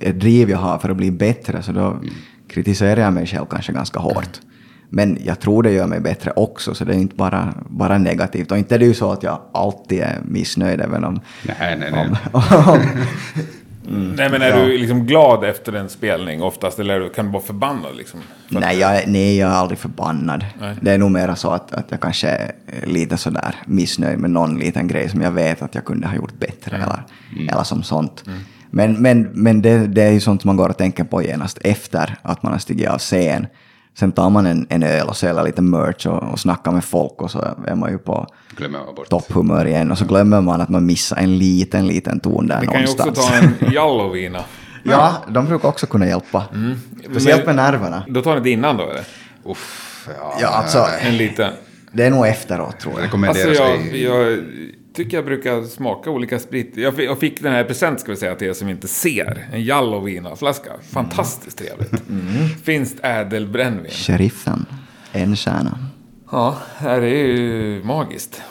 ett 0.00 0.20
driv 0.20 0.50
jag 0.50 0.58
har 0.58 0.78
för 0.78 0.88
att 0.90 0.96
bli 0.96 1.10
bättre, 1.10 1.62
så 1.62 1.72
då 1.72 1.86
Mm. 1.86 2.08
kritiserar 2.48 3.00
jag 3.00 3.12
mig 3.12 3.26
själv 3.26 3.46
kanske 3.50 3.72
ganska 3.72 4.00
hårt. 4.00 4.40
Men 4.88 5.18
jag 5.24 5.40
tror 5.40 5.62
det 5.62 5.70
gör 5.72 5.86
mig 5.86 6.00
bättre 6.00 6.30
också, 6.36 6.74
så 6.74 6.84
det 6.84 6.94
är 6.94 6.98
inte 6.98 7.16
bara, 7.16 7.54
bara 7.68 7.98
negativt. 7.98 8.50
Och 8.52 8.58
inte 8.58 8.74
är 8.74 8.78
det 8.78 8.84
ju 8.84 8.94
så 8.94 9.12
att 9.12 9.22
jag 9.22 9.40
alltid 9.54 10.00
är 10.00 10.18
missnöjd, 10.24 10.80
även 10.80 11.04
om... 11.04 11.20
Nej, 11.58 11.76
nej, 11.80 11.90
nej. 11.92 12.10
om, 12.32 12.42
om 12.66 12.78
Nej, 13.88 14.30
men 14.30 14.42
är 14.42 14.48
Ja. 14.48 14.56
du 14.56 14.78
liksom 14.78 15.06
glad 15.06 15.44
efter 15.44 15.72
en 15.72 15.88
spelning 15.88 16.42
oftast? 16.42 16.78
Eller 16.78 17.08
kan 17.08 17.26
du 17.26 17.32
vara 17.32 17.42
förbannad 17.42 17.96
liksom? 17.96 18.20
För 18.52 18.60
Nej 18.60 18.78
jag, 18.78 18.96
är- 18.96 19.06
nej, 19.06 19.38
jag 19.38 19.50
är 19.50 19.54
aldrig 19.54 19.78
förbannad. 19.78 20.44
Nej. 20.60 20.76
Det 20.80 20.92
är 20.92 20.98
nog 20.98 21.10
mer 21.10 21.34
så 21.34 21.50
att, 21.50 21.72
att 21.72 21.86
jag 21.90 22.00
kanske 22.00 22.28
är 22.28 22.52
lite 22.86 23.16
sådär 23.16 23.54
missnöjd 23.66 24.18
med 24.18 24.30
någon 24.30 24.58
liten 24.58 24.88
grej 24.88 25.08
som 25.08 25.20
jag 25.20 25.30
vet 25.32 25.62
att 25.62 25.74
jag 25.74 25.84
kunde 25.84 26.06
ha 26.08 26.14
gjort 26.16 26.38
bättre 26.38 26.76
eller, 26.76 27.02
eller 27.52 27.62
som 27.62 27.82
sånt. 27.82 28.24
Men, 28.70 28.92
men, 29.02 29.22
men 29.32 29.62
det, 29.62 29.86
det 29.86 30.02
är 30.02 30.10
ju 30.12 30.20
sånt 30.20 30.44
man 30.44 30.56
går 30.56 30.68
och 30.68 30.76
tänker 30.78 31.04
på 31.04 31.22
genast 31.22 31.58
efter 31.64 32.16
att 32.22 32.42
man 32.42 32.52
har 32.52 32.58
stigit 32.58 32.88
av 32.88 32.98
scen. 32.98 33.46
Sen 33.98 34.12
tar 34.12 34.30
man 34.30 34.46
en, 34.46 34.66
en 34.70 34.82
öl 34.82 35.06
och 35.08 35.16
säljer 35.16 35.44
lite 35.44 35.62
merch 35.62 36.06
och, 36.06 36.22
och 36.32 36.40
snackar 36.40 36.72
med 36.72 36.84
folk 36.84 37.22
och 37.22 37.30
så 37.30 37.54
är 37.66 37.74
man 37.74 37.90
ju 37.92 37.98
på 37.98 38.26
topphumör 39.08 39.66
igen 39.66 39.90
och 39.90 39.98
så 39.98 40.04
glömmer 40.04 40.40
man 40.40 40.60
att 40.60 40.68
man 40.68 40.86
missar 40.86 41.16
en 41.16 41.38
liten, 41.38 41.86
liten 41.86 42.20
ton 42.20 42.46
där 42.46 42.60
Vi 42.60 42.66
kan 42.66 42.74
ju 42.80 42.80
någonstans. 42.80 43.18
också 43.18 43.28
ta 43.30 43.34
en 43.36 43.72
Jallovina. 43.72 44.40
Ja, 44.82 45.12
de 45.28 45.46
brukar 45.46 45.68
också 45.68 45.86
kunna 45.86 46.06
hjälpa. 46.06 46.44
Speciellt 47.10 47.46
med 47.46 47.56
nerverna. 47.56 48.02
Då 48.08 48.22
tar 48.22 48.34
ni 48.34 48.40
det 48.40 48.50
innan 48.50 48.76
då 48.76 48.82
eller? 48.90 49.04
Uff, 49.44 50.08
ja, 50.20 50.36
Ja, 50.40 50.48
alltså, 50.48 50.86
En 51.00 51.16
liten. 51.16 51.52
det 51.92 52.04
är 52.04 52.10
nog 52.10 52.26
efteråt 52.26 52.80
tror 52.80 52.94
jag. 52.94 53.04
Rekommenderas 53.04 53.46
Alltså 53.60 53.62
jag, 53.64 53.96
jag 53.96 54.38
tycker 54.94 55.16
jag 55.16 55.24
brukar 55.24 55.62
smaka 55.62 56.10
olika 56.10 56.38
sprit. 56.38 56.76
Jag 56.76 57.18
fick, 57.18 57.42
den 57.42 57.52
här 57.52 57.64
present 57.64 58.00
ska 58.00 58.10
vi 58.10 58.16
säga 58.16 58.34
till 58.34 58.48
er 58.48 58.52
som 58.52 58.68
inte 58.68 58.88
ser. 58.88 59.48
En 59.52 59.64
Jallovina-flaska. 59.64 60.70
Fantastiskt 60.90 61.58
trevligt. 61.58 62.02
Finskt 62.64 62.98
ädelbrännvin. 63.02 63.90
Sheriffen, 63.90 64.66
en 65.12 65.36
stjärna. 65.36 65.78
Ja, 66.30 66.58
det 66.78 66.84
här 66.84 67.02
är 67.02 67.26
ju 67.26 67.84
magiskt. 67.84 68.42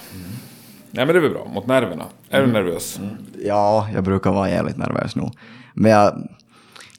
Nej 0.91 1.05
men 1.05 1.07
det 1.07 1.19
är 1.19 1.21
väl 1.21 1.31
bra, 1.31 1.47
mot 1.53 1.67
nerverna. 1.67 2.05
Är 2.29 2.41
du 2.41 2.47
nervös? 2.47 2.99
Ja, 3.45 3.89
jag 3.93 4.03
brukar 4.03 4.31
vara 4.31 4.49
jävligt 4.49 4.77
nervös 4.77 5.15
nu. 5.15 5.29
Men 5.73 5.91
jag, 5.91 6.27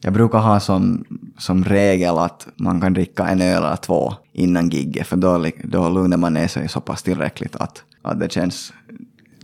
jag 0.00 0.12
brukar 0.12 0.38
ha 0.38 0.60
som, 0.60 1.04
som 1.38 1.64
regel 1.64 2.18
att 2.18 2.46
man 2.56 2.80
kan 2.80 2.92
dricka 2.92 3.26
en 3.26 3.40
öl 3.40 3.64
eller 3.64 3.76
två 3.76 4.14
innan 4.32 4.68
gigget, 4.68 5.06
för 5.06 5.16
då, 5.16 5.46
då 5.64 5.88
lugnar 5.88 6.16
man 6.16 6.34
ner 6.34 6.48
sig 6.48 6.68
så 6.68 6.80
pass 6.80 7.02
tillräckligt 7.02 7.56
att, 7.56 7.82
att 8.02 8.20
det 8.20 8.32
känns 8.32 8.72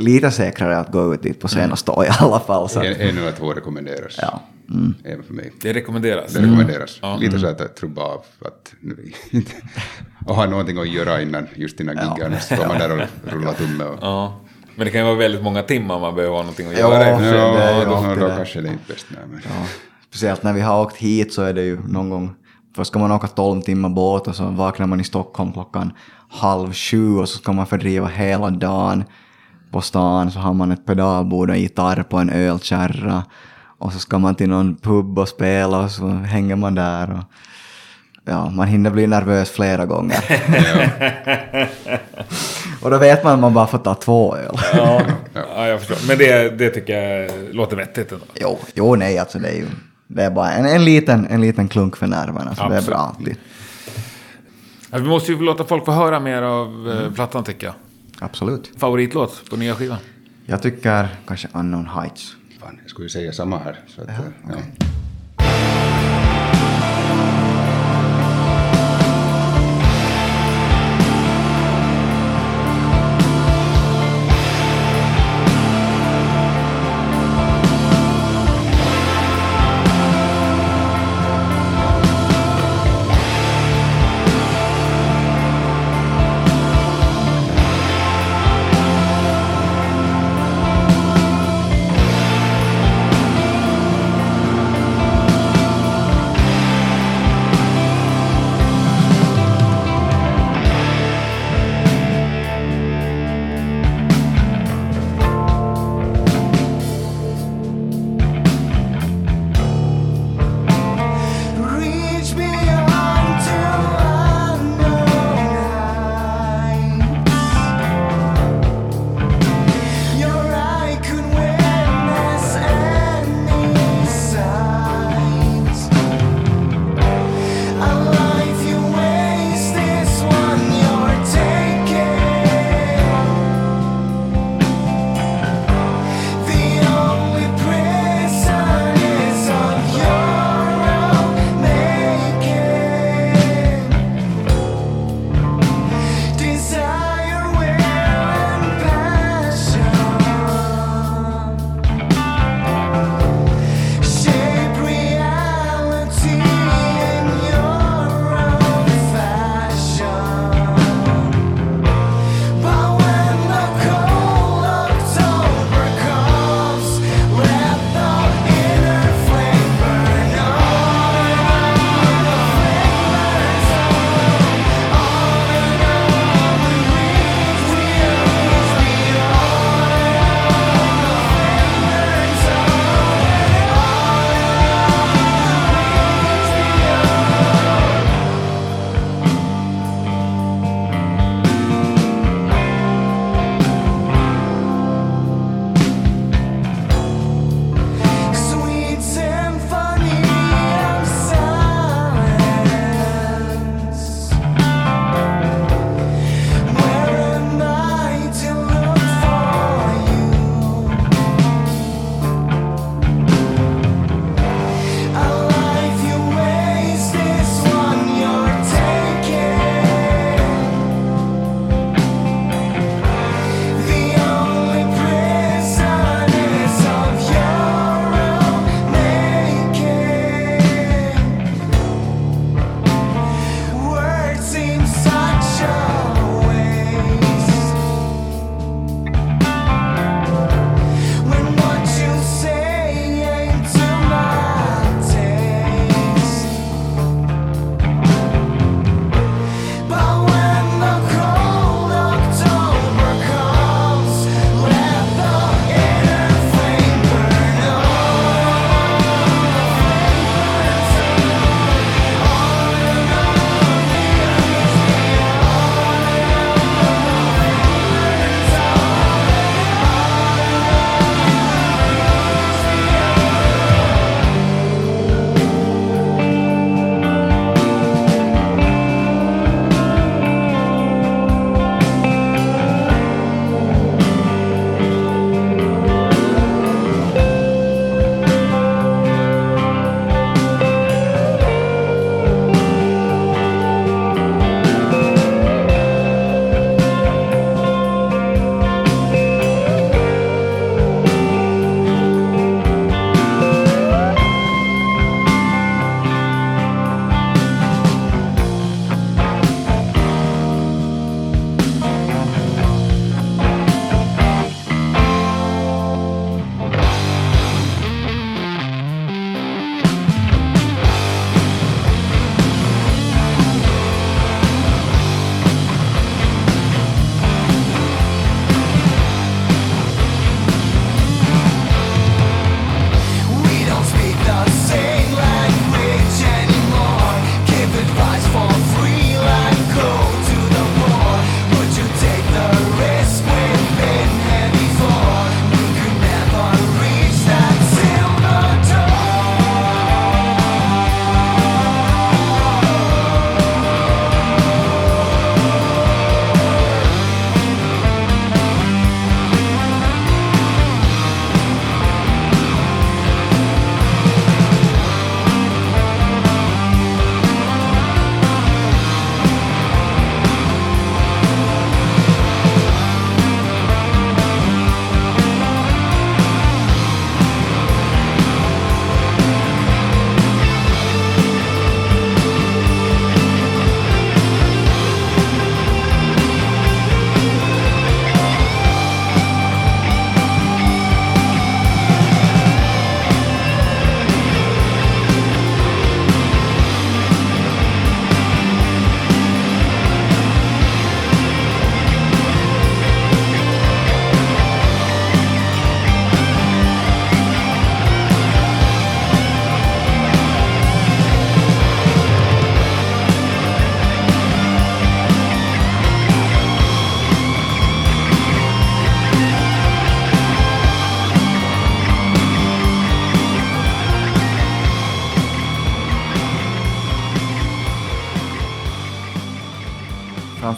lite 0.00 0.30
säkrare 0.30 0.78
att 0.78 0.92
gå 0.92 1.14
ut 1.14 1.22
dit 1.22 1.40
på 1.40 1.48
scen 1.48 1.72
och 1.72 1.78
stå 1.78 2.04
i 2.04 2.08
alla 2.18 2.40
fall. 2.40 2.68
Så, 2.68 2.78
att- 2.80 2.84
en 2.86 3.18
eller 3.18 3.32
två 3.32 3.52
rekommenderas. 3.52 4.18
ja. 4.22 4.40
Mm. 4.70 4.94
Även 5.04 5.24
för 5.24 5.34
mig. 5.34 5.52
Det 5.62 5.72
rekommenderas. 5.72 6.32
Det 6.32 6.38
rekommenderas. 6.42 6.98
Ja. 7.02 7.16
Lite 7.16 7.38
så 7.38 7.46
att 7.46 7.60
jag 7.60 7.74
trubbar 7.76 8.02
av 8.04 8.24
att 8.44 8.72
nu- 8.80 9.12
inte- 9.30 9.52
och 10.26 10.34
ha 10.34 10.46
någonting 10.46 10.78
att 10.78 10.88
göra 10.88 11.22
innan, 11.22 11.46
just 11.54 11.80
innan 11.80 11.96
Ja. 11.96 12.16
giggen. 12.16 12.40
Så 12.40 12.54
står 12.54 12.66
man 12.66 12.78
där 12.78 12.92
och 12.92 13.32
rullar 13.32 13.52
tumme. 13.52 13.84
Och, 13.84 13.98
Ja. 14.00 14.40
Men 14.74 14.84
det 14.84 14.90
kan 14.90 15.00
ju 15.00 15.06
vara 15.06 15.16
väldigt 15.16 15.42
många 15.42 15.62
timmar 15.62 16.00
man 16.00 16.14
behöver 16.14 16.34
ha 16.34 16.42
någonting 16.42 16.66
att 16.66 16.72
Ja, 16.72 16.78
göra. 16.78 17.18
det 17.18 17.26
ja, 17.36 17.84
då, 17.84 17.94
alltid 17.94 18.18
då 18.22 18.28
det. 18.28 18.36
kanske 18.36 18.60
det 18.60 18.68
är 18.68 18.72
inte 18.72 18.92
bäst. 18.92 19.06
Nej, 19.10 19.20
men. 19.30 19.40
Ja, 19.44 19.66
speciellt 20.08 20.42
när 20.42 20.52
vi 20.52 20.60
har 20.60 20.82
åkt 20.82 20.96
hit 20.96 21.32
så 21.34 21.42
är 21.42 21.52
det 21.52 21.62
ju 21.62 21.78
någon 21.88 22.10
gång, 22.10 22.34
först 22.76 22.90
ska 22.90 22.98
man 22.98 23.12
åka 23.12 23.26
12 23.26 23.62
timmar 23.62 23.88
båt 23.88 24.28
och 24.28 24.36
så 24.36 24.44
vaknar 24.44 24.86
man 24.86 25.00
i 25.00 25.04
Stockholm 25.04 25.52
klockan 25.52 25.92
halv 26.28 26.72
sju 26.72 27.16
och 27.16 27.28
så 27.28 27.38
ska 27.38 27.52
man 27.52 27.66
fördriva 27.66 28.06
hela 28.06 28.50
dagen 28.50 29.04
på 29.70 29.80
stan 29.80 30.30
så 30.30 30.38
har 30.38 30.54
man 30.54 30.72
ett 30.72 30.86
pedalbord 30.86 31.50
och 31.50 31.56
en 31.56 31.62
gitarr 31.62 32.02
på 32.02 32.16
en 32.16 32.30
ölkärra 32.30 33.24
och 33.78 33.92
så 33.92 33.98
ska 33.98 34.18
man 34.18 34.34
till 34.34 34.48
någon 34.48 34.76
pub 34.76 35.18
och 35.18 35.28
spela 35.28 35.78
och 35.78 35.90
så 35.90 36.08
hänger 36.08 36.56
man 36.56 36.74
där 36.74 37.10
och 37.10 37.24
ja, 38.24 38.50
man 38.50 38.68
hinner 38.68 38.90
bli 38.90 39.06
nervös 39.06 39.50
flera 39.50 39.86
gånger. 39.86 40.24
och 42.82 42.90
då 42.90 42.98
vet 42.98 43.24
man 43.24 43.32
att 43.32 43.40
man 43.40 43.54
bara 43.54 43.66
får 43.66 43.78
ta 43.78 43.94
två 43.94 44.36
öl. 44.36 44.56
Ja, 44.74 45.02
ja 45.34 45.66
jag 45.66 45.80
förstår. 45.82 46.08
Men 46.08 46.18
det, 46.18 46.58
det 46.58 46.70
tycker 46.70 47.00
jag 47.00 47.30
låter 47.54 47.76
vettigt 47.76 48.12
ändå. 48.12 48.24
Jo, 48.34 48.58
jo 48.74 48.94
nej, 48.94 49.18
alltså 49.18 49.38
det 49.38 49.48
är 49.48 49.56
ju 49.56 49.66
det 50.14 50.22
är 50.22 50.30
bara 50.30 50.52
en, 50.52 50.66
en, 50.66 50.84
liten, 50.84 51.26
en 51.30 51.40
liten 51.40 51.68
klunk 51.68 51.96
för 51.96 52.06
nerverna, 52.06 52.54
så 52.54 52.68
det 52.68 52.74
är 52.74 52.78
Absolut. 52.78 52.86
bra 52.86 52.96
alltid. 52.96 53.36
Ja, 54.90 54.98
Vi 54.98 55.08
måste 55.08 55.32
ju 55.32 55.40
låta 55.40 55.64
folk 55.64 55.84
få 55.84 55.92
höra 55.92 56.20
mer 56.20 56.42
av 56.42 56.90
eh, 56.90 57.14
plattan 57.14 57.44
tycker 57.44 57.66
jag. 57.66 57.74
Absolut. 58.20 58.70
Favoritlåt 58.76 59.50
på 59.50 59.56
nya 59.56 59.74
skivan? 59.74 59.98
Jag 60.46 60.62
tycker 60.62 61.08
kanske 61.26 61.48
Unknown 61.54 61.86
Heights. 61.86 62.36
Fan, 62.60 62.78
jag 62.82 62.90
skulle 62.90 63.04
ju 63.04 63.10
säga 63.10 63.32
samma 63.32 63.58
här. 63.58 63.80
Så 63.88 64.02
att, 64.02 64.08
ja, 64.08 64.24
ja. 64.48 64.56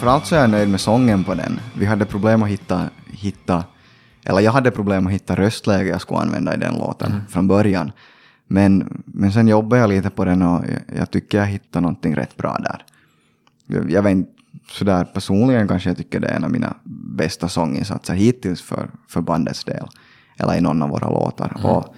Framförallt 0.02 0.26
så 0.26 0.34
är 0.36 0.40
jag 0.40 0.50
nöjd 0.50 0.68
med 0.68 0.80
sången 0.80 1.24
på 1.24 1.34
den. 1.34 1.60
Vi 1.78 1.86
hade 1.86 2.04
problem 2.04 2.42
att 2.42 2.48
hitta, 2.48 2.90
hitta 3.06 3.64
eller 4.24 4.40
jag 4.40 4.52
hade 4.52 4.70
problem 4.70 5.06
att 5.06 5.12
hitta 5.12 5.36
röstläge 5.36 5.90
jag 5.90 6.00
skulle 6.00 6.20
använda 6.20 6.54
i 6.54 6.56
den 6.56 6.74
låten 6.74 7.22
från 7.28 7.48
början. 7.48 7.92
Men, 8.46 9.02
men 9.06 9.32
sen 9.32 9.48
jobbade 9.48 9.80
jag 9.80 9.90
lite 9.90 10.10
på 10.10 10.24
den 10.24 10.42
och 10.42 10.64
jag, 10.64 10.98
jag 10.98 11.10
tycker 11.10 11.38
jag 11.38 11.46
hittade 11.46 11.80
någonting 11.80 12.16
rätt 12.16 12.36
bra 12.36 12.58
där. 12.58 12.84
Jag, 13.66 13.90
jag 13.90 14.02
vet 14.02 14.12
inte, 14.12 14.32
sådär 14.70 15.04
personligen 15.04 15.68
kanske 15.68 15.90
jag 15.90 15.96
tycker 15.96 16.20
det 16.20 16.28
är 16.28 16.36
en 16.36 16.44
av 16.44 16.50
mina 16.50 16.76
bästa 17.16 17.48
sånginsatser 17.48 18.14
hittills 18.14 18.62
för, 18.62 18.90
för 19.08 19.20
bandets 19.20 19.64
del. 19.64 19.86
Eller 20.38 20.54
i 20.56 20.60
någon 20.60 20.82
av 20.82 20.88
våra 20.88 21.10
låtar. 21.10 21.66
Och 21.66 21.94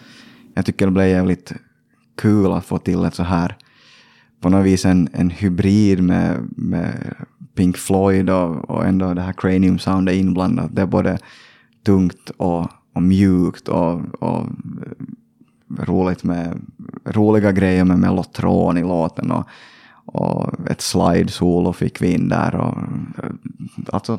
jag 0.55 0.67
tycker 0.67 0.87
det 0.87 0.93
blev 0.93 1.09
jävligt 1.09 1.53
kul 2.17 2.53
att 2.53 2.65
få 2.65 2.79
till 2.79 3.05
ett 3.05 3.15
så 3.15 3.23
här 3.23 3.57
på 4.45 4.49
något 4.51 4.67
vis 4.67 4.85
en, 4.85 5.09
en 5.13 5.31
hybrid 5.31 6.03
med, 6.03 6.49
med 6.57 7.15
Pink 7.55 7.77
Floyd 7.77 8.31
och, 8.31 8.71
och 8.71 8.87
ändå 8.87 9.15
det 9.15 9.23
här 9.23 9.33
cranium 9.33 9.79
sound 9.79 10.09
är 10.09 10.13
inblandat. 10.13 10.71
Det 10.75 10.83
är 10.83 10.87
både 10.87 11.19
tungt 11.87 12.31
och, 12.37 12.71
och 12.93 13.03
mjukt 13.03 13.69
och, 13.69 14.23
och 14.23 14.41
eh, 14.41 15.85
roligt 15.85 16.25
med 16.25 16.61
roliga 17.05 17.53
grejer 17.53 17.85
med 17.85 17.99
mellotron 17.99 18.79
i 18.79 18.83
låten 18.83 19.31
och, 19.31 19.49
och 20.07 20.71
ett 20.71 20.81
slide 20.81 21.29
solo 21.29 21.73
fick 21.73 22.03
vi 22.03 22.13
in 22.13 22.29
där 22.29 22.55
och 22.55 22.79
eh, 23.25 23.31
alltså 23.93 24.19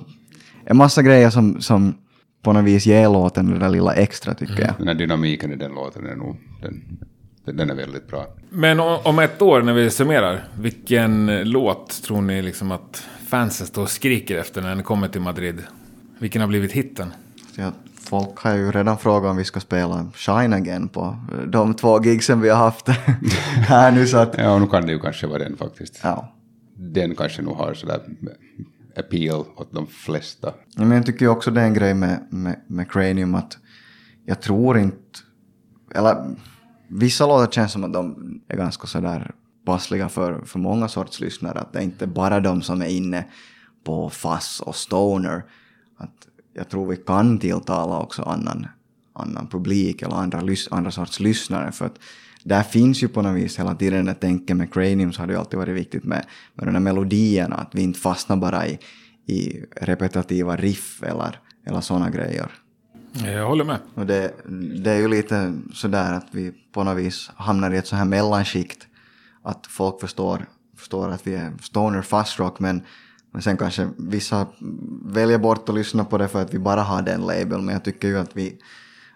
en 0.65 0.77
massa 0.77 1.01
grejer 1.01 1.29
som, 1.29 1.61
som 1.61 1.93
på 2.41 2.53
något 2.53 2.63
vis 2.63 2.85
ger 2.85 3.09
låten 3.09 3.51
det 3.51 3.59
där 3.59 3.69
lilla 3.69 3.93
extra 3.93 4.33
tycker 4.33 4.61
jag. 4.61 4.73
Den 4.77 4.87
här 4.87 4.95
dynamiken 4.95 5.51
i 5.51 5.55
den 5.55 5.71
låten 5.71 6.05
är 6.05 6.15
nog, 6.15 6.37
den, 6.61 7.57
den 7.57 7.69
är 7.69 7.75
väldigt 7.75 8.07
bra. 8.07 8.27
Men 8.49 8.79
om 8.79 9.19
ett 9.19 9.41
år 9.41 9.61
när 9.61 9.73
vi 9.73 9.89
summerar, 9.89 10.47
vilken 10.59 11.41
låt 11.43 12.03
tror 12.03 12.21
ni 12.21 12.41
liksom 12.41 12.71
att 12.71 13.07
fansen 13.35 13.67
står 13.67 13.81
och 13.81 13.89
skriker 13.89 14.37
efter 14.37 14.61
när 14.61 14.75
ni 14.75 14.83
kommer 14.83 15.07
till 15.07 15.21
Madrid? 15.21 15.63
Vilken 16.19 16.41
har 16.41 16.47
blivit 16.47 16.71
hitten? 16.71 17.13
Jag, 17.55 17.73
folk 17.99 18.37
har 18.37 18.55
ju 18.55 18.71
redan 18.71 18.97
frågat 18.97 19.31
om 19.31 19.37
vi 19.37 19.43
ska 19.43 19.59
spela 19.59 20.07
Shine 20.15 20.53
Again 20.53 20.87
på 20.87 21.17
de 21.47 21.73
två 21.73 22.03
gigsen 22.03 22.41
vi 22.41 22.49
har 22.49 22.57
haft 22.57 22.87
här 23.67 23.91
nu 23.91 24.07
så 24.07 24.17
att 24.17 24.35
Ja, 24.37 24.59
nu 24.59 24.67
kan 24.67 24.85
det 24.85 24.91
ju 24.91 24.99
kanske 24.99 25.27
vara 25.27 25.39
den 25.39 25.57
faktiskt. 25.57 25.99
ja. 26.03 26.31
Den 26.77 27.15
kanske 27.15 27.41
nog 27.41 27.55
har 27.55 27.73
sådär 27.73 27.99
appeal 28.97 29.45
åt 29.55 29.71
de 29.73 29.87
flesta. 29.87 30.53
Ja, 30.75 30.83
Men 30.83 30.91
jag 30.91 31.05
tycker 31.05 31.25
ju 31.25 31.29
också 31.31 31.51
det 31.51 31.61
är 31.61 31.65
en 31.65 31.73
grej 31.73 31.93
med, 31.93 32.27
med, 32.29 32.61
med 32.67 32.91
Cranium 32.91 33.35
att 33.35 33.57
jag 34.25 34.41
tror 34.41 34.77
inte, 34.77 34.97
eller 35.95 36.35
vissa 36.87 37.27
låtar 37.27 37.51
känns 37.51 37.71
som 37.71 37.83
att 37.83 37.93
de 37.93 38.15
är 38.47 38.57
ganska 38.57 38.87
sådär 38.87 39.31
passliga 39.65 40.09
för, 40.09 40.41
för 40.45 40.59
många 40.59 40.87
sorts 40.87 41.19
lyssnare. 41.19 41.59
Att 41.59 41.73
det 41.73 41.79
är 41.79 41.83
inte 41.83 42.07
bara 42.07 42.39
de 42.39 42.61
som 42.61 42.81
är 42.81 42.87
inne 42.87 43.25
på 43.83 44.09
fuzz 44.09 44.59
och 44.59 44.75
stoner. 44.75 45.43
Att 45.97 46.27
jag 46.53 46.69
tror 46.69 46.87
vi 46.87 46.97
kan 46.97 47.39
tilltala 47.39 47.99
också 47.99 48.23
annan, 48.23 48.67
annan 49.13 49.47
publik 49.47 50.01
eller 50.01 50.15
andra, 50.15 50.41
andra 50.71 50.91
sorts 50.91 51.19
lyssnare. 51.19 51.71
För 51.71 51.85
att 51.85 51.99
där 52.43 52.63
finns 52.63 53.03
ju 53.03 53.07
på 53.07 53.21
något 53.21 53.35
vis 53.35 53.59
hela 53.59 53.75
tiden 53.75 54.05
det 54.05 54.13
tänket 54.13 54.57
med 54.57 54.73
Cranium 54.73 55.13
så 55.13 55.21
har 55.21 55.27
det 55.27 55.33
ju 55.33 55.39
alltid 55.39 55.59
varit 55.59 55.75
viktigt 55.75 56.03
med, 56.03 56.25
med 56.53 56.67
de 56.67 56.71
här 56.71 56.81
melodierna. 56.81 57.55
Att 57.55 57.75
vi 57.75 57.81
inte 57.81 57.99
fastnar 57.99 58.37
bara 58.37 58.67
i, 58.67 58.79
i 59.25 59.63
repetitiva 59.81 60.55
riff 60.55 61.03
eller, 61.03 61.39
eller 61.65 61.81
sådana 61.81 62.09
grejer. 62.09 62.51
Jag 63.23 63.47
håller 63.47 63.63
med. 63.63 63.77
Och 63.93 64.05
det, 64.05 64.33
det 64.83 64.91
är 64.91 64.99
ju 64.99 65.07
lite 65.07 65.53
sådär 65.73 66.13
att 66.13 66.27
vi 66.31 66.53
på 66.73 66.83
något 66.83 66.97
vis 66.97 67.31
hamnar 67.35 67.71
i 67.71 67.77
ett 67.77 67.87
så 67.87 67.95
här 67.95 68.05
mellanskikt. 68.05 68.87
Att 69.45 69.67
folk 69.67 70.01
förstår, 70.01 70.45
förstår 70.77 71.09
att 71.09 71.27
vi 71.27 71.35
är 71.35 71.53
stoner 71.61 72.01
fast 72.01 72.39
rock 72.39 72.59
men, 72.59 72.81
men 73.31 73.41
sen 73.41 73.57
kanske 73.57 73.89
vissa 73.97 74.47
väljer 75.05 75.37
bort 75.37 75.69
att 75.69 75.75
lyssna 75.75 76.05
på 76.05 76.17
det 76.17 76.27
för 76.27 76.41
att 76.41 76.53
vi 76.53 76.59
bara 76.59 76.81
har 76.81 77.01
den 77.01 77.21
label. 77.21 77.61
Men 77.61 77.73
jag 77.73 77.83
tycker 77.83 78.07
ju 78.07 78.17
att 78.17 78.37
vi 78.37 78.57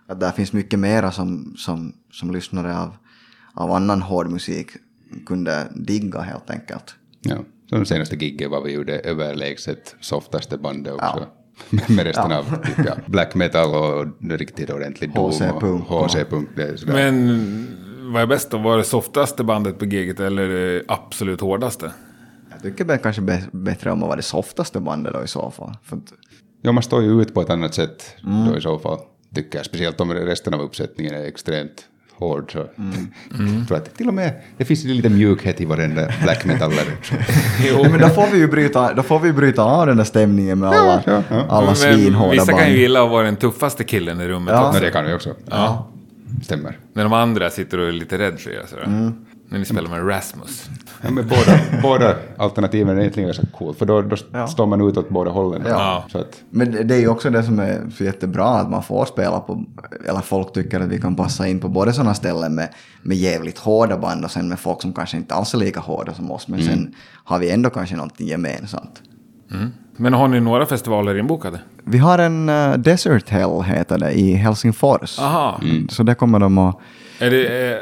att 0.07 0.19
där 0.19 0.31
finns 0.31 0.53
mycket 0.53 0.79
mera 0.79 1.11
som, 1.11 1.53
som, 1.57 1.93
som 2.11 2.31
lyssnare 2.31 2.77
av, 2.77 2.97
av 3.53 3.71
annan 3.71 4.01
hård 4.01 4.29
musik 4.29 4.67
kunde 5.25 5.67
digga 5.75 6.21
helt 6.21 6.49
enkelt. 6.49 6.95
Ja. 7.21 7.37
Så 7.69 7.75
de 7.75 7.85
senaste 7.85 8.15
giggen 8.15 8.51
var 8.51 8.61
vi 8.61 8.71
ju 8.71 8.83
det 8.83 8.99
överlägset 8.99 9.95
softaste 10.01 10.57
bandet 10.57 10.93
också. 10.93 11.27
Med 11.69 12.05
resten 12.05 12.31
av 12.31 12.43
typ, 12.65 12.85
ja, 12.85 12.95
black 13.05 13.35
metal 13.35 13.75
och 13.75 14.07
riktigt 14.29 14.69
ordentlig 14.69 15.13
doom 15.13 15.31
HC-punk. 15.31 15.91
och 15.91 16.09
HC-punk. 16.09 16.47
Det 16.55 16.63
är 16.63 16.75
sådär. 16.75 16.93
Men 16.93 17.88
vad 18.13 18.21
är 18.21 18.25
bäst 18.27 18.51
då? 18.51 18.57
Var 18.57 18.77
det 18.77 18.83
softaste 18.83 19.43
bandet 19.43 19.79
på 19.79 19.85
giget 19.85 20.19
eller 20.19 20.47
det 20.47 20.83
absolut 20.87 21.41
hårdaste? 21.41 21.91
Jag 22.51 22.61
tycker 22.61 22.85
det 22.85 22.93
är 22.93 22.97
kanske 22.97 23.21
bä- 23.21 23.49
bättre 23.51 23.91
om 23.91 24.01
att 24.03 24.07
vara 24.07 24.15
det 24.15 24.21
softaste 24.21 24.79
bandet 24.79 25.13
då 25.13 25.23
i 25.23 25.27
så 25.27 25.51
fall. 25.51 25.73
För 25.83 25.97
att, 25.97 26.03
Ja, 26.61 26.71
man 26.71 26.83
står 26.83 27.03
ju 27.03 27.21
ut 27.21 27.33
på 27.33 27.41
ett 27.41 27.49
annat 27.49 27.73
sätt 27.73 28.15
Mm. 28.23 28.47
då 28.51 28.57
i 28.57 28.61
så 28.61 28.79
fall. 28.79 28.99
Tycker 29.35 29.57
jag. 29.59 29.65
Speciellt 29.65 30.01
om 30.01 30.13
resten 30.13 30.53
av 30.53 30.61
uppsättningen 30.61 31.15
är 31.15 31.23
extremt 31.25 31.85
hård. 32.15 32.51
Så. 32.53 32.65
Mm. 33.39 33.65
För 33.67 33.75
att 33.75 33.95
till 33.97 34.07
och 34.07 34.13
med, 34.13 34.41
det 34.57 34.65
finns 34.65 34.83
ju 34.85 34.93
lite 34.93 35.09
mjukhet 35.09 35.61
i 35.61 35.65
varenda 35.65 36.07
black 36.23 36.45
metallare. 36.45 36.85
Jo, 37.67 37.79
Ja, 37.83 37.89
men 37.89 37.99
då 38.01 38.07
får 38.09 38.27
vi 38.31 38.37
ju 38.37 38.47
bryta, 38.47 38.93
då 38.93 39.03
får 39.03 39.19
vi 39.19 39.33
bryta 39.33 39.63
av 39.63 39.87
den 39.87 39.97
där 39.97 40.03
stämningen 40.03 40.59
med 40.59 40.69
alla, 40.69 41.03
ja, 41.05 41.23
ja. 41.29 41.45
alla 41.49 41.65
men 41.65 41.75
svinhårda 41.75 42.31
vissa 42.31 42.45
band. 42.45 42.59
kan 42.59 42.71
ju 42.71 42.77
gilla 42.79 43.03
att 43.03 43.09
vara 43.11 43.23
den 43.25 43.35
tuffaste 43.35 43.83
killen 43.83 44.21
i 44.21 44.27
rummet 44.27 44.53
Ja. 44.53 44.59
också. 44.67 44.73
Men 44.73 44.81
det 44.81 44.91
kan 44.91 45.05
vi 45.05 45.13
också. 45.13 45.35
Ja. 45.49 45.87
Stämmer. 46.43 46.77
När 46.93 47.03
de 47.03 47.13
andra 47.13 47.49
sitter 47.49 47.77
och 47.77 47.87
är 47.87 47.91
lite 47.91 48.17
rädda 48.17 48.37
för 48.37 48.49
er. 48.51 48.63
Sådär. 48.69 48.83
Mm. 48.83 49.13
När 49.51 49.59
ni 49.59 49.65
spelar 49.65 49.89
med 49.89 50.07
Rasmus. 50.09 50.69
Ja, 51.01 51.11
men 51.11 51.27
båda, 51.27 51.59
båda 51.81 52.15
alternativen 52.37 52.97
är 52.97 52.99
egentligen 53.01 53.27
ganska 53.27 53.47
coolt, 53.57 53.77
för 53.77 53.85
då, 53.85 54.01
då 54.01 54.15
Ja. 54.31 54.47
står 54.47 54.65
man 54.65 54.87
ut 54.89 54.97
åt 54.97 55.09
båda 55.09 55.31
hållen. 55.31 55.61
Ja. 55.67 56.03
Så 56.11 56.17
att, 56.17 56.41
Men 56.49 56.87
det- 56.87 56.95
är 56.95 56.99
ju 56.99 57.07
också 57.07 57.29
det 57.29 57.43
som 57.43 57.59
är 57.59 57.89
så 57.97 58.03
jättebra, 58.03 58.45
att 58.47 58.69
man 58.69 58.83
får 58.83 59.05
spela 59.05 59.39
på, 59.39 59.65
eller 60.07 60.19
folk 60.21 60.53
tycker 60.53 60.79
att 60.79 60.87
vi 60.87 61.01
kan 61.01 61.15
passa 61.15 61.47
in 61.47 61.59
på 61.59 61.67
både 61.69 61.93
sådana 61.93 62.13
ställen 62.13 62.55
med, 62.55 62.69
med 63.01 63.17
jävligt 63.17 63.57
hårda 63.57 63.97
band 63.97 64.25
och 64.25 64.31
sen 64.31 64.49
med 64.49 64.59
folk 64.59 64.81
som 64.81 64.93
kanske 64.93 65.17
inte 65.17 65.33
alls 65.35 65.53
är 65.53 65.57
lika 65.57 65.79
hårda 65.79 66.13
som 66.13 66.31
oss, 66.31 66.47
men 66.47 66.63
sen 66.63 66.95
har 67.23 67.39
vi 67.39 67.49
ändå 67.51 67.69
kanske 67.69 67.95
någonting 67.95 68.27
gemensamt. 68.27 69.01
Men 70.01 70.13
har 70.13 70.27
ni 70.27 70.39
några 70.39 70.65
festivaler 70.65 71.17
inbokade? 71.17 71.59
Vi 71.83 71.97
har 71.97 72.19
en 72.19 72.49
uh, 72.49 72.73
Desert 72.77 73.29
Hell, 73.29 73.61
heter 73.61 73.97
det, 73.97 74.11
i 74.11 74.33
Helsingfors. 74.33 75.19
Aha. 75.19 75.61
Så 75.89 76.03
det 76.03 76.15
kommer 76.15 76.39
de 76.39 76.57
att... 76.57 76.75
Är, 77.19 77.29
det, 77.29 77.47
är, 77.47 77.81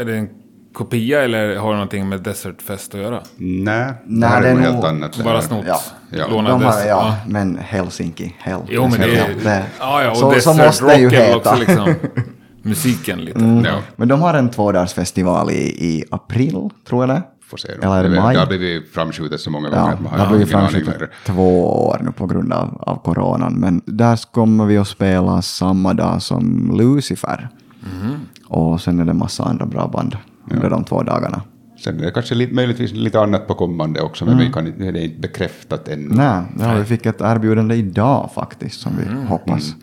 är 0.00 0.04
det 0.04 0.16
en 0.16 0.28
kopia 0.74 1.22
eller 1.22 1.56
har 1.56 1.68
det 1.70 1.74
någonting 1.76 2.08
med 2.08 2.20
Desert 2.20 2.62
Fest 2.62 2.94
att 2.94 3.00
göra? 3.00 3.22
nej, 3.36 3.92
Nej, 4.04 4.20
det 4.20 4.26
här 4.26 4.42
det 4.42 4.48
är 4.48 4.52
är 4.52 4.54
något 4.54 4.64
nog 4.64 4.72
helt 4.74 4.84
annat. 4.84 5.24
Bara 5.24 5.42
snott? 5.42 5.64
Ja. 5.68 5.80
Ja. 6.10 6.26
De 6.28 6.62
har, 6.62 6.86
ja, 6.86 7.16
men 7.26 7.58
Helsinki, 7.58 8.34
Hell. 8.38 8.60
Jo, 8.68 8.82
men 8.88 9.00
det 9.00 9.18
är... 9.18 9.34
det, 9.44 9.64
Ja, 9.80 10.02
ja, 10.02 10.10
och 10.10 10.16
så, 10.16 10.30
så 10.30 10.34
Desert 10.34 10.66
måste 10.66 10.86
det 10.86 10.96
ju 11.00 11.06
är 11.06 11.10
heta. 11.10 11.36
också 11.36 11.56
liksom 11.56 11.94
musiken 12.62 13.24
lite. 13.24 13.60
Ja, 13.64 13.78
Men 13.96 14.08
de 14.08 14.20
har 14.20 14.34
en 14.34 14.50
tvådagsfestival 14.50 15.50
i, 15.50 15.54
i 15.86 16.04
april, 16.10 16.70
tror 16.88 17.02
jag 17.02 17.08
det 17.08 17.22
får 17.48 17.56
se. 17.56 17.68
Eller 17.68 17.96
är 17.98 18.02
det 18.02 18.08
det, 18.08 18.20
maj? 18.20 18.34
det 18.34 18.40
har 18.40 18.46
blivit 18.46 18.92
framskjutet 18.92 19.40
så 19.40 19.50
många 19.50 19.68
gånger 19.68 19.82
Ja, 19.82 19.92
att 19.92 20.00
man 20.00 20.12
det 20.12 20.18
har 20.20 20.28
blivit 20.30 20.48
framskjutet 20.50 21.10
två 21.26 21.66
år 21.86 22.00
nu 22.04 22.12
på 22.12 22.26
grund 22.26 22.52
av, 22.52 22.82
av 22.86 22.96
coronan. 23.02 23.54
Men 23.54 23.80
där 23.86 24.32
kommer 24.32 24.64
vi 24.66 24.78
att 24.78 24.88
spela 24.88 25.42
samma 25.42 25.94
dag 25.94 26.22
som 26.22 26.70
Lucifer. 26.78 27.48
Mhm. 27.80 28.14
Och 28.46 28.80
sen 28.80 28.98
är 29.00 29.04
det 29.04 29.14
massa 29.14 29.44
andra 29.44 29.66
bra 29.66 29.88
band 29.88 30.16
under 30.50 30.70
de 30.70 30.84
två 30.84 31.02
dagarna. 31.02 31.42
Sen 31.84 32.00
är 32.00 32.04
det 32.04 32.10
kanske 32.10 32.34
lite, 32.34 32.54
möjligtvis 32.54 32.92
lite 32.92 33.20
annat 33.20 33.46
på 33.46 33.54
kommande 33.54 34.00
också, 34.00 34.24
men 34.24 34.38
vi 34.38 34.52
kan, 34.52 34.64
det 34.64 34.86
är 34.86 34.96
inte 34.96 35.20
bekräftat 35.20 35.88
ännu. 35.88 36.08
Nej, 36.14 36.42
ja, 36.58 36.74
vi 36.74 36.84
fick 36.84 37.06
ett 37.06 37.20
erbjudande 37.20 37.74
idag 37.74 38.30
faktiskt 38.34 38.80
som 38.80 38.92
vi 38.98 39.06
Mm. 39.06 39.26
hoppas 39.26 39.74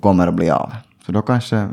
kommer 0.00 0.26
att 0.26 0.34
bli 0.34 0.50
av. 0.50 0.72
Så 1.06 1.12
då 1.12 1.22
kanske 1.22 1.68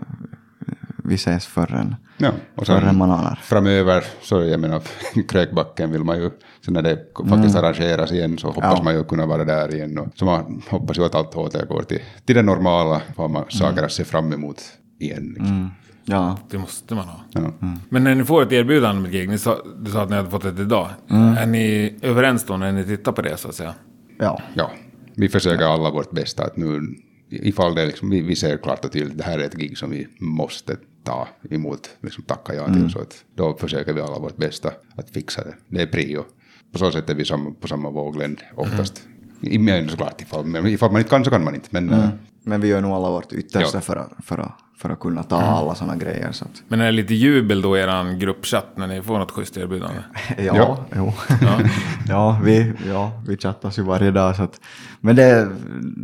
vi 1.04 1.16
ses 1.16 1.46
förrän, 1.46 1.96
Ja, 2.18 2.32
och 2.56 2.66
sen 2.68 2.98
man 2.98 3.12
anar. 3.12 3.40
framöver, 3.44 4.04
så 4.22 4.44
jag 4.44 4.60
menar, 4.60 4.82
Krökbacken 5.28 5.92
vill 5.92 6.04
man 6.04 6.18
ju, 6.22 6.30
så 6.66 6.72
när 6.72 6.82
det 6.82 7.00
faktiskt 7.30 7.56
arrangeras 7.56 8.12
igen 8.12 8.38
så 8.38 8.48
hoppas 8.48 8.64
Mm. 8.64 8.78
Ja. 8.78 8.84
man 8.84 8.94
ju 8.96 9.04
kunna 9.04 9.26
vara 9.26 9.46
där 9.46 9.76
igen. 9.76 9.98
Och, 9.98 10.08
så 10.16 10.26
man 10.26 10.62
hoppas 10.70 10.98
ju 10.98 11.06
att 11.06 11.16
allt 11.16 11.36
återgår 11.36 11.84
till, 11.84 12.00
till 12.26 12.36
det 12.36 12.42
normala, 12.42 13.02
vad 13.16 13.30
man 13.30 13.46
saker 13.50 13.84
att 13.84 13.92
se 13.92 14.04
fram 14.04 14.34
emot 14.34 14.62
igen. 15.00 15.28
Liksom. 15.38 15.48
Mm. 15.58 15.68
Ja, 16.06 16.38
Det 16.50 16.58
måste 16.58 16.96
man 16.96 17.08
ha. 17.08 17.20
Ja. 17.32 17.42
Men 17.90 18.04
när 18.04 18.16
ni 18.16 18.24
får 18.24 18.42
ett 18.44 18.52
erbjudande 18.52 19.02
med 19.02 19.12
gig, 19.12 19.30
ni 19.30 19.38
sa, 19.38 19.58
du 19.80 19.92
sa 19.92 20.02
att 20.02 20.10
ni 20.10 20.16
hade 20.16 20.30
fått 20.30 20.56
det 20.56 20.62
idag. 20.62 20.90
Mm. 21.10 21.38
Är 21.38 21.46
ni 21.46 21.96
överens 22.02 22.46
då 22.46 22.58
när 22.58 22.72
ni 22.72 22.84
tittar 22.84 23.12
på 23.12 23.22
det 23.22 23.38
så 23.38 23.48
att 23.48 23.56
säga? 23.56 23.74
ja. 24.20 24.42
ja, 24.54 24.72
vi 25.16 25.30
försöker 25.30 25.66
alla 25.66 25.90
vårt 25.92 26.12
bästa 26.12 26.44
att 26.44 26.58
nu, 26.58 26.82
ifall 27.30 27.76
det 27.76 27.86
liksom, 27.86 28.10
vi, 28.10 28.22
vi 28.22 28.36
ser 28.36 28.58
klart 28.58 28.86
och 28.86 28.92
tydligt, 28.92 29.18
det 29.18 29.24
här 29.24 29.40
är 29.40 29.44
ett 29.44 29.54
gig 29.56 29.78
som 29.78 29.90
vi 29.90 30.08
måste 30.20 30.76
ta 31.04 31.28
emot, 31.50 31.90
liksom 32.02 32.24
tacka 32.24 32.54
ja 32.56 32.66
till, 32.66 32.76
Mm. 32.76 32.90
så 32.90 33.00
att 33.00 33.24
då 33.36 33.58
försöker 33.58 33.94
vi 33.94 34.02
alla 34.02 34.20
vårt 34.20 34.38
bästa 34.38 34.72
att 34.96 35.10
fixa 35.10 35.44
det. 35.44 35.54
Det 35.68 35.82
är 35.82 35.88
prio. 35.88 36.24
På 36.72 36.78
så 36.80 36.92
sätt 36.92 37.10
är 37.10 37.16
vi 37.16 37.26
samma, 37.26 37.52
på 37.62 37.68
samma 37.68 37.90
våglängd 37.90 38.40
oftast. 38.56 39.02
Mm. 39.42 39.54
I 39.54 39.58
men 39.58 39.90
såklart, 39.90 40.22
ifall, 40.22 40.68
ifall 40.68 40.92
man 40.92 41.00
inte 41.00 41.10
kan 41.10 41.24
så 41.26 41.32
kan 41.32 41.44
man 41.44 41.56
inte. 41.56 41.68
Men 41.72 41.90
äh, 41.94 42.10
Men 42.46 42.62
vi 42.62 42.68
gör 42.68 42.82
nog 42.82 42.92
alla 42.92 43.10
vårt 43.10 43.34
yttersta 43.34 43.78
Ja. 43.78 43.82
för, 43.82 43.96
att, 43.96 44.12
för, 44.26 44.38
att, 44.38 44.52
för 44.78 44.90
att 44.90 45.00
kunna 45.00 45.24
ta 45.24 45.36
alla 45.42 45.76
sådana 45.76 45.96
grejer. 45.96 46.32
Så 46.32 46.46
att, 46.46 46.64
Men 46.68 46.82
är 46.82 46.86
det 46.86 46.92
lite 46.92 47.14
jubel 47.14 47.62
då 47.62 47.78
i 47.78 47.82
er 47.82 48.18
gruppchatt 48.20 48.78
när 48.78 48.88
ni 48.88 49.02
får 49.02 49.20
något 49.20 49.32
schysst 49.32 49.58
erbjudande? 49.58 50.02
ja, 50.38 50.44
Ja. 50.56 50.86
Jo. 50.96 51.14
ja, 52.08 52.40
vi, 52.44 52.74
ja, 52.88 53.22
vi 53.28 53.38
chattas 53.38 53.80
ju 53.80 53.84
varje 53.84 54.12
dag. 54.12 54.36
Så 54.36 54.44
att, 54.44 54.60
men 55.02 55.16
det, 55.16 55.50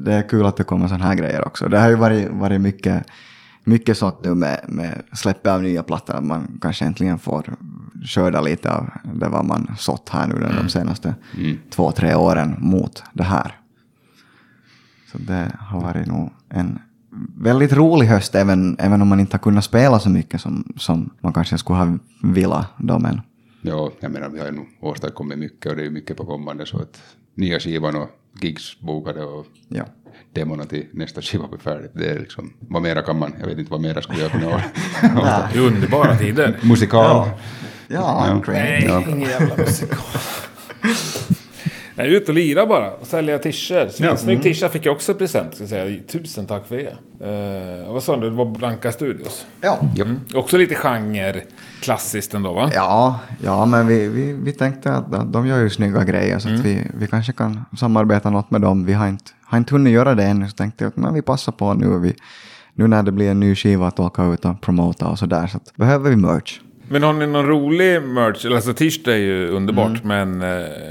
det 0.05 0.13
är 0.13 0.29
kul 0.29 0.45
att 0.45 0.57
det 0.57 0.63
kommer 0.63 0.87
sådana 0.87 1.05
här 1.05 1.15
grejer 1.15 1.47
också. 1.47 1.67
Det 1.67 1.79
har 1.79 1.89
ju 1.89 1.95
varit, 1.95 2.29
varit 2.31 2.61
mycket, 2.61 3.03
mycket 3.63 3.97
sånt 3.97 4.23
nu 4.23 4.35
med, 4.35 4.65
med 4.67 5.01
släppet 5.13 5.51
av 5.51 5.63
nya 5.63 5.83
plattor. 5.83 6.15
Att 6.15 6.23
man 6.23 6.57
kanske 6.61 6.85
äntligen 6.85 7.19
får 7.19 7.55
skörda 8.05 8.41
lite 8.41 8.71
av 8.75 8.89
det 9.13 9.27
vad 9.29 9.45
man 9.45 9.71
sått 9.77 10.09
här 10.09 10.27
nu 10.27 10.35
Mm. 10.35 10.55
de 10.55 10.69
senaste 10.69 11.15
två, 11.69 11.91
tre 11.91 12.15
åren 12.15 12.55
mot 12.59 13.03
det 13.13 13.23
här. 13.23 13.55
Så 15.11 15.17
det 15.17 15.51
har 15.59 15.81
varit 15.81 16.07
nog 16.07 16.29
en 16.49 16.79
väldigt 17.37 17.73
rolig 17.73 18.07
höst, 18.07 18.35
även, 18.35 18.75
även 18.79 19.01
om 19.01 19.07
man 19.07 19.19
inte 19.19 19.33
har 19.37 19.39
kunnat 19.39 19.63
spela 19.63 19.99
så 19.99 20.09
mycket 20.09 20.41
som, 20.41 20.73
som 20.77 21.09
man 21.21 21.33
kanske 21.33 21.57
skulle 21.57 21.79
ha 21.79 21.97
velat 22.23 22.67
då. 22.77 22.99
Men 22.99 23.21
Ja, 23.61 23.91
jag 23.99 24.11
menar 24.11 24.29
vi 24.29 24.39
har 24.39 24.45
ju 24.45 24.51
nog 24.51 24.67
åstadkommit 24.81 25.39
mycket 25.39 25.71
och 25.71 25.77
det 25.77 25.85
är 25.85 25.89
mycket 25.89 26.17
på 26.17 26.25
kommande 26.25 26.65
så 26.65 26.77
att 26.81 27.01
nya 27.35 27.59
skivan 27.59 27.95
och 27.95 28.09
gigs 28.41 28.79
bokade 28.79 29.23
och 29.23 29.45
ja. 29.67 29.85
Demona 30.33 30.65
till 30.65 30.85
nästa 30.91 31.21
skiva 31.21 31.47
blir 31.47 31.59
färdigt. 31.59 31.91
Det 31.93 32.09
är 32.09 32.19
liksom, 32.19 32.53
vad 32.59 32.81
mera 32.81 33.01
kan 33.01 33.19
man, 33.19 33.33
jag 33.39 33.47
vet 33.47 33.57
inte 33.57 33.71
vad 33.71 33.81
mera 33.81 34.01
skulle 34.01 34.21
jag 34.21 34.31
kunna 34.31 34.45
ha. 34.45 34.61
Underbara 35.55 36.17
tider. 36.17 36.57
Musikal. 36.63 37.29
Ja, 37.87 38.41
great. 38.45 38.83
Ja. 38.83 39.01
ingen 39.01 39.29
jävla 39.29 39.57
musikal. 39.57 39.99
Nej, 41.99 42.15
ut 42.15 42.29
och 42.29 42.35
lira 42.35 42.65
bara 42.65 42.91
och 42.91 43.07
sälja 43.07 43.39
t-shirts. 43.39 43.95
Svinsnygg 43.95 44.43
t-shirt 44.43 44.71
fick 44.71 44.85
jag 44.85 44.95
också 44.95 45.11
i 45.11 45.15
present. 45.15 45.53
Ska 45.53 45.63
jag 45.63 45.69
säga. 45.69 46.01
Tusen 46.07 46.45
tack 46.45 46.67
för 46.67 46.77
det. 46.77 46.95
Uh, 47.25 47.93
vad 47.93 48.03
sa 48.03 48.17
du? 48.17 48.29
Det 48.29 48.35
var 48.35 48.45
Blanka 48.45 48.91
Studios. 48.91 49.45
Ja. 49.61 49.79
Mm. 49.97 50.19
Också 50.33 50.57
lite 50.57 50.75
genre 50.75 51.41
klassiskt 51.81 52.33
ändå 52.33 52.53
va? 52.53 52.71
Ja, 52.73 53.19
ja, 53.43 53.65
men 53.65 53.87
vi, 53.87 54.07
vi, 54.07 54.33
vi 54.33 54.51
tänkte 54.51 54.93
att, 54.93 55.13
att 55.13 55.33
de 55.33 55.47
gör 55.47 55.59
ju 55.59 55.69
snygga 55.69 56.03
grejer 56.03 56.39
så 56.39 56.49
att 56.49 56.59
vi, 56.59 56.87
vi 56.93 57.07
kanske 57.07 57.33
kan 57.33 57.65
samarbeta 57.77 58.29
något 58.29 58.51
med 58.51 58.61
dem. 58.61 58.85
Vi 58.85 58.93
har 58.93 59.07
inte, 59.07 59.31
har 59.49 59.57
inte 59.57 59.73
hunnit 59.73 59.93
göra 59.93 60.15
det 60.15 60.23
ännu 60.23 60.47
så 60.47 60.55
tänkte 60.55 60.83
jag 60.83 60.89
att 60.89 60.97
men 60.97 61.13
vi 61.13 61.21
passar 61.21 61.51
på 61.51 61.73
nu. 61.73 61.99
Vi, 61.99 62.15
nu 62.73 62.87
när 62.87 63.03
det 63.03 63.11
blir 63.11 63.31
en 63.31 63.39
ny 63.39 63.55
skiva 63.55 63.87
att 63.87 63.99
åka 63.99 64.23
ut 64.25 64.45
och 64.45 64.61
promota 64.61 65.07
och 65.07 65.19
sådär 65.19 65.47
så 65.47 65.57
att 65.57 65.75
behöver 65.75 66.09
vi 66.09 66.15
merch. 66.15 66.59
Men 66.91 67.03
har 67.03 67.13
ni 67.13 67.27
någon 67.27 67.45
rolig 67.45 68.03
merch? 68.03 68.45
Eller, 68.45 68.55
Alltså 68.55 68.73
t-shirt 68.73 69.07
är 69.07 69.15
ju 69.15 69.47
underbart, 69.47 70.03
men 70.03 70.41
eh, 70.41 70.47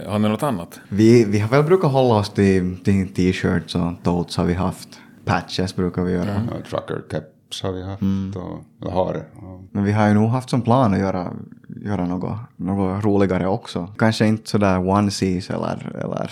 har 0.08 0.18
ni 0.18 0.28
något 0.28 0.42
annat? 0.42 0.80
Vi, 0.88 1.24
vi 1.24 1.38
har 1.38 1.48
väl 1.48 1.64
brukat 1.64 1.92
hålla 1.92 2.14
oss 2.14 2.30
till, 2.30 2.76
till 2.84 3.08
t-shirts 3.14 3.74
och 3.74 3.92
totes 4.02 4.36
har 4.36 4.44
vi 4.44 4.54
haft. 4.54 4.88
Patches 5.24 5.76
brukar 5.76 6.02
vi 6.02 6.12
göra. 6.12 6.46
Ja, 6.50 6.70
trucker 6.70 7.02
caps 7.48 7.62
har 7.62 7.72
vi 7.72 7.82
haft 7.84 8.02
och, 8.36 8.64
eller 8.82 8.92
har. 8.92 9.14
Och, 9.36 9.60
Men 9.72 9.84
vi 9.84 9.92
har 9.92 10.08
ju 10.08 10.14
nog 10.14 10.30
haft 10.30 10.50
som 10.50 10.62
plan 10.62 10.94
att 10.94 11.00
göra, 11.00 11.32
göra 11.84 12.06
något, 12.06 12.38
något 12.56 13.04
roligare 13.04 13.46
också. 13.46 13.88
Kanske 13.98 14.26
inte 14.26 14.50
sådär 14.50 14.78
onesies 14.88 15.50
eller... 15.50 15.92
eller 16.04 16.30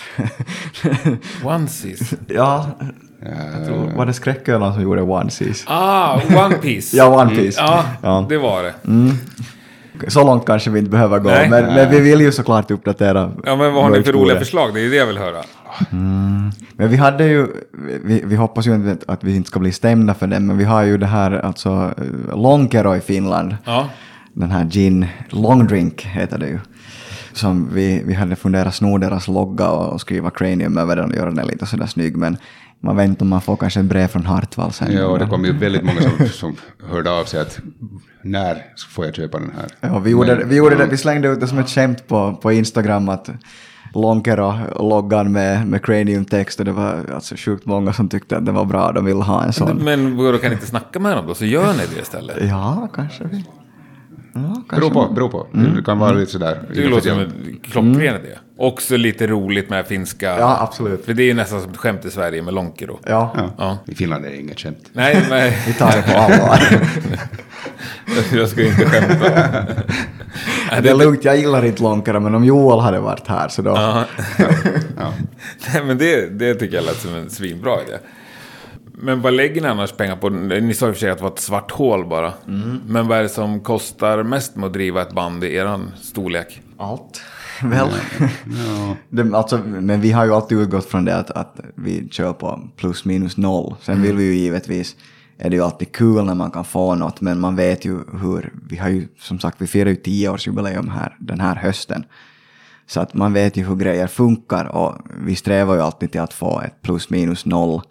Onesies. 1.44 2.14
ja, 2.28 2.66
jag 3.54 3.66
tror, 3.66 3.96
var 3.96 4.06
det 4.06 4.12
Skräckölan 4.12 4.72
som 4.74 4.82
gjorde 4.82 5.02
onesies? 5.02 5.64
Ah, 5.66 6.20
One 6.46 6.54
Piece. 6.54 6.96
Ja, 6.96 7.22
One 7.22 7.30
Piece. 7.36 7.60
Ja, 7.60 7.84
Ja. 8.02 8.26
det 8.28 8.38
var 8.38 8.62
det. 8.62 8.74
Så 10.10 10.24
långt 10.26 10.46
kanske 10.46 10.70
vi 10.70 10.78
inte 10.78 10.90
behöver 10.90 11.18
gå, 11.18 11.28
Nej. 11.28 11.50
men, 11.50 11.64
men 11.64 11.90
vi 11.90 12.00
vill 12.00 12.20
ju 12.20 12.32
såklart 12.32 12.70
uppdatera. 12.70 13.30
Ja, 13.44 13.56
men 13.56 13.72
vad 13.74 13.82
har 13.82 13.90
ni 13.90 14.02
för 14.02 14.12
roliga 14.12 14.38
förslag? 14.38 14.74
Det 14.74 14.80
är 14.80 14.84
ju 14.84 14.90
det 14.90 14.96
jag 14.96 15.06
vill 15.06 15.18
höra. 15.18 15.42
Men 16.76 16.88
vi 16.88 16.96
hade 16.96 17.24
ju, 17.24 17.46
vi, 18.04 18.22
vi 18.24 18.36
hoppas 18.36 18.66
ju 18.66 18.74
inte 18.74 18.98
att 19.06 19.24
vi 19.24 19.36
inte 19.36 19.48
ska 19.48 19.58
bli 19.58 19.72
stämda 19.72 20.14
för 20.14 20.26
det, 20.26 20.40
men 20.40 20.58
vi 20.58 20.64
har 20.64 20.82
ju 20.82 20.98
det 20.98 21.06
här, 21.06 21.32
alltså 21.32 21.94
eh, 21.96 22.38
Lonkero 22.38 22.96
i 22.96 23.00
Finland. 23.00 23.56
Ja. 23.64 23.88
Den 24.32 24.50
här 24.50 24.64
gin, 24.64 25.06
long 25.28 25.66
drink 25.66 26.04
heter 26.04 26.38
det 26.38 26.48
ju. 26.48 26.58
Som 27.32 27.70
vi, 27.72 28.02
vi 28.06 28.14
hade 28.14 28.36
funderat 28.36 28.74
sno 28.74 28.98
deras 28.98 29.28
logga 29.28 29.68
och, 29.68 29.92
och 29.92 30.00
skriva 30.00 30.30
cranium 30.30 30.78
över 30.78 30.96
den 30.96 31.10
och 31.10 31.16
göra 31.16 31.30
den 31.30 31.46
lite 31.46 31.66
sådär 31.66 31.86
snygg, 31.86 32.16
men 32.16 32.36
man 32.80 32.96
vet 32.96 33.08
inte 33.08 33.24
om 33.24 33.28
man 33.28 33.40
får 33.40 33.56
kanske 33.56 33.80
ett 33.80 33.86
brev 33.86 34.08
från 34.08 34.26
Hartwall 34.26 34.72
sen. 34.72 34.92
ja, 34.92 35.06
och 35.06 35.18
det 35.18 35.26
kom 35.26 35.44
ju 35.44 35.52
väldigt 35.52 35.84
många 35.84 36.00
som, 36.00 36.28
som 36.28 36.56
hörde 36.90 37.10
av 37.10 37.24
sig 37.24 37.40
att 37.40 37.60
när 38.22 38.62
får 38.88 39.04
jag 39.04 39.14
köpa 39.14 39.38
den 39.38 39.52
här? 39.56 39.66
Ja, 39.80 39.98
vi, 39.98 40.10
gjorde, 40.10 40.44
vi, 40.44 40.56
gjorde 40.56 40.76
det, 40.76 40.86
vi 40.86 40.96
slängde 40.96 41.28
ut 41.28 41.40
det 41.40 41.48
som 41.48 41.58
ett 41.58 41.68
skämt 41.68 42.08
på, 42.08 42.38
på 42.42 42.52
Instagram 42.52 43.08
att 43.08 43.30
Lonkero-loggan 43.96 45.32
med, 45.32 45.66
med 45.66 45.82
cranium-text 45.84 46.58
och 46.58 46.64
det 46.64 46.72
var 46.72 47.04
alltså 47.14 47.34
sjukt 47.38 47.66
många 47.66 47.92
som 47.92 48.08
tyckte 48.08 48.36
att 48.36 48.46
det 48.46 48.52
var 48.52 48.64
bra, 48.64 48.92
de 48.92 49.04
ville 49.04 49.22
ha 49.22 49.44
en 49.44 49.52
sån. 49.52 49.76
Men 49.84 50.16
vadå, 50.16 50.38
kan 50.38 50.52
inte 50.52 50.66
snacka 50.66 50.98
med 50.98 51.16
dem 51.16 51.26
då? 51.26 51.34
Så 51.34 51.44
gör 51.44 51.72
ni 51.72 51.82
det 51.94 52.00
istället. 52.00 52.36
Ja, 52.40 52.88
kanske 52.94 53.24
vi. 53.24 53.44
Ja. 54.32 54.62
Beror 54.76 54.90
på, 54.90 55.12
beror 55.14 55.28
på. 55.28 55.46
Det 55.76 55.82
kan 55.84 55.98
vara 55.98 56.12
lite 56.12 56.32
sådär. 56.32 56.62
Det 56.74 56.88
låter 56.88 57.10
som 57.10 57.18
en 57.20 57.58
klockren 57.62 58.00
idé. 58.16 58.38
Också 58.58 58.96
lite 58.96 59.26
roligt 59.26 59.70
med 59.70 59.86
finska. 59.86 60.38
Ja, 60.38 60.58
absolut. 60.60 61.04
För 61.04 61.14
det 61.14 61.22
är 61.22 61.26
ju 61.26 61.34
nästan 61.34 61.60
som 61.60 61.70
ett 61.70 61.76
skämt 61.76 62.04
i 62.04 62.10
Sverige 62.10 62.42
med 62.42 62.54
Lonkero. 62.54 62.98
Ja, 63.06 63.32
Ja. 63.36 63.50
Ja. 63.58 63.78
I 63.92 63.94
Finland 63.94 64.24
är 64.24 64.30
det 64.30 64.36
inget 64.40 64.60
skämt. 64.60 64.90
Nej, 64.92 65.26
nej. 65.30 65.58
vi 65.66 65.72
tar 65.72 65.92
det 65.96 66.02
på 66.02 66.18
allvar. 66.18 66.58
jag 68.32 68.48
ska 68.48 68.62
inte 68.62 68.84
skämta. 68.84 69.28
det 70.82 70.90
är 70.90 70.94
lugnt, 70.94 71.24
jag 71.24 71.36
gillar 71.36 71.64
inte 71.64 71.82
Lonkero, 71.82 72.20
men 72.20 72.34
om 72.34 72.44
Joel 72.44 72.80
hade 72.80 73.00
varit 73.00 73.28
här 73.28 73.48
så 73.48 73.62
då... 73.62 73.70
Ja. 74.96 75.12
Nej, 75.72 75.84
men 75.84 75.98
det, 75.98 76.38
det 76.38 76.54
tycker 76.54 76.76
jag 76.76 76.84
lät 76.84 77.00
som 77.00 77.14
en 77.14 77.30
svinbra 77.30 77.82
idé. 77.82 77.98
Men 78.98 79.22
vad 79.22 79.32
lägger 79.32 79.62
ni 79.62 79.68
annars 79.68 79.92
pengar 79.92 80.16
på? 80.16 80.28
Ni 80.28 80.74
sa 80.74 80.88
i 80.88 80.90
och 80.90 80.94
för 80.94 81.00
sig 81.00 81.10
att 81.10 81.18
det 81.18 81.24
var 81.24 81.30
ett 81.30 81.38
svart 81.38 81.70
hål 81.70 82.06
bara. 82.06 82.32
Men 82.86 83.08
vad 83.08 83.18
är 83.18 83.22
det 83.22 83.28
som 83.28 83.60
kostar 83.60 84.22
mest 84.22 84.56
med 84.56 84.66
att 84.66 84.72
driva 84.72 85.02
ett 85.02 85.12
band 85.12 85.44
i 85.44 85.54
eran 85.54 85.92
storlek? 86.02 86.62
Allt. 86.78 87.20
Väl. 87.62 87.88
Det, 89.08 89.36
alltså, 89.36 89.58
men 89.66 90.00
vi 90.00 90.12
har 90.12 90.24
ju 90.24 90.34
alltid 90.34 90.58
utgått 90.58 90.86
från 90.86 91.04
det 91.04 91.16
att, 91.16 91.30
att 91.30 91.60
vi 91.74 92.08
kör 92.10 92.32
på 92.32 92.60
plus 92.76 93.04
minus 93.04 93.36
noll. 93.36 93.74
Sen 93.82 94.02
vill 94.02 94.16
vi 94.16 94.24
ju 94.24 94.34
givetvis, 94.34 94.96
är 95.38 95.50
det 95.50 95.56
ju 95.56 95.62
alltid 95.62 95.92
kul 95.92 96.24
när 96.24 96.34
man 96.34 96.50
kan 96.50 96.64
få 96.64 96.94
något, 96.94 97.20
men 97.20 97.40
man 97.40 97.56
vet 97.56 97.84
ju 97.84 97.98
hur, 98.20 98.52
vi 98.68 98.76
har 98.76 98.88
ju 98.88 99.08
som 99.18 99.38
sagt, 99.38 99.60
vi 99.60 99.66
firar 99.66 99.90
ju 99.90 99.96
tioårsjubileum 99.96 100.88
här 100.88 101.16
den 101.18 101.40
här 101.40 101.56
hösten. 101.56 102.04
Så 102.86 103.00
att 103.00 103.14
man 103.14 103.32
vet 103.32 103.56
ju 103.56 103.64
hur 103.64 103.76
grejer 103.76 104.06
funkar 104.06 104.64
och 104.64 104.96
vi 105.24 105.36
strävar 105.36 105.74
ju 105.74 105.80
alltid 105.80 106.12
till 106.12 106.20
att 106.20 106.32
få 106.32 106.60
ett 106.60 106.82
plus 106.82 107.10
minus 107.10 107.46
noll. 107.46 107.82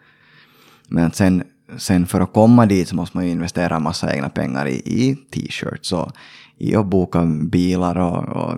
Men 0.87 1.11
sen, 1.11 1.43
sen 1.77 2.07
för 2.07 2.21
att 2.21 2.33
komma 2.33 2.65
dit 2.65 2.87
så 2.87 2.95
måste 2.95 3.17
man 3.17 3.25
ju 3.25 3.31
investera 3.31 3.75
en 3.75 3.83
massa 3.83 4.15
egna 4.15 4.29
pengar 4.29 4.67
i, 4.67 4.75
i 4.75 5.15
t-shirts 5.15 5.93
och 5.93 6.11
i 6.57 6.75
att 6.75 6.85
boka 6.85 7.25
bilar 7.25 7.97
och, 7.97 8.23
och 8.23 8.53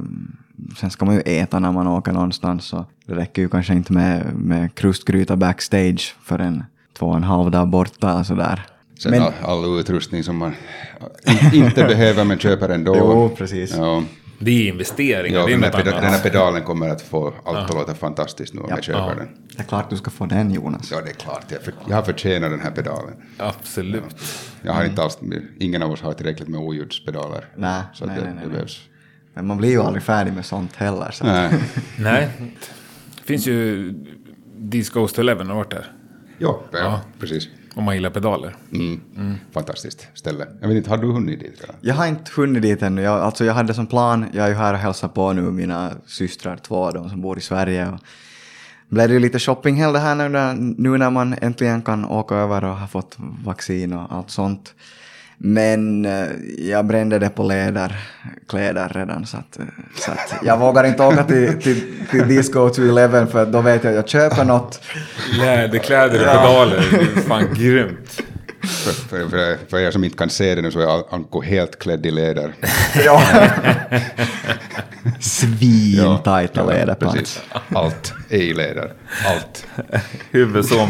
sen 0.77 0.89
ska 0.89 1.05
man 1.05 1.15
ju 1.15 1.21
äta 1.21 1.59
när 1.59 1.71
man 1.71 1.87
åker 1.87 2.11
någonstans. 2.11 2.65
Så 2.65 2.85
det 3.05 3.15
räcker 3.15 3.41
ju 3.41 3.49
kanske 3.49 3.73
inte 3.73 3.93
med, 3.93 4.35
med 4.35 4.75
krustgryta 4.75 5.35
backstage 5.35 6.15
för 6.21 6.39
en 6.39 6.63
två 6.97 7.05
och 7.05 7.15
en 7.15 7.23
halv 7.23 7.51
dag 7.51 7.67
borta 7.67 8.11
eller 8.11 8.23
sådär. 8.23 8.65
Sen 8.99 9.11
Men- 9.11 9.21
all, 9.21 9.33
all 9.41 9.79
utrustning 9.79 10.23
som 10.23 10.37
man 10.37 10.55
in, 11.53 11.63
inte 11.63 11.83
behöver 11.83 12.23
men 12.23 12.39
köper 12.39 12.69
ändå. 12.69 12.95
Jo, 12.97 13.35
precis. 13.37 13.75
Ja, 13.77 14.03
Det 14.39 14.51
är 14.51 14.67
investeringar, 14.67 15.39
ja 15.39 15.45
det 15.45 15.51
är 15.53 15.55
den, 15.57 15.63
här 15.63 15.71
något 15.71 15.77
peda, 15.83 15.91
annat. 15.91 16.03
den 16.03 16.11
här 16.13 16.21
pedalen 16.23 16.63
kommer 16.63 16.89
att 16.89 17.01
få 17.01 17.33
allt 17.45 17.57
att 17.69 17.73
låta 17.75 17.93
fantastiskt 17.95 18.53
nu 18.53 18.61
om 18.61 18.69
jag 18.69 18.83
köper 18.83 18.99
Ja. 18.99 19.13
den. 19.17 19.27
Det 19.55 19.59
är 19.61 19.63
klart 19.67 19.89
du 19.89 19.97
ska 19.97 20.11
få 20.11 20.25
den 20.25 20.51
Jonas. 20.51 20.91
Ja, 20.91 21.01
det 21.03 21.09
är 21.09 21.13
klart. 21.13 21.45
Jag, 21.49 21.61
för, 21.61 21.73
jag 21.89 21.95
har 21.95 22.03
förtjänat 22.03 22.51
den 22.51 22.59
här 22.59 22.71
pedalen. 22.71 23.13
Absolut. 23.37 24.03
Jag 24.61 24.73
har 24.73 24.83
inte 24.85 25.03
alls, 25.03 25.17
ingen 25.59 25.83
av 25.83 25.91
oss 25.91 26.01
har 26.01 26.13
tillräckligt 26.13 26.47
med 26.47 26.59
oljudpedaler. 26.59 27.45
Nej, 27.55 27.81
så 27.93 28.03
att 28.03 28.09
nej, 28.09 28.19
det, 28.19 28.25
nej, 28.25 28.33
nej, 28.35 28.43
det 28.45 28.49
behövs. 28.51 28.79
Men 29.33 29.47
man 29.47 29.57
blir 29.57 29.69
ju 29.69 29.81
aldrig 29.81 30.03
färdig 30.03 30.33
med 30.33 30.45
sånt 30.45 30.75
heller. 30.75 31.11
Så. 31.11 31.25
Nej. 31.25 31.49
Nej. 31.99 32.29
Det 33.17 33.23
finns 33.23 33.47
ju 33.47 33.93
This 34.71 34.89
Goes 34.89 35.13
to 35.13 35.21
Eleven, 35.21 35.47
har 35.47 35.53
du 35.53 35.57
varit 35.57 35.71
där? 35.71 35.91
Jo, 36.39 36.63
ja, 36.71 37.01
precis. 37.19 37.47
Om 37.77 37.83
man 37.83 37.95
gillar 37.95 38.09
pedaler. 38.09 38.55
Mm. 38.73 39.35
Fantastiskt 39.51 40.07
ställe. 40.13 40.47
Jag 40.61 40.67
vet 40.67 40.77
inte, 40.77 40.89
har 40.89 40.97
du 40.97 41.07
hunnit 41.07 41.39
dit 41.39 41.61
redan? 41.61 41.75
Jag 41.81 41.95
har 41.95 42.07
inte 42.07 42.31
hunnit 42.35 42.61
dit 42.61 42.81
ännu. 42.81 43.01
Jag, 43.01 43.19
alltså 43.19 43.45
jag 43.45 43.53
hade 43.53 43.73
som 43.73 43.87
plan, 43.87 44.25
jag 44.33 44.45
är 44.45 44.49
ju 44.49 44.55
här 44.55 44.73
och 44.73 44.79
hälsar 44.79 45.07
på 45.07 45.33
nu 45.33 45.41
mina 45.41 45.91
systrar, 46.05 46.57
två 46.57 46.91
de 46.91 47.09
som 47.09 47.21
bor 47.21 47.37
i 47.37 47.41
Sverige. 47.41 47.87
Och 47.87 47.99
blev 48.89 49.09
det 49.09 49.19
lite 49.19 49.39
shoppinghelg 49.39 49.93
det 49.93 49.99
här 49.99 50.15
nu 50.15 50.29
när, 50.29 50.55
nu 50.55 50.97
när 50.97 51.09
man 51.09 51.35
äntligen 51.41 51.81
kan 51.81 52.05
åka 52.05 52.35
över 52.35 52.63
och 52.63 52.75
har 52.75 52.87
fått 52.87 53.15
vaccin 53.45 53.93
och 53.93 54.13
allt 54.13 54.31
sånt. 54.31 54.75
Men 55.37 56.05
eh, 56.05 56.27
jag 56.57 56.85
brände 56.85 57.19
det 57.19 57.29
på 57.29 57.43
läderkläder 57.43 58.91
redan 58.95 59.25
så 59.25 59.37
att, 59.37 59.59
eh, 59.59 59.65
så 59.95 60.11
att 60.11 60.33
jag 60.43 60.57
vågar 60.57 60.83
inte 60.83 61.03
åka 61.03 61.23
till, 61.23 61.61
till, 61.61 61.81
till 62.11 62.27
Disco 62.27 62.69
to 62.69 62.81
Eleven 62.81 63.27
för 63.27 63.45
då 63.45 63.61
vet 63.61 63.83
jag 63.83 63.91
att 63.91 63.95
jag 63.95 64.09
köper 64.09 64.45
något 64.45 64.81
Läderkläder 65.39 66.19
och 66.19 66.25
pedaler, 66.25 66.85
det 66.91 67.19
är 67.19 67.23
fan 67.23 67.53
grymt. 67.53 68.21
För, 68.61 68.91
för, 68.91 69.29
för, 69.29 69.57
för 69.69 69.79
er 69.79 69.91
som 69.91 70.03
inte 70.03 70.17
kan 70.17 70.29
se 70.29 70.55
det 70.55 70.61
nu 70.61 70.71
så 70.71 70.79
är 70.79 71.13
Anko 71.15 71.41
helt 71.41 71.79
klädd 71.79 72.05
i 72.05 72.11
läder. 72.11 72.53
Ja. 73.05 73.23
Svintajta 75.19 76.65
läderpants. 76.65 77.13
precis. 77.15 77.41
Allt 77.75 78.13
är 78.29 78.37
i 78.41 78.53
läder. 78.53 78.93
Allt. 79.25 79.67
Huvudsom. 80.31 80.89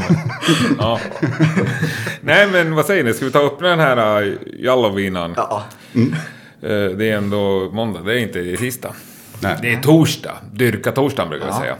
ja. 0.79 0.99
Nej, 2.21 2.47
men 2.47 2.75
vad 2.75 2.85
säger 2.85 3.03
ni? 3.03 3.13
Ska 3.13 3.25
vi 3.25 3.31
ta 3.31 3.39
upp 3.39 3.59
den 3.59 3.79
här 3.79 4.21
uh, 4.23 4.33
Jallovinan? 4.59 5.33
Ja. 5.37 5.63
Eh, 6.61 6.69
det 6.69 7.09
är 7.09 7.17
ändå 7.17 7.69
måndag, 7.73 8.01
det 8.01 8.13
är 8.13 8.17
inte 8.17 8.57
tisdag. 8.57 8.93
Nej. 9.39 9.57
Det 9.61 9.73
är 9.73 9.81
torsdag. 9.81 10.37
Dyrka 10.51 10.91
torsdagen 10.91 11.29
brukar 11.29 11.45
jag 11.47 11.55
Ja. 11.55 11.59
säga. 11.59 11.75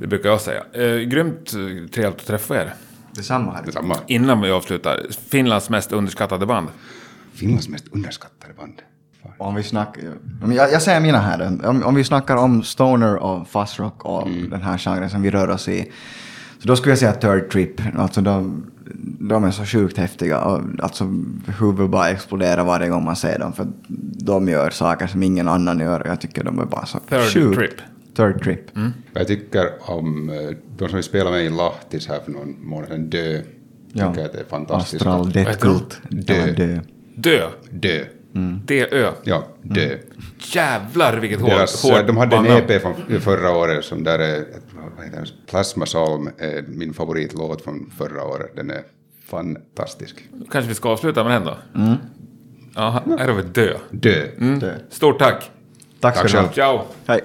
Det 0.00 0.06
brukar 0.06 0.28
jag 0.30 0.40
säga. 0.40 0.62
Eh, 0.72 0.96
grymt 0.96 1.50
trevligt 1.94 2.20
att 2.20 2.26
träffa 2.26 2.56
er. 2.56 2.74
Detsamma 3.12 3.52
här. 3.52 3.64
Detsamma. 3.64 3.96
Innan 4.06 4.40
vi 4.40 4.50
avslutar, 4.50 5.06
Finlands 5.28 5.70
mest 5.70 5.92
underskattade 5.92 6.46
band. 6.46 6.68
Finlands 7.34 7.68
mest 7.68 7.88
underskattade 7.90 8.54
band. 8.54 8.82
Om 9.38 9.54
vi 9.54 9.62
snackar, 9.62 10.02
om 10.42 10.52
jag, 10.52 10.72
jag 10.72 10.82
säger 10.82 11.00
mina 11.00 11.18
här. 11.18 11.58
Om, 11.68 11.82
om 11.82 11.94
vi 11.94 12.04
snackar 12.04 12.36
om 12.36 12.62
stoner 12.62 13.16
och 13.16 13.48
fuzzrock 13.48 14.04
och 14.04 14.28
den 14.50 14.62
här 14.62 14.78
genren 14.78 15.10
som 15.10 15.22
vi 15.22 15.30
rör 15.30 15.48
oss 15.48 15.68
i. 15.68 15.92
Så 16.58 16.68
då 16.68 16.76
skulle 16.76 16.90
jag 16.90 16.98
säga 16.98 17.12
Third 17.12 17.50
Trip. 17.50 17.80
Alltså 17.98 18.20
de, 18.20 18.66
de 19.20 19.44
är 19.44 19.50
så 19.50 19.64
sjukt 19.64 19.98
häftiga. 19.98 20.40
Och 20.40 20.60
alltså 20.82 21.04
huvudet 21.58 21.90
bara 21.90 22.08
exploderar 22.08 22.64
varje 22.64 22.88
gång 22.88 23.04
man 23.04 23.16
ser 23.16 23.38
dem. 23.38 23.52
För 23.52 23.66
de 24.24 24.48
gör 24.48 24.70
saker 24.70 25.06
som 25.06 25.22
ingen 25.22 25.48
annan 25.48 25.78
gör. 25.78 26.02
Jag 26.06 26.20
tycker 26.20 26.44
de 26.44 26.58
är 26.58 26.64
bara 26.64 26.86
så 26.86 26.98
Third 26.98 27.20
sjukt. 27.20 27.58
Trip. 27.58 27.80
Third 28.18 28.42
Trip. 28.44 28.60
Jag 29.12 29.26
tycker 29.26 29.70
om 29.80 30.30
eh, 30.30 30.36
de 30.76 30.88
som 30.88 30.96
vi 30.96 31.02
spelade 31.02 31.36
med 31.36 31.44
i 31.44 31.48
Lahtis 31.48 32.08
här 32.08 32.20
för 32.24 32.30
någon 32.32 32.56
månad 32.66 32.88
sedan, 32.88 33.10
Dö. 33.10 33.40
Ja. 33.92 34.10
Tycker 34.12 34.26
att 34.26 34.32
det 34.32 34.40
är 34.40 34.44
fantastiskt. 34.44 35.02
Astral 35.06 35.30
Death? 35.32 35.58
Cult. 35.58 36.00
Dö. 36.08 36.46
Dö. 36.52 36.80
Dö. 37.14 37.48
Dö. 37.70 38.04
D-Ö. 38.64 39.10
Ja, 39.24 39.46
Dö. 39.62 39.96
Jävlar 40.38 41.16
vilket 41.16 41.40
hårt, 41.40 41.50
Deras, 41.50 41.82
hårt 41.82 42.06
de 42.06 42.16
hade 42.16 42.36
en. 42.36 42.46
EP 42.46 42.82
från 42.82 43.20
förra 43.20 43.50
året 43.56 43.84
som 43.84 44.04
där 44.04 44.18
är, 44.18 44.44
vad 44.96 45.04
heter 45.04 45.16
den? 45.18 45.26
Plasma 45.46 45.84
Psalm 45.84 46.30
är 46.38 46.64
min 46.68 46.94
favoritlåt 46.94 47.64
från 47.64 47.90
förra 47.98 48.24
året. 48.24 48.56
Den 48.56 48.70
är 48.70 48.82
fantastisk. 49.26 50.28
Kanske 50.50 50.68
vi 50.68 50.74
ska 50.74 50.88
avsluta 50.88 51.24
med 51.24 51.32
den 51.32 51.44
då? 51.44 51.56
Ja, 52.74 53.02
här 53.18 53.28
har 53.28 53.34
vi 53.34 53.42
Dö. 53.42 53.74
Dö. 53.90 54.26
Dö. 54.60 54.74
Stort 54.90 55.18
tack. 55.18 55.50
Tack 56.00 56.14
Tack 56.14 56.30
själv. 56.30 56.48
Ciao. 56.52 56.80
Hej. 57.06 57.20